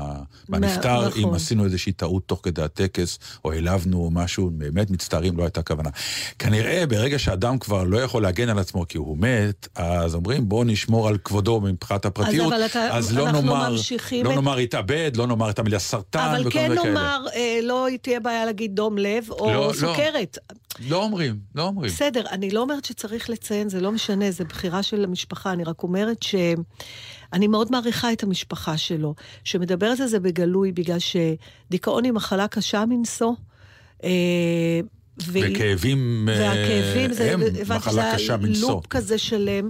מהנפטר, 0.49 1.07
נכון. 1.07 1.23
אם 1.23 1.33
עשינו 1.33 1.65
איזושהי 1.65 1.91
טעות 1.91 2.23
תוך 2.25 2.39
כדי 2.43 2.61
הטקס, 2.61 3.19
או 3.45 3.51
העלבנו 3.51 4.09
משהו, 4.13 4.49
באמת 4.53 4.89
מצטערים, 4.91 5.37
לא 5.37 5.43
הייתה 5.43 5.61
כוונה. 5.61 5.89
כנראה, 6.39 6.83
ברגע 6.87 7.19
שאדם 7.19 7.57
כבר 7.59 7.83
לא 7.83 7.97
יכול 7.97 8.23
להגן 8.23 8.49
על 8.49 8.59
עצמו 8.59 8.87
כי 8.87 8.97
הוא 8.97 9.17
מת, 9.17 9.67
אז 9.75 10.15
אומרים, 10.15 10.49
בואו 10.49 10.63
נשמור 10.63 11.07
על 11.07 11.17
כבודו 11.23 11.61
מבחינת 11.61 12.05
הפרטיות, 12.05 12.53
אבל 12.53 12.65
אתה- 12.65 12.97
אז 12.97 13.13
לא 13.17 13.31
נאמר, 13.31 13.69
לא 13.69 13.77
את- 14.31 14.35
נאמר 14.35 14.57
התאבד, 14.84 15.17
לא 15.17 15.27
נאמר 15.27 15.49
את 15.49 15.59
המילה 15.59 15.79
סרטן, 15.79 16.19
אבל 16.19 16.41
וכל 16.41 16.49
כן 16.49 16.69
מיני 16.69 16.81
כאלה. 16.81 16.93
נאמר, 16.93 17.25
אה, 17.36 17.59
לא 17.63 17.88
תהיה 18.01 18.19
בעיה 18.19 18.45
להגיד 18.45 18.75
דום 18.75 18.97
לב 18.97 19.29
או 19.29 19.53
לא, 19.53 19.67
לא. 19.67 19.73
סוכרת. 19.73 20.38
לא 20.88 21.03
אומרים, 21.03 21.39
לא 21.55 21.63
אומרים. 21.63 21.91
בסדר, 21.91 22.23
אני 22.31 22.51
לא 22.51 22.61
אומרת 22.61 22.86
שצריך 22.86 23.29
לציין, 23.29 23.69
זה 23.69 23.81
לא 23.81 23.91
משנה, 23.91 24.31
זה 24.31 24.43
בחירה 24.43 24.84
של 24.84 25.03
המשפחה, 25.03 25.51
אני 25.51 25.63
רק 25.63 25.84
אומרת 25.84 26.23
ש... 26.23 26.36
אני 27.34 27.47
מאוד 27.47 27.71
מעריכה 27.71 28.13
את 28.13 28.23
המשפחה 28.23 28.77
שלו, 28.77 29.15
שמדברת 29.43 29.99
על 29.99 30.07
זה 30.07 30.19
בגלוי, 30.19 30.71
בגלל 30.71 30.97
שדיכאון 30.99 32.03
היא 32.03 32.11
מחלה 32.11 32.47
קשה 32.47 32.86
מנשוא. 32.86 33.31
אה, 34.03 34.09
וכאבים 35.27 36.29
אה, 36.29 36.39
והכאבים, 36.39 37.13
זה, 37.13 37.34
הם 37.34 37.41
הבנתי 37.41 37.89
מחלה 37.89 38.13
קשה 38.15 38.38
מנשוא. 38.38 38.71
לופ 38.71 38.88
כזה 38.88 39.17
שלם. 39.17 39.69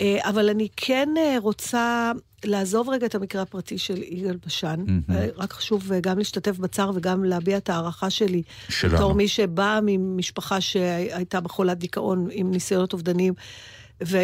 אה, 0.00 0.28
אבל 0.28 0.48
אני 0.48 0.68
כן 0.76 1.08
אה, 1.18 1.36
רוצה 1.38 2.12
לעזוב 2.44 2.88
רגע 2.88 3.06
את 3.06 3.14
המקרה 3.14 3.42
הפרטי 3.42 3.78
של 3.78 4.02
יגאל 4.02 4.36
בשן. 4.46 4.84
אה, 5.10 5.26
רק 5.36 5.52
חשוב 5.52 5.92
גם 6.00 6.18
להשתתף 6.18 6.58
בצער 6.58 6.90
וגם 6.94 7.24
להביע 7.24 7.56
את 7.56 7.70
ההערכה 7.70 8.10
שלי. 8.10 8.42
שלנו. 8.68 8.94
בתור 8.94 9.14
מי 9.14 9.28
שבאה 9.28 9.78
ממשפחה 9.82 10.60
שהייתה 10.60 11.40
בחולת 11.40 11.78
דיכאון 11.78 12.28
עם 12.30 12.50
ניסיונות 12.50 12.92
אובדניים, 12.92 13.34
ו- 14.06 14.18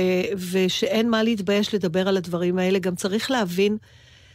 ושאין 0.52 1.10
מה 1.10 1.22
להתבייש 1.22 1.74
לדבר 1.74 2.08
על 2.08 2.16
הדברים 2.16 2.58
האלה. 2.58 2.78
גם 2.78 2.94
צריך 2.94 3.30
להבין 3.30 3.76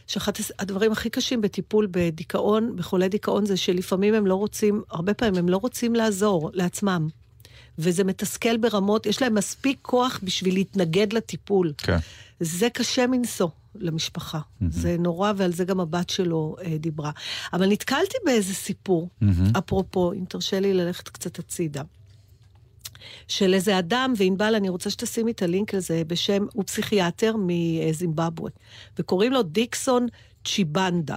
שאחד 0.06 0.32
הדברים 0.58 0.92
הכי 0.92 1.10
קשים 1.10 1.40
בטיפול 1.40 1.88
בדיכאון, 1.90 2.76
בחולי 2.76 3.08
דיכאון, 3.08 3.46
זה 3.46 3.56
שלפעמים 3.56 4.14
הם 4.14 4.26
לא 4.26 4.34
רוצים, 4.34 4.82
הרבה 4.90 5.14
פעמים 5.14 5.36
הם 5.36 5.48
לא 5.48 5.56
רוצים 5.56 5.94
לעזור 5.94 6.50
לעצמם. 6.54 7.08
וזה 7.78 8.04
מתסכל 8.04 8.56
ברמות, 8.56 9.06
יש 9.06 9.22
להם 9.22 9.34
מספיק 9.34 9.78
כוח 9.82 10.20
בשביל 10.22 10.54
להתנגד 10.54 11.12
לטיפול. 11.12 11.72
כן. 11.78 11.98
זה 12.40 12.70
קשה 12.70 13.06
מנשוא 13.06 13.48
למשפחה. 13.74 14.40
זה 14.70 14.96
נורא, 14.98 15.32
ועל 15.36 15.52
זה 15.52 15.64
גם 15.64 15.80
הבת 15.80 16.10
שלו 16.10 16.56
אה, 16.64 16.78
דיברה. 16.78 17.10
אבל 17.52 17.68
נתקלתי 17.68 18.16
באיזה 18.24 18.54
סיפור, 18.54 19.08
מהמם. 19.20 19.52
אפרופו, 19.58 20.12
אם 20.12 20.24
תרשה 20.28 20.60
לי 20.60 20.74
ללכת 20.74 21.08
קצת 21.08 21.38
הצידה. 21.38 21.82
של 23.28 23.54
איזה 23.54 23.78
אדם, 23.78 24.12
וענבל, 24.16 24.54
אני 24.54 24.68
רוצה 24.68 24.90
שתשימי 24.90 25.30
את 25.30 25.42
הלינק 25.42 25.74
לזה, 25.74 26.02
בשם, 26.06 26.46
הוא 26.52 26.64
פסיכיאטר 26.64 27.36
מזימבבואה, 27.38 28.50
וקוראים 28.98 29.32
לו 29.32 29.42
דיקסון 29.42 30.06
צ'יבנדה. 30.44 31.16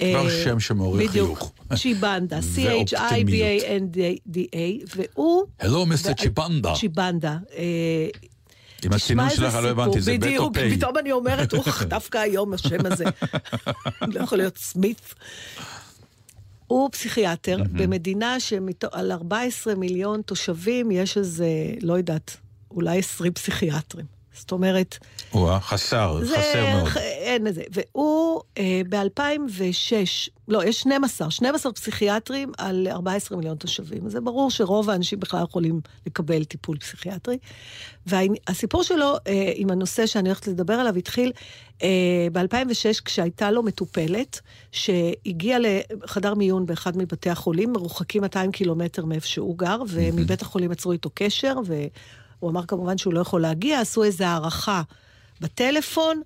כבר 0.00 0.28
שם 0.44 0.60
שמעורר 0.60 1.08
חיוך. 1.08 1.52
צ'יבנדה. 1.74 2.38
C-H-I-B-A-N-D-A, 2.56 4.56
והוא... 4.96 5.44
Hello, 5.62 5.84
מיסטר 5.86 6.12
צ'יבנדה. 6.12 6.74
צ'יבנדה. 6.74 7.36
אה, 7.56 8.08
עם 8.84 8.92
איזה 8.92 9.36
שלך, 9.36 9.54
לא. 9.54 9.68
הבנתי, 9.68 10.00
זה 10.00 10.10
בית 10.10 10.22
או 10.22 10.50
בדיוק, 10.50 10.54
פיי? 10.54 10.76
פתאום 10.76 10.98
אני 10.98 11.12
אומרת, 11.12 11.54
אוח, 11.54 11.82
דווקא 11.96 12.18
היום 12.18 12.52
השם 12.52 12.86
הזה. 12.86 13.04
לא 14.14 14.20
יכול 14.20 14.38
להיות 14.38 14.58
סמית. 14.58 15.14
הוא 16.66 16.90
פסיכיאטר 16.92 17.62
במדינה 17.72 18.40
שעל 18.40 19.12
14 19.12 19.74
מיליון 19.74 20.22
תושבים 20.22 20.90
יש 20.90 21.18
איזה, 21.18 21.48
לא 21.82 21.94
יודעת, 21.94 22.36
אולי 22.70 22.98
20 22.98 23.32
פסיכיאטרים. 23.32 24.19
זאת 24.40 24.52
אומרת, 24.52 24.98
וואה, 25.34 25.60
חסר, 25.60 26.18
זה, 26.24 26.36
חסר 26.38 26.64
מאוד. 26.76 26.88
אין 26.96 27.46
איזה. 27.46 27.62
והוא 27.72 28.40
אה, 28.58 28.80
ב-2006, 28.88 30.30
לא, 30.48 30.64
יש 30.64 30.80
12, 30.80 31.30
12 31.30 31.72
פסיכיאטרים 31.72 32.52
על 32.58 32.88
14 32.90 33.38
מיליון 33.38 33.56
תושבים. 33.56 34.08
זה 34.08 34.20
ברור 34.20 34.50
שרוב 34.50 34.90
האנשים 34.90 35.20
בכלל 35.20 35.42
יכולים 35.42 35.80
לקבל 36.06 36.44
טיפול 36.44 36.78
פסיכיאטרי. 36.78 37.38
והסיפור 38.06 38.82
שלו 38.82 39.16
אה, 39.26 39.52
עם 39.54 39.70
הנושא 39.70 40.06
שאני 40.06 40.28
הולכת 40.28 40.46
לדבר 40.46 40.74
עליו 40.74 40.96
התחיל 40.96 41.32
אה, 41.82 41.88
ב-2006, 42.32 43.02
כשהייתה 43.04 43.50
לו 43.50 43.62
מטופלת, 43.62 44.40
שהגיעה 44.72 45.58
לחדר 45.58 46.34
מיון 46.34 46.66
באחד 46.66 46.96
מבתי 46.96 47.30
החולים, 47.30 47.72
מרוחקים 47.72 48.22
200 48.22 48.52
קילומטר 48.52 49.04
מאיפה 49.04 49.26
שהוא 49.26 49.58
גר, 49.58 49.82
ומבית 49.88 50.42
החולים 50.42 50.72
יצרו 50.72 50.92
איתו 50.92 51.10
קשר, 51.14 51.54
והוא 52.40 52.50
אמר 52.50 52.66
כמובן 52.66 52.98
שהוא 52.98 53.14
לא 53.14 53.20
יכול 53.20 53.42
להגיע, 53.42 53.80
עשו 53.80 54.04
איזו 54.04 54.24
הערכה 54.24 54.82
בטלפון, 55.40 56.22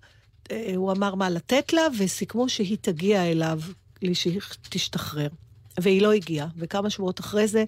אה, 0.51 0.73
הוא 0.77 0.93
אמר 0.93 1.15
מה 1.15 1.31
לתת 1.31 1.73
לה, 1.73 1.83
וסיכמו 1.99 2.49
שהיא 2.49 2.77
תגיע 2.81 3.25
אליו, 3.31 3.61
לי 4.03 4.15
שהיא 4.15 4.41
תשתחרר. 4.69 5.29
והיא 5.81 6.03
לא 6.03 6.13
הגיעה, 6.13 6.47
וכמה 6.57 6.91
שבועות 6.91 7.21
אחרי 7.21 7.49
זה, 7.49 7.65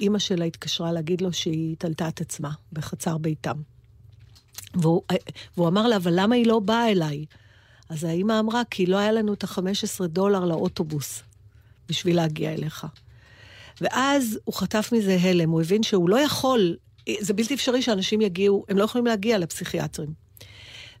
אימא 0.00 0.18
שלה 0.18 0.44
התקשרה 0.44 0.92
להגיד 0.92 1.20
לו 1.20 1.32
שהיא 1.32 1.76
תלתה 1.78 2.08
את 2.08 2.20
עצמה 2.20 2.50
בחצר 2.72 3.18
ביתם. 3.18 3.56
והוא, 4.74 5.02
והוא 5.56 5.68
אמר 5.68 5.86
לה, 5.86 5.96
אבל 5.96 6.12
למה 6.14 6.34
היא 6.34 6.46
לא 6.46 6.58
באה 6.58 6.90
אליי? 6.90 7.24
אז 7.88 8.04
האימא 8.04 8.40
אמרה, 8.40 8.62
כי 8.70 8.86
לא 8.86 8.96
היה 8.96 9.12
לנו 9.12 9.32
את 9.32 9.44
ה-15 9.44 10.06
דולר 10.06 10.44
לאוטובוס 10.44 11.22
בשביל 11.88 12.16
להגיע 12.16 12.52
אליך. 12.52 12.86
ואז 13.80 14.38
הוא 14.44 14.54
חטף 14.54 14.90
מזה 14.92 15.18
הלם, 15.20 15.50
הוא 15.50 15.60
הבין 15.60 15.82
שהוא 15.82 16.08
לא 16.08 16.20
יכול, 16.20 16.76
זה 17.20 17.34
בלתי 17.34 17.54
אפשרי 17.54 17.82
שאנשים 17.82 18.20
יגיעו, 18.20 18.64
הם 18.68 18.78
לא 18.78 18.84
יכולים 18.84 19.06
להגיע 19.06 19.38
לפסיכיאטרים. 19.38 20.12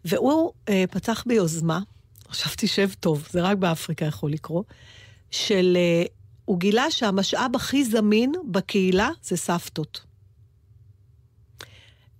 והוא 0.04 0.52
אה, 0.68 0.84
פתח 0.90 1.24
ביוזמה, 1.26 1.80
עכשיו 2.28 2.52
תשב 2.56 2.90
טוב, 3.00 3.28
זה 3.30 3.42
רק 3.42 3.56
באפריקה 3.58 4.04
יכול 4.04 4.32
לקרות, 4.32 4.66
של... 5.30 5.76
אה, 5.76 6.04
הוא 6.44 6.58
גילה 6.58 6.90
שהמשאב 6.90 7.50
הכי 7.54 7.84
זמין 7.84 8.32
בקהילה 8.50 9.10
זה 9.22 9.36
סבתות. 9.36 10.00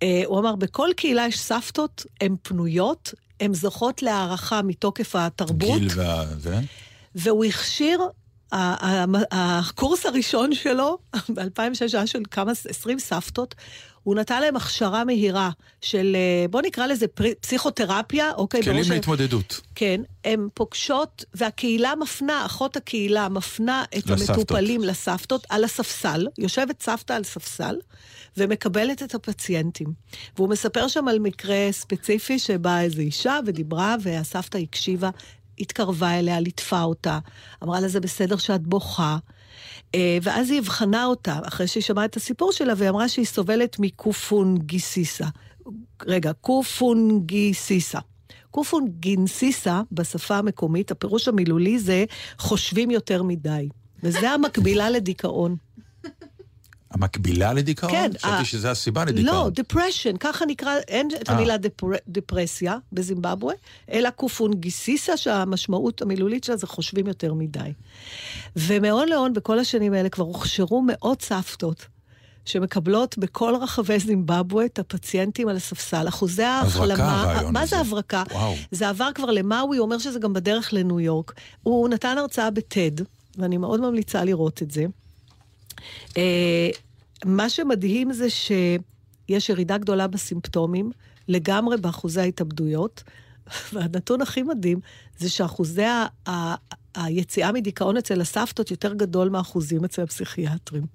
אה, 0.02 0.22
הוא 0.26 0.38
אמר, 0.38 0.56
בכל 0.56 0.88
קהילה 0.96 1.26
יש 1.26 1.40
סבתות, 1.40 2.06
הן 2.20 2.36
פנויות, 2.42 3.14
הן 3.40 3.54
זוכות 3.54 4.02
להערכה 4.02 4.62
מתוקף 4.62 5.16
התרבות. 5.16 5.78
גיל 5.78 5.88
וה... 5.94 6.24
זה? 6.38 6.60
והוא 7.14 7.44
הכשיר, 7.44 8.00
הקורס 9.32 10.06
הראשון 10.06 10.54
שלו, 10.54 10.98
ב-2006 11.34 11.80
היה 11.92 12.06
של 12.06 12.22
כמה, 12.30 12.52
20 12.68 12.98
סבתות, 12.98 13.54
הוא 14.02 14.14
נתן 14.14 14.40
להם 14.40 14.56
הכשרה 14.56 15.04
מהירה 15.04 15.50
של, 15.80 16.16
אה, 16.16 16.48
בוא 16.48 16.62
נקרא 16.62 16.86
לזה 16.86 17.06
פסיכותרפיה, 17.40 18.32
אוקיי? 18.36 18.62
כלים 18.62 18.84
ש- 18.84 18.90
להתמודדות. 18.90 19.60
כן, 19.74 20.00
הן 20.24 20.48
פוגשות, 20.54 21.24
והקהילה 21.34 21.94
מפנה, 22.00 22.46
אחות 22.46 22.76
הקהילה 22.76 23.28
מפנה 23.28 23.84
את 23.98 24.06
לסבתות. 24.06 24.28
המטופלים 24.28 24.82
לסבתות 24.84 25.46
על 25.48 25.64
הספסל, 25.64 26.26
יושבת 26.38 26.82
סבתא 26.82 27.12
על 27.12 27.24
ספסל, 27.24 27.76
ומקבלת 28.36 29.02
את 29.02 29.14
הפציינטים. 29.14 29.92
והוא 30.36 30.48
מספר 30.48 30.88
שם 30.88 31.08
על 31.08 31.18
מקרה 31.18 31.68
ספציפי 31.70 32.38
שבאה 32.38 32.82
איזו 32.82 33.00
אישה 33.00 33.38
ודיברה, 33.46 33.96
והסבתא 34.02 34.58
הקשיבה, 34.58 35.10
התקרבה 35.58 36.18
אליה, 36.18 36.40
ליטפה 36.40 36.82
אותה, 36.82 37.18
אמרה 37.62 37.80
לה, 37.80 37.88
זה 37.88 38.00
בסדר 38.00 38.36
שאת 38.36 38.66
בוכה. 38.66 39.16
אה, 39.94 40.18
ואז 40.22 40.50
היא 40.50 40.60
אבחנה 40.60 41.04
אותה, 41.04 41.38
אחרי 41.48 41.66
שהיא 41.66 41.82
שמעה 41.82 42.04
את 42.04 42.16
הסיפור 42.16 42.52
שלה, 42.52 42.72
והיא 42.76 42.90
אמרה 42.90 43.08
שהיא 43.08 43.26
סובלת 43.26 43.76
מקופונגיסיסה. 43.78 45.26
רגע, 46.06 46.32
קופונגיסיסה. 46.32 47.98
קופונגינסיסה, 48.50 49.82
בשפה 49.92 50.36
המקומית, 50.36 50.90
הפירוש 50.90 51.28
המילולי 51.28 51.78
זה 51.78 52.04
חושבים 52.38 52.90
יותר 52.90 53.22
מדי. 53.22 53.68
וזה 54.02 54.30
המקבילה 54.30 54.90
לדיכאון. 54.90 55.56
המקבילה 56.90 57.52
לדיכאון? 57.52 57.92
כן, 57.92 58.10
חשבתי 58.18 58.34
ה- 58.34 58.44
שזה 58.44 58.70
הסיבה 58.70 59.04
לדיכאון. 59.04 59.26
לא, 59.34 59.50
depression, 59.62 60.16
ככה 60.20 60.46
נקרא, 60.46 60.76
אין 60.88 61.08
את 61.20 61.28
אה. 61.30 61.34
המילה 61.34 61.56
דפר, 61.56 61.86
דפרסיה 62.08 62.76
בזימבבואה, 62.92 63.54
אלא 63.92 64.10
קופונגיסיסה, 64.10 65.16
שהמשמעות 65.16 66.02
המילולית 66.02 66.44
שלה 66.44 66.56
זה 66.56 66.66
חושבים 66.66 67.06
יותר 67.06 67.34
מדי. 67.34 67.72
ומהון 68.56 69.08
להון, 69.08 69.32
בכל 69.32 69.58
השנים 69.58 69.92
האלה 69.92 70.08
כבר 70.08 70.24
הוכשרו 70.24 70.82
מאות 70.86 71.22
סבתות. 71.22 71.86
שמקבלות 72.44 73.18
בכל 73.18 73.54
רחבי 73.60 73.98
זימבבואה 73.98 74.64
את 74.64 74.78
הפציינטים 74.78 75.48
על 75.48 75.56
הספסל. 75.56 76.08
אחוזי 76.08 76.42
ההחלמה... 76.42 77.22
הרעיון 77.22 77.52
מה 77.52 77.60
הזה. 77.60 77.70
זה 77.70 77.78
הברקה? 77.80 78.22
וואו. 78.30 78.54
זה 78.70 78.88
עבר 78.88 79.08
כבר 79.14 79.30
למאווי, 79.30 79.78
הוא 79.78 79.84
אומר 79.84 79.98
שזה 79.98 80.18
גם 80.18 80.32
בדרך 80.32 80.72
לניו 80.72 81.00
יורק. 81.00 81.32
הוא 81.62 81.88
נתן 81.88 82.18
הרצאה 82.18 82.50
בטד, 82.50 82.90
ואני 83.38 83.56
מאוד 83.56 83.80
ממליצה 83.80 84.24
לראות 84.24 84.62
את 84.62 84.70
זה. 84.70 84.84
אה, 86.16 86.68
מה 87.24 87.50
שמדהים 87.50 88.12
זה 88.12 88.26
שיש 88.30 89.48
ירידה 89.48 89.78
גדולה 89.78 90.06
בסימפטומים, 90.06 90.90
לגמרי 91.28 91.76
באחוזי 91.76 92.20
ההתאבדויות, 92.20 93.02
והנתון 93.72 94.22
הכי 94.22 94.42
מדהים 94.42 94.80
זה 95.18 95.30
שאחוזי 95.30 95.84
ה- 95.84 96.06
ה- 96.28 96.54
היציאה 96.94 97.52
מדיכאון 97.52 97.96
אצל 97.96 98.20
הסבתות 98.20 98.70
יותר 98.70 98.94
גדול 98.94 99.28
מהאחוזים 99.28 99.84
אצל 99.84 100.02
הפסיכיאטרים. 100.02 100.86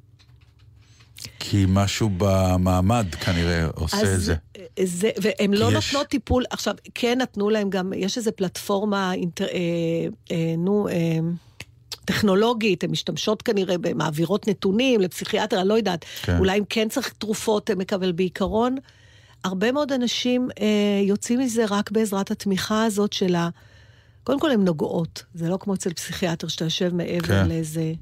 כי 1.39 1.65
משהו 1.67 2.09
במעמד 2.17 3.05
כנראה 3.15 3.65
עושה 3.65 4.15
את 4.15 4.21
זה. 4.21 4.35
זה, 4.83 5.09
והן 5.21 5.53
לא 5.53 5.65
יש- 5.65 5.73
נותנות 5.93 6.07
טיפול, 6.07 6.43
עכשיו, 6.49 6.75
כן 6.95 7.17
נתנו 7.21 7.49
להם 7.49 7.69
גם, 7.69 7.93
יש 7.95 8.17
איזו 8.17 8.31
פלטפורמה, 8.35 9.13
אינטר, 9.13 9.45
אה, 9.45 9.49
אה, 10.31 10.55
נו, 10.57 10.87
אה, 10.87 10.93
טכנולוגית, 12.11 12.83
הן 12.83 12.91
משתמשות 12.91 13.41
כנראה, 13.41 13.75
מעבירות 13.95 14.47
נתונים 14.47 15.01
לפסיכיאטר, 15.01 15.61
אני 15.61 15.69
לא 15.69 15.73
יודעת. 15.73 16.05
כן. 16.21 16.37
אולי 16.37 16.59
אם 16.59 16.63
כן 16.69 16.89
צריך 16.89 17.13
תרופות, 17.17 17.69
הם 17.69 17.77
מקבל 17.77 18.11
בעיקרון. 18.11 18.75
הרבה 19.43 19.71
מאוד 19.71 19.91
אנשים 19.91 20.49
אה, 20.61 21.01
יוצאים 21.03 21.39
מזה 21.39 21.65
רק 21.69 21.91
בעזרת 21.91 22.31
התמיכה 22.31 22.83
הזאת 22.85 23.13
של 23.13 23.35
ה... 23.35 23.49
קודם 24.23 24.39
כל, 24.39 24.51
הן 24.51 24.63
נוגעות. 24.63 25.23
זה 25.33 25.49
לא 25.49 25.57
כמו 25.61 25.73
אצל 25.73 25.93
פסיכיאטר 25.93 26.47
שאתה 26.47 26.63
יושב 26.63 26.93
מעבר 26.95 27.27
כן. 27.27 27.47
לאיזה... 27.47 27.93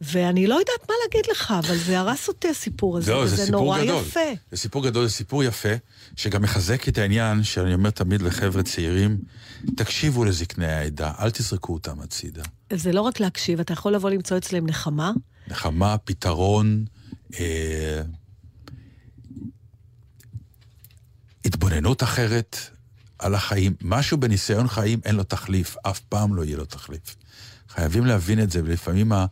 ואני 0.00 0.46
לא 0.46 0.54
יודעת 0.54 0.88
מה 0.88 0.94
להגיד 1.04 1.30
לך, 1.30 1.54
אבל 1.58 1.76
זה 1.76 1.98
הרס 1.98 2.28
אותי 2.28 2.48
הסיפור 2.48 2.98
הזה, 2.98 3.26
זה 3.26 3.36
סיפור 3.36 3.60
נורא 3.60 3.84
גדול. 3.84 4.02
יפה. 4.02 4.20
זה 4.50 4.56
סיפור 4.56 4.84
גדול, 4.84 5.06
זה 5.06 5.12
סיפור 5.12 5.44
יפה, 5.44 5.68
שגם 6.16 6.42
מחזק 6.42 6.88
את 6.88 6.98
העניין 6.98 7.42
שאני 7.42 7.74
אומר 7.74 7.90
תמיד 7.90 8.22
לחבר'ה 8.22 8.62
צעירים, 8.62 9.18
תקשיבו 9.76 10.24
לזקני 10.24 10.66
העדה, 10.66 11.12
אל 11.20 11.30
תזרקו 11.30 11.72
אותם 11.72 12.00
הצידה. 12.00 12.42
זה 12.72 12.92
לא 12.92 13.00
רק 13.00 13.20
להקשיב, 13.20 13.60
אתה 13.60 13.72
יכול 13.72 13.94
לבוא 13.94 14.10
למצוא 14.10 14.36
אצלם 14.36 14.66
נחמה. 14.66 15.12
נחמה, 15.48 15.98
פתרון, 15.98 16.84
אה, 17.40 18.02
התבוננות 21.44 22.02
אחרת 22.02 22.56
על 23.18 23.34
החיים. 23.34 23.74
משהו 23.82 24.18
בניסיון 24.18 24.68
חיים 24.68 25.00
אין 25.04 25.14
לו 25.14 25.22
תחליף, 25.22 25.76
אף 25.82 26.00
פעם 26.00 26.34
לא 26.34 26.44
יהיה 26.44 26.56
לו 26.56 26.64
תחליף. 26.64 27.16
חייבים 27.68 28.06
להבין 28.06 28.42
את 28.42 28.50
זה, 28.50 28.60
ולפעמים 28.64 29.12
ה... 29.12 29.26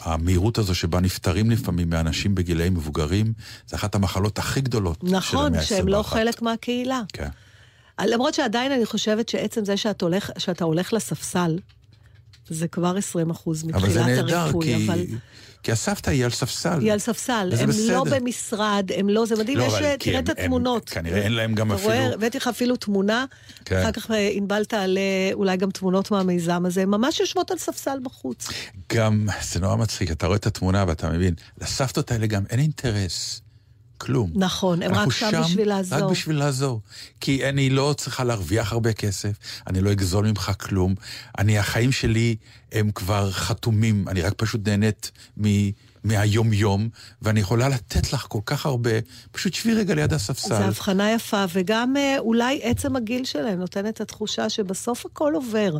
המהירות 0.00 0.58
הזו 0.58 0.74
שבה 0.74 1.00
נפטרים 1.00 1.50
לפעמים 1.50 1.90
מאנשים 1.90 2.34
בגילאים 2.34 2.74
מבוגרים, 2.74 3.32
זה 3.66 3.76
אחת 3.76 3.94
המחלות 3.94 4.38
הכי 4.38 4.60
גדולות 4.60 4.96
של 5.00 5.06
המאה 5.06 5.18
נכון, 5.18 5.54
ה-21. 5.54 5.62
שהם 5.62 5.88
לא 5.88 6.02
חלק 6.02 6.42
מהקהילה. 6.42 7.02
כן. 7.12 7.28
למרות 8.00 8.34
שעדיין 8.34 8.72
אני 8.72 8.86
חושבת 8.86 9.28
שעצם 9.28 9.64
זה 9.64 9.76
שאת 9.76 10.02
הולך, 10.02 10.30
שאתה 10.38 10.64
הולך 10.64 10.92
לספסל, 10.92 11.58
זה 12.50 12.68
כבר 12.68 12.96
20 12.96 13.30
אחוז 13.30 13.64
אבל 13.72 13.90
זה 13.92 14.00
מתחילת 14.00 14.06
נהדר, 14.06 14.38
הריפוי, 14.38 14.64
כי... 14.64 14.86
אבל 14.86 15.04
כי 15.62 15.72
הסבתא 15.72 16.10
היא 16.10 16.24
על 16.24 16.30
ספסל. 16.30 16.80
היא 16.80 16.92
על 16.92 16.98
ספסל. 16.98 17.50
הם 17.58 17.68
בסדר. 17.68 17.92
לא 17.94 18.04
במשרד, 18.10 18.90
הם 18.96 19.08
לא, 19.08 19.26
זה 19.26 19.36
מדהים, 19.36 19.58
לא, 19.58 19.64
יש, 19.64 19.74
כי 19.98 20.10
תראה 20.10 20.18
הם- 20.18 20.24
את 20.24 20.28
הם- 20.28 20.34
התמונות. 20.38 20.88
כנראה 20.88 21.22
אין 21.22 21.32
להם 21.32 21.54
גם 21.54 21.72
אתה 21.72 21.82
רואה, 21.82 21.98
אפילו... 22.00 22.14
הבאתי 22.14 22.38
לך 22.38 22.46
אפילו 22.48 22.76
תמונה, 22.76 23.24
כן. 23.64 23.76
אחר 23.82 23.92
כך 23.92 24.10
אה, 24.10 24.28
ענבל 24.32 24.64
תעלה 24.64 25.00
אולי 25.32 25.56
גם 25.56 25.70
תמונות 25.70 26.10
מהמיזם 26.10 26.66
הזה, 26.66 26.82
הם 26.82 26.90
ממש 26.90 27.20
יושבות 27.20 27.50
על 27.50 27.58
ספסל 27.58 27.98
בחוץ. 28.02 28.48
גם, 28.92 29.28
זה 29.52 29.60
נורא 29.60 29.76
מצחיק, 29.76 30.10
אתה 30.10 30.26
רואה 30.26 30.36
את 30.36 30.46
התמונה 30.46 30.84
ואתה 30.88 31.10
מבין, 31.10 31.34
לסבתות 31.60 32.10
האלה 32.10 32.26
גם 32.26 32.42
אין 32.50 32.60
אינטרס. 32.60 33.40
כלום. 33.98 34.32
נכון, 34.34 34.82
הם 34.82 34.90
רק 34.90 34.96
אנחנו 34.96 35.10
שם 35.10 35.42
בשביל 35.44 35.68
לעזור. 35.68 35.98
רק 35.98 36.10
בשביל 36.10 36.36
לעזור. 36.36 36.80
כי 37.20 37.48
אני 37.48 37.70
לא 37.70 37.94
צריכה 37.96 38.24
להרוויח 38.24 38.72
הרבה 38.72 38.92
כסף, 38.92 39.32
אני 39.66 39.80
לא 39.80 39.92
אגזול 39.92 40.26
ממך 40.26 40.52
כלום. 40.60 40.94
אני, 41.38 41.58
החיים 41.58 41.92
שלי 41.92 42.36
הם 42.72 42.90
כבר 42.90 43.30
חתומים, 43.30 44.08
אני 44.08 44.22
רק 44.22 44.32
פשוט 44.36 44.68
נהנית 44.68 45.10
מ... 45.42 45.44
מהיום-יום, 46.06 46.88
ואני 47.22 47.40
יכולה 47.40 47.68
לתת 47.68 48.12
לך 48.12 48.26
כל 48.28 48.40
כך 48.46 48.66
הרבה, 48.66 48.90
פשוט 49.32 49.54
שבי 49.54 49.74
רגע 49.74 49.94
ליד 49.94 50.12
הספסל. 50.12 50.48
זו 50.48 50.62
הבחנה 50.62 51.12
יפה, 51.12 51.44
וגם 51.52 51.96
אה, 51.96 52.18
אולי 52.18 52.60
עצם 52.62 52.96
הגיל 52.96 53.24
שלהם 53.24 53.58
נותן 53.58 53.86
את 53.86 54.00
התחושה 54.00 54.48
שבסוף 54.48 55.06
הכל 55.06 55.32
עובר, 55.34 55.78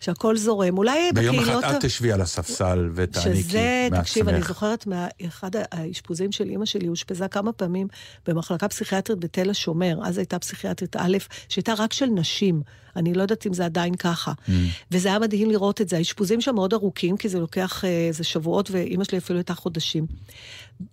שהכל 0.00 0.36
זורם. 0.36 0.78
אולי 0.78 1.12
ביום 1.14 1.36
בקהילות... 1.36 1.64
אחד 1.64 1.74
ה- 1.74 1.76
את 1.76 1.84
תשבי 1.84 2.12
על 2.12 2.20
הספסל 2.20 2.90
ותעניקי 2.94 3.42
שזה, 3.42 3.88
תקשיב, 3.90 4.28
אני 4.28 4.38
מעצמך. 4.38 4.48
זוכרת 4.48 4.86
מאחד 4.86 5.50
האשפוזים 5.72 6.32
של 6.32 6.48
אימא 6.48 6.64
שלי, 6.64 6.88
אושפזה 6.88 7.28
כמה 7.28 7.52
פעמים 7.52 7.88
במחלקה 8.26 8.68
פסיכיאטרית 8.68 9.18
בתל 9.18 9.50
השומר, 9.50 9.98
אז 10.04 10.18
הייתה 10.18 10.38
פסיכיאטרית 10.38 10.96
א', 10.96 11.18
שהייתה 11.48 11.72
רק 11.78 11.92
של 11.92 12.06
נשים. 12.06 12.62
אני 12.96 13.14
לא 13.14 13.22
יודעת 13.22 13.46
אם 13.46 13.52
זה 13.52 13.64
עדיין 13.64 13.94
ככה. 13.94 14.32
Mm. 14.32 14.50
וזה 14.90 15.08
היה 15.08 15.18
מדהים 15.18 15.50
לראות 15.50 15.80
את 15.80 15.88
זה. 15.88 15.96
האשפוזים 15.96 16.40
שם 16.40 16.54
מאוד 16.54 16.72
ארוכים, 16.74 17.16
כי 17.16 17.28
זה 17.28 17.38
לוקח 17.38 17.84
אה, 17.84 18.06
איזה 18.08 18.24
שבועות, 18.24 18.70
ואימא 18.70 19.04
שלי 19.04 19.18
אפילו 19.18 19.38
הייתה 19.38 19.54
חודשים. 19.54 20.06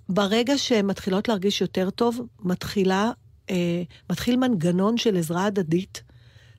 ברגע 0.10 0.58
שהן 0.58 0.86
מתחילות 0.86 1.28
להרגיש 1.28 1.62
יותר 1.62 1.90
טוב, 1.90 2.22
מתחילה, 2.40 3.12
אה, 3.50 3.56
מתחיל 4.10 4.38
מנגנון 4.38 4.98
של 4.98 5.18
עזרה 5.18 5.46
הדדית. 5.46 6.02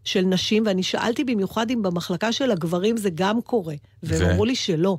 של 0.09 0.21
נשים, 0.21 0.63
ואני 0.67 0.83
שאלתי 0.83 1.25
במיוחד 1.25 1.71
אם 1.71 1.83
במחלקה 1.83 2.33
של 2.33 2.51
הגברים 2.51 2.97
זה 2.97 3.11
גם 3.15 3.41
קורה, 3.41 3.75
והם 4.03 4.23
ו- 4.23 4.31
אמרו 4.31 4.45
לי 4.45 4.55
שלא. 4.55 4.99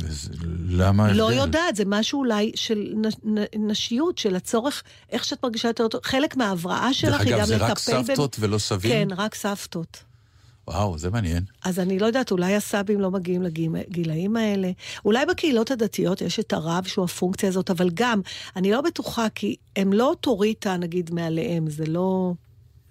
וזה- 0.00 0.30
למה 0.68 1.02
ההבדל? 1.04 1.18
לא 1.18 1.32
יודעת, 1.32 1.76
זה 1.76 1.84
משהו 1.86 2.18
אולי 2.18 2.52
של 2.54 2.94
נ, 2.96 3.30
נ, 3.38 3.70
נשיות, 3.70 4.18
של 4.18 4.36
הצורך, 4.36 4.82
איך 5.10 5.24
שאת 5.24 5.44
מרגישה 5.44 5.68
יותר 5.68 5.88
טוב. 5.88 6.00
חלק 6.04 6.36
מההבראה 6.36 6.94
שלך 6.94 7.10
דרך 7.10 7.20
היא 7.20 7.34
אגב, 7.34 7.40
גם 7.40 7.46
זה 7.46 7.56
לטפל 7.56 7.70
רק 7.70 7.78
סבתות 7.78 8.36
ולא 8.40 8.58
סבים? 8.58 8.92
כן, 8.92 9.08
רק 9.16 9.34
סבתות. 9.34 10.02
וואו, 10.68 10.98
זה 10.98 11.10
מעניין. 11.10 11.42
אז 11.64 11.78
אני 11.78 11.98
לא 11.98 12.06
יודעת, 12.06 12.30
אולי 12.30 12.56
הסבים 12.56 13.00
לא 13.00 13.10
מגיעים 13.10 13.42
לגילאים 13.42 14.36
האלה. 14.36 14.70
אולי 15.04 15.26
בקהילות 15.26 15.70
הדתיות 15.70 16.20
יש 16.20 16.40
את 16.40 16.52
הרב 16.52 16.84
שהוא 16.86 17.04
הפונקציה 17.04 17.48
הזאת, 17.48 17.70
אבל 17.70 17.90
גם, 17.94 18.20
אני 18.56 18.72
לא 18.72 18.80
בטוחה, 18.80 19.26
כי 19.34 19.56
הם 19.76 19.92
לא 19.92 20.08
אוטוריטה, 20.10 20.76
נגיד, 20.76 21.10
מעליהם, 21.14 21.70
זה 21.70 21.86
לא... 21.86 22.32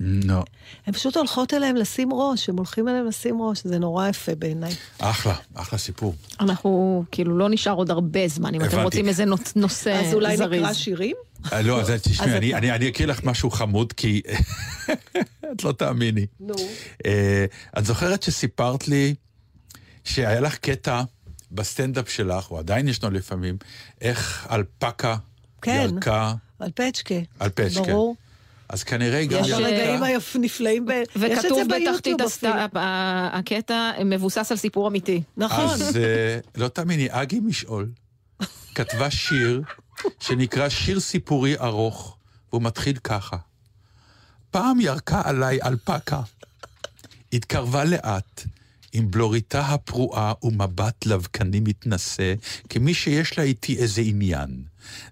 לא. 0.04 0.44
הן 0.86 0.94
פשוט 0.94 1.18
הולכות 1.18 1.54
אליהם 1.54 1.76
לשים 1.76 2.14
ראש, 2.14 2.50
הם 2.50 2.58
הולכים 2.58 2.88
אליהם 2.88 3.08
לשים 3.08 3.42
ראש, 3.42 3.62
זה 3.64 3.80
נורא 3.80 4.08
יפה 4.08 4.36
בעיניי. 4.36 4.74
אחלה, 5.00 5.36
אחלה 5.54 5.80
סיפור. 5.80 6.16
אנחנו, 6.40 7.04
כאילו, 7.12 7.38
לא 7.38 7.50
נשאר 7.50 7.74
עוד 7.74 7.92
הרבה 7.92 8.28
זמן, 8.28 8.56
אם 8.56 8.64
אתם. 8.66 8.80
רוצים 8.80 9.08
איזה 9.08 9.26
נושא 9.26 9.44
זריז. 9.56 10.08
אז 10.08 10.14
אולי 10.14 10.60
נקרא 10.60 10.74
שירים? 10.74 11.16
אה, 11.54 11.62
לא, 11.62 11.82
אז 11.82 11.92
תשמעי, 12.04 12.38
אני- 12.38 12.50
אתה- 12.50 12.58
אני 12.58 12.72
אני 12.72 12.90
אקריא 12.90 13.08
לך 13.08 13.24
משהו 13.24 13.52
חמוד, 13.52 13.94
כי 13.94 14.22
את 15.52 15.64
לא 15.64 15.72
תאמיני. 15.72 16.26
נו. 16.40 16.54
אה, 17.06 17.46
את 17.78 17.86
זוכרת 17.86 18.24
שסיפרת 18.24 18.88
לי 18.88 19.16
שהיה 20.04 20.40
לך 20.40 20.58
קטע 20.58 21.02
בסטנדאפ 21.52 22.10
שלך, 22.10 22.52
או 22.52 22.58
עדיין 22.60 22.88
ישנו 22.88 23.10
לפעמים, 23.10 23.58
איך 24.02 24.48
אלפקה 24.52 25.16
כן. 25.62 25.88
ירקה 25.94 26.34
על 26.60 26.70
פצ'קה. 26.76 27.16
על 27.40 27.50
פצ'קה. 27.50 27.82
ברור. 27.82 28.16
אז 28.72 28.84
כנראה 28.84 29.26
גם 29.26 29.42
יש 29.42 29.48
יש, 29.48 29.54
רגעים 29.54 30.04
אה, 30.04 30.08
היפ- 30.18 30.38
נפלאים, 30.40 30.86
ב- 30.86 30.90
יש 30.92 31.08
את 31.16 31.22
זה 31.22 31.38
וכתוב 31.38 31.60
בתחתית 31.68 32.18
ביוטיוב 32.18 32.22
אפילו. 32.22 32.54
הקטע 33.34 33.92
מבוסס 34.06 34.52
על 34.52 34.58
סיפור 34.58 34.88
אמיתי. 34.88 35.22
נכון. 35.38 35.66
אז 35.66 35.98
אה, 35.98 36.40
לא 36.56 36.68
תאמיני, 36.68 37.08
אגי 37.10 37.40
משעול 37.40 37.90
כתבה 38.76 39.12
שיר 39.12 39.62
שנקרא 40.20 40.70
שיר 40.70 41.00
סיפורי 41.00 41.56
ארוך, 41.60 42.18
והוא 42.52 42.62
מתחיל 42.62 42.98
ככה: 43.04 43.38
פעם 44.52 44.82
ירקה 44.82 45.22
עליי 45.26 45.60
אלפקה, 45.66 46.22
התקרבה 47.34 47.84
לאט, 47.84 48.44
עם 48.94 49.12
בלוריתה 49.12 49.60
הפרועה 49.62 50.34
ומבט 50.44 51.06
לבקני 51.06 51.60
מתנשא, 51.60 52.34
כמי 52.70 52.94
שיש 52.94 53.38
לה 53.38 53.44
איתי 53.44 53.78
איזה 53.78 54.02
עניין. 54.02 54.64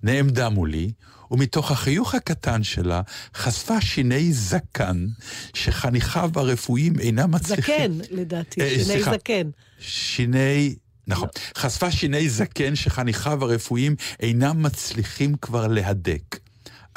נעמדה 0.03 0.49
מולי, 0.49 0.91
ומתוך 1.32 1.71
החיוך 1.71 2.15
הקטן 2.15 2.63
שלה 2.63 3.01
חשפה 3.36 3.82
שיני 3.82 4.34
זקן, 4.34 5.05
שחניכיו 5.53 6.32
הרפואיים 6.36 6.99
אינם 6.99 7.32
מצליחים... 7.32 7.93
זקן, 7.93 8.15
לדעתי, 8.15 8.61
אה, 8.61 8.69
שיני 8.69 8.84
סליחה. 8.84 9.11
זקן. 9.11 9.49
שיני... 9.80 10.75
נכון. 11.07 11.30
חשפה 11.57 11.91
שיני 11.91 12.30
זקן 12.30 12.75
שחניכיו 12.75 13.43
הרפואיים 13.43 13.95
אינם 14.19 14.63
מצליחים 14.63 15.36
כבר 15.41 15.67
להדק. 15.67 16.39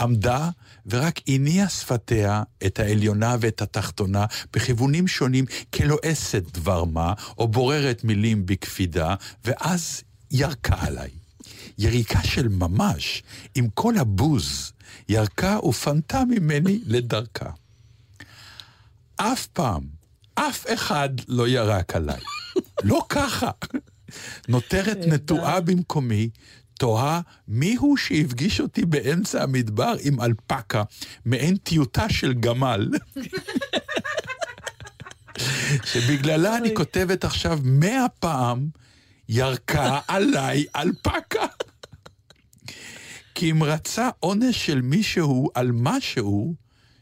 עמדה 0.00 0.50
ורק 0.86 1.20
הניעה 1.28 1.68
שפתיה 1.68 2.42
את 2.66 2.78
העליונה 2.78 3.36
ואת 3.40 3.62
התחתונה 3.62 4.26
בכיוונים 4.52 5.08
שונים 5.08 5.44
כלועסת 5.74 6.42
דבר 6.52 6.84
מה, 6.84 7.12
או 7.38 7.48
בוררת 7.48 8.04
מילים 8.04 8.46
בקפידה, 8.46 9.14
ואז 9.44 10.02
ירקה 10.30 10.76
עליי. 10.78 11.21
יריקה 11.78 12.22
של 12.22 12.48
ממש, 12.48 13.22
עם 13.54 13.68
כל 13.74 13.98
הבוז, 13.98 14.72
ירקה 15.08 15.58
ופנתה 15.64 16.22
ממני 16.24 16.80
לדרכה. 16.86 17.50
אף 19.16 19.46
פעם, 19.46 19.82
אף 20.34 20.64
אחד 20.74 21.08
לא 21.28 21.48
ירק 21.48 21.96
עליי. 21.96 22.20
לא 22.84 23.02
ככה. 23.08 23.50
נותרת 24.48 24.98
נטועה 25.06 25.60
במקומי, 25.60 26.28
תוהה 26.78 27.20
מיהו 27.48 27.96
שהפגיש 27.96 28.60
אותי 28.60 28.84
באמצע 28.84 29.42
המדבר 29.42 29.94
עם 30.00 30.20
אלפקה, 30.20 30.82
מעין 31.24 31.56
טיוטה 31.56 32.08
של 32.08 32.32
גמל. 32.32 32.88
שבגללה 35.84 36.56
אני 36.56 36.74
כותבת 36.74 37.24
עכשיו 37.24 37.58
מאה 37.62 38.08
פעם, 38.08 38.68
ירקה 39.28 40.00
עליי 40.08 40.64
אלפקה. 40.76 41.46
כי 43.34 43.50
אם 43.50 43.62
רצה 43.62 44.08
עונש 44.20 44.66
של 44.66 44.80
מישהו 44.80 45.50
על 45.54 45.70
משהו, 45.72 46.54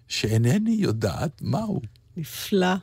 שאינני 0.09 0.77
יודעת 0.79 1.43
מהו. 1.43 1.81
נפלא. 2.17 2.75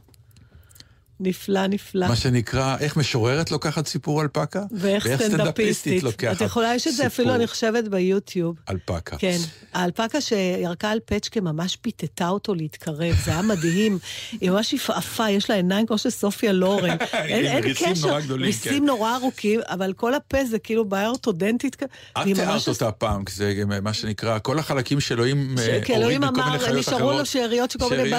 נפלא, 1.20 1.68
נפלא. 1.68 2.07
מה 2.07 2.15
שנקרא, 2.15 2.78
איך 2.80 2.97
משוררת 2.97 3.51
לוקחת 3.51 3.88
סיפור 3.88 4.22
אלפקה? 4.22 4.63
ואיך 4.72 5.07
סטנדאפיסטית. 5.15 6.03
לוקחת 6.03 6.36
את 6.36 6.41
יכולה, 6.41 6.76
יש 6.76 6.88
את 6.88 6.93
זה 6.93 7.07
אפילו, 7.07 7.28
סיפור 7.28 7.36
אני 7.36 7.47
חושבת, 7.47 7.88
ביוטיוב. 7.88 8.55
אלפקה. 8.70 9.18
כן. 9.18 9.38
האלפקה 9.74 10.22
שירקה 10.22 10.89
על 10.89 10.99
פצ'קה 11.05 11.41
ממש 11.41 11.76
פיתתה 11.76 12.28
אותו 12.30 12.55
להתקרב, 12.55 13.15
זה 13.26 13.32
היה 13.32 13.41
מדהים. 13.41 13.99
היא 14.41 14.51
ממש 14.51 14.74
יפהפה, 14.74 15.30
יש 15.30 15.49
לה 15.49 15.55
עיניים 15.55 15.86
כמו 15.86 15.97
של 15.97 16.09
סופיה 16.09 16.51
לורן. 16.53 16.89
אין, 17.13 17.45
אין 17.45 17.63
ריסים 17.63 17.93
קשר, 17.93 18.07
נורא 18.07 18.20
גדולים, 18.22 18.45
ריסים 18.45 18.80
כן. 18.80 18.86
נורא 18.86 19.15
ארוכים, 19.15 19.59
אבל 19.70 19.93
כל 19.93 20.13
הפה 20.13 20.45
זה 20.45 20.59
כאילו 20.59 20.86
בעיה 20.86 21.07
אורתודנטית. 21.07 21.76
את 21.84 21.84
תיארת 22.24 22.39
ממש 22.39 22.68
אותה 22.68 22.91
פעם, 22.91 23.24
זה 23.30 23.53
מה 23.82 23.93
שנקרא, 23.93 24.39
כל 24.39 24.59
החלקים 24.59 24.99
שאלוהים 24.99 25.55
ש- 25.57 25.89
אה, 25.89 25.95
הוריד 25.95 26.18
מכל 26.18 26.43
מיני 26.43 26.59
חיות 26.59 26.78
נשארו 26.78 26.99
לו 26.99 27.11
אחרות. 27.11 27.26
שאריות 27.26 27.72
מיני 27.89 28.09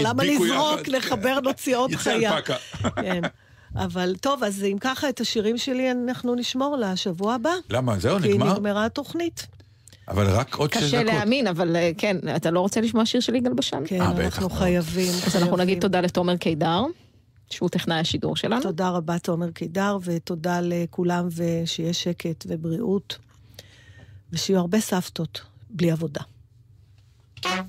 למה 0.00 0.24
לזרוק, 0.24 0.88
לחבר 0.88 1.40
נוציא 1.40 1.76
עוד 1.76 1.94
חיה. 1.94 2.32
אלפקה. 2.50 2.90
כן. 3.02 3.20
אבל 3.76 4.14
טוב, 4.20 4.44
אז 4.44 4.64
אם 4.64 4.76
ככה 4.80 5.08
את 5.08 5.20
השירים 5.20 5.58
שלי 5.58 5.90
אנחנו 5.90 6.34
נשמור 6.34 6.76
לשבוע 6.76 7.34
הבא. 7.34 7.50
למה? 7.70 7.98
זהו, 7.98 8.20
כי 8.20 8.28
נגמר? 8.28 8.52
נגמרה 8.52 8.84
התוכנית. 8.84 9.46
אבל 10.08 10.30
רק 10.30 10.54
עוד 10.54 10.72
שש 10.72 10.76
קשה 10.76 11.02
דקות. 11.02 11.14
להאמין, 11.14 11.46
אבל 11.46 11.76
אה, 11.76 11.90
כן, 11.98 12.16
אתה 12.36 12.50
לא 12.50 12.60
רוצה 12.60 12.80
לשמוע 12.80 13.06
שיר 13.06 13.20
של 13.20 13.34
יגאל 13.34 13.52
בשן? 13.52 13.82
כן, 13.86 14.00
אה, 14.00 14.12
בטח 14.12 14.24
אנחנו 14.24 14.48
מאוד. 14.48 14.58
חייבים. 14.58 15.12
אז 15.26 15.36
אנחנו 15.36 15.38
חייבים. 15.38 15.60
נגיד 15.60 15.80
תודה 15.80 16.00
לתומר 16.00 16.36
קידר, 16.36 16.84
שהוא 17.50 17.68
טכנאי 17.68 17.98
השידור 17.98 18.36
שלנו. 18.36 18.62
תודה 18.62 18.88
רבה, 18.88 19.18
תומר 19.18 19.50
קידר, 19.50 19.98
ותודה 20.04 20.60
לכולם, 20.62 21.28
ושיהיה 21.36 21.92
שקט 21.92 22.46
ובריאות, 22.48 23.18
ושיהיו 24.32 24.58
הרבה 24.58 24.80
סבתות 24.80 25.40
בלי 25.70 25.90
עבודה. 25.90 26.20
בן 27.44 27.60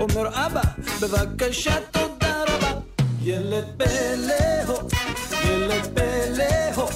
אומר 0.00 0.28
אבא, 0.46 0.62
בבקשה 1.02 1.76
תודה 1.90 2.44
רבה. 2.48 2.72
ילד 3.22 3.64
פלא 3.76 4.64
הו, 4.66 4.76
ילד 5.44 5.86
פלא 5.94 6.72
הו, 6.74 6.88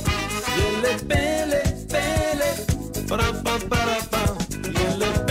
ילד 0.56 1.00
פלא 1.08 1.64
פלא, 1.88 3.06
פרה 3.08 3.32
פה 3.44 3.66
פרה 3.68 3.96
פה, 4.10 4.34
ילד? 4.80 5.22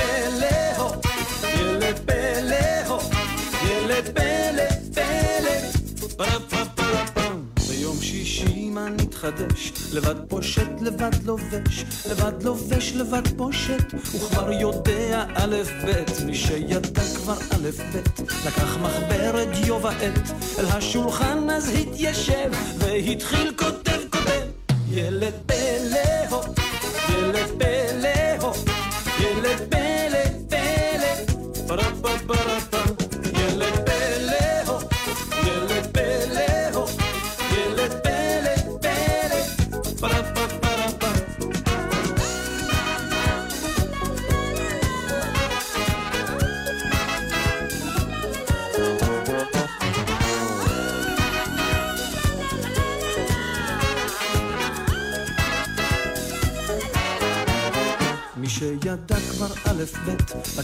לבד 9.93 10.15
פושט, 10.27 10.67
לבד 10.81 11.11
לובש, 11.25 11.85
לבד 12.09 12.43
לובש, 12.43 12.93
לבד 12.93 13.27
פושט, 13.37 13.93
וכבר 13.93 14.51
יודע 14.51 15.25
א' 15.35 15.55
ב', 15.85 16.25
מי 16.25 16.35
שידע 16.35 17.03
כבר 17.15 17.33
א' 17.33 17.60
ב', 17.71 18.47
לקח 18.47 18.77
מחברת 18.77 19.47
דיו 19.47 19.81
ועט, 19.81 20.31
אל 20.59 20.65
השולחן 20.65 21.49
אז 21.49 21.69
התיישב, 21.69 22.51
והתחיל 22.77 23.53
כותב, 23.57 23.80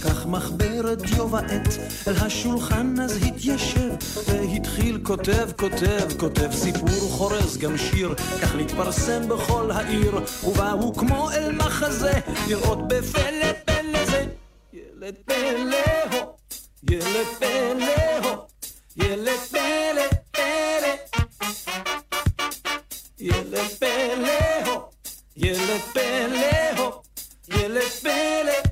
לקח 0.07 0.25
מחברת 0.25 1.01
דיו 1.01 1.31
ועט, 1.31 1.67
אל 2.07 2.13
השולחן 2.15 2.95
אז 3.01 3.17
התיישב, 3.25 3.89
והתחיל 4.27 4.99
כותב, 5.03 5.49
כותב, 5.55 6.19
כותב 6.19 6.51
סיפור 6.51 7.09
חורז 7.09 7.57
גם 7.57 7.77
שיר, 7.77 8.15
כך 8.41 8.55
להתפרסם 8.55 9.29
בכל 9.29 9.71
העיר, 9.71 10.19
ובאו 10.43 10.95
כמו 10.95 11.31
אל 11.31 11.51
מחזה, 11.51 12.13
לראות 12.47 12.87
בפלא 12.87 13.53
פלא 13.65 14.05
זה. 14.05 14.25
ילד 14.73 15.15
פלא 15.25 15.77
הו, 16.11 16.35
ילד 16.89 17.27
פלא 17.39 18.17
הו, 18.23 18.35
ילד 18.97 19.39
פלא 19.51 20.07
פלא. 20.31 20.93
ילד 23.19 23.67
פלא 23.79 24.65
הו, 24.65 24.81
ילד 25.37 25.81
פלא 25.93 26.77
הו, 26.77 26.91
ילד 27.49 27.81
פלא. 28.01 28.66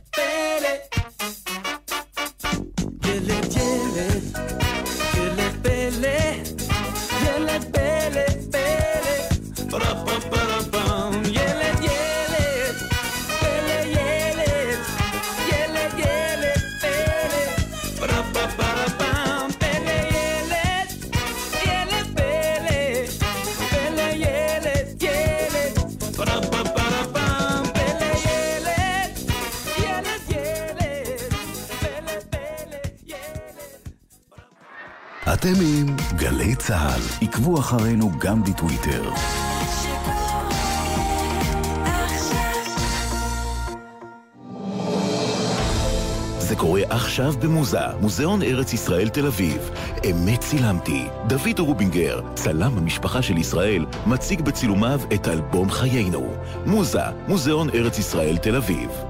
אתם 35.45 35.61
עם 35.61 35.95
גלי 36.15 36.55
צה"ל. 36.55 37.01
עקבו 37.27 37.59
אחרינו 37.59 38.11
גם 38.19 38.43
בטוויטר. 38.43 39.09
זה 46.39 46.55
קורה 46.55 46.81
עכשיו 46.89 47.33
במוזה, 47.41 47.87
מוזיאון 48.01 48.41
ארץ 48.41 48.73
ישראל 48.73 49.09
תל 49.09 49.27
אביב. 49.27 49.69
אמת 50.11 50.39
צילמתי. 50.39 51.07
דוד 51.27 51.59
רובינגר, 51.59 52.21
צלם 52.33 52.77
המשפחה 52.77 53.21
של 53.21 53.37
ישראל, 53.37 53.85
מציג 54.07 54.41
בצילומיו 54.41 54.99
את 55.13 55.27
אלבום 55.27 55.69
חיינו. 55.69 56.33
מוזה, 56.65 57.05
מוזיאון 57.27 57.69
ארץ 57.69 57.99
ישראל 57.99 58.37
תל 58.37 58.55
אביב. 58.55 59.04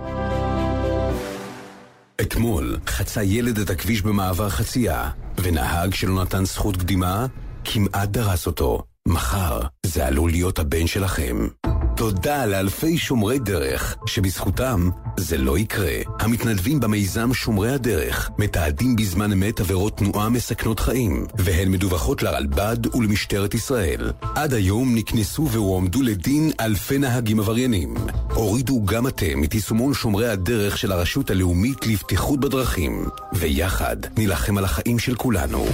אתמול 2.28 2.78
חצה 2.88 3.24
ילד 3.24 3.58
את 3.60 3.70
הכביש 3.70 4.02
במעבר 4.02 4.50
חצייה, 4.50 5.10
ונהג 5.44 5.94
שלא 5.94 6.24
נתן 6.24 6.46
זכות 6.46 6.78
קדימה, 6.78 7.26
כמעט 7.64 8.10
דרס 8.10 8.48
אותו. 8.48 8.84
מחר 9.08 9.62
זה 9.86 10.08
עלול 10.08 10.32
להיות 10.32 10.60
הבן 10.60 10.88
שלכם. 10.88 11.48
תודה 11.96 12.46
לאלפי 12.46 12.98
שומרי 12.98 13.40
דרך, 13.40 13.98
שבזכותם 14.06 14.90
זה 15.18 15.38
לא 15.38 15.58
יקרה. 15.58 15.94
המתנדבים 16.20 16.80
במיזם 16.80 17.34
שומרי 17.34 17.72
הדרך 17.72 18.30
מתעדים 18.38 18.96
בזמן 18.96 19.32
אמת 19.32 19.60
עבירות 19.60 19.98
תנועה 19.98 20.30
מסכנות 20.30 20.80
חיים, 20.80 21.26
והן 21.38 21.72
מדווחות 21.72 22.24
לרלב"ד 22.24 22.96
ולמשטרת 22.96 23.54
ישראל. 23.54 24.12
עד 24.36 24.54
היום 24.54 24.96
נקנסו 24.96 25.48
והועמדו 25.52 26.02
לדין 26.02 26.52
אלפי 26.60 26.98
נהגים 26.98 27.40
עבריינים. 27.40 27.96
הורידו 28.34 28.86
גם 28.86 29.08
אתם 29.08 29.44
את 29.44 29.54
יישומון 29.54 29.94
שומרי 29.94 30.30
הדרך 30.30 30.78
של 30.78 30.92
הרשות 30.92 31.30
הלאומית 31.30 31.88
לבטיחות 31.88 32.40
בדרכים, 32.40 33.06
ויחד 33.34 33.98
נילחם 34.18 34.58
על 34.58 34.64
החיים 34.64 35.00
של 35.00 35.16
כולנו. 35.16 35.66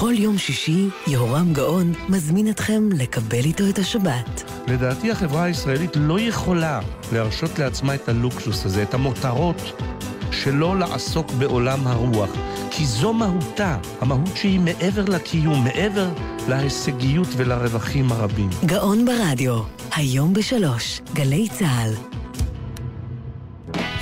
בכל 0.00 0.14
יום 0.16 0.38
שישי, 0.38 0.88
יהורם 1.06 1.52
גאון 1.52 1.92
מזמין 2.08 2.50
אתכם 2.50 2.88
לקבל 2.92 3.44
איתו 3.44 3.64
את 3.70 3.78
השבת. 3.78 4.52
לדעתי 4.68 5.10
החברה 5.10 5.44
הישראלית 5.44 5.90
לא 5.96 6.20
יכולה 6.20 6.80
להרשות 7.12 7.58
לעצמה 7.58 7.94
את 7.94 8.08
הלוקסוס 8.08 8.66
הזה, 8.66 8.82
את 8.82 8.94
המותרות, 8.94 9.80
שלא 10.32 10.78
לעסוק 10.78 11.30
בעולם 11.30 11.86
הרוח. 11.86 12.30
כי 12.70 12.86
זו 12.86 13.12
מהותה, 13.12 13.78
המהות 14.00 14.36
שהיא 14.36 14.60
מעבר 14.60 15.04
לקיום, 15.04 15.64
מעבר 15.64 16.08
להישגיות 16.48 17.28
ולרווחים 17.36 18.12
הרבים. 18.12 18.50
גאון 18.66 19.04
ברדיו, 19.04 19.62
היום 19.94 20.32
בשלוש, 20.32 21.00
גלי 21.14 21.48
צה"ל. 21.48 22.19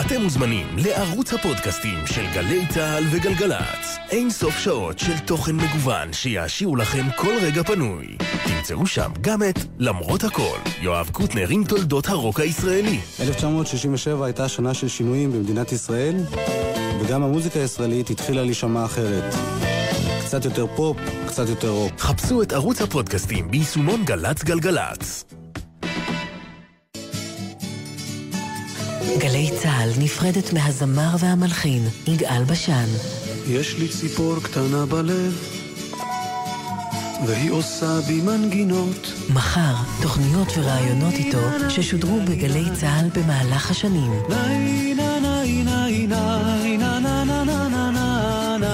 אתם 0.09 0.23
מוזמנים 0.23 0.67
לערוץ 0.77 1.33
הפודקאסטים 1.33 2.07
של 2.07 2.27
גלי 2.35 2.67
צה"ל 2.69 3.05
וגלגלצ. 3.11 3.99
אין 4.11 4.31
סוף 4.31 4.59
שעות 4.59 4.99
של 4.99 5.19
תוכן 5.19 5.57
מגוון 5.57 6.13
שיעשירו 6.13 6.77
לכם 6.77 7.07
כל 7.17 7.35
רגע 7.43 7.63
פנוי. 7.63 8.17
תמצאו 8.47 8.87
שם 8.87 9.11
גם 9.21 9.43
את 9.43 9.59
למרות 9.79 10.25
הכל, 10.25 10.59
יואב 10.81 11.11
קוטנר 11.13 11.49
עם 11.51 11.65
תולדות 11.65 12.09
הרוק 12.09 12.41
הישראלי. 12.41 13.01
1967 13.21 14.27
הייתה 14.27 14.49
שנה 14.49 14.75
של 14.75 14.89
שינויים 14.89 15.33
במדינת 15.33 15.73
ישראל, 15.73 16.17
וגם 17.01 17.23
המוזיקה 17.23 17.61
הישראלית 17.61 18.11
התחילה 18.11 18.43
להישמע 18.43 18.85
אחרת. 18.85 19.35
קצת 20.25 20.45
יותר 20.45 20.67
פופ, 20.77 20.97
קצת 21.27 21.49
יותר 21.49 21.69
רוק. 21.69 21.93
חפשו 21.99 22.43
את 22.43 22.53
ערוץ 22.53 22.81
הפודקאסטים 22.81 23.51
ביישומון 23.51 24.05
גל"צ 24.05 24.45
גלגלצ. 24.45 25.25
גלי 29.17 29.51
צה"ל 29.63 29.91
נפרדת 29.99 30.53
מהזמר 30.53 31.17
והמלחין 31.19 31.83
יגאל 32.07 32.45
בשן. 32.45 32.87
יש 33.47 33.79
לי 33.79 33.89
ציפור 33.89 34.35
קטנה 34.43 34.87
בלב, 34.87 35.49
והיא 37.27 37.51
עושה 37.51 38.01
בי 38.07 38.21
מנגינות. 38.21 39.13
מחר, 39.35 39.75
תוכניות 40.03 40.49
ורעיונות 40.57 41.15
איתו 41.15 41.39
ששודרו 41.69 42.21
בגלי 42.21 42.65
צה"ל 42.81 43.09
במהלך 43.15 43.71
השנים. 43.71 44.13
ניי 44.29 44.95
ניי 44.95 45.21
ניי 45.21 45.65
ניי 45.65 46.07
ניי 46.07 46.77
ניי 46.77 46.77
ניי 46.77 47.59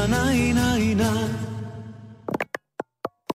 ניי 0.08 0.52
ניי 0.52 0.73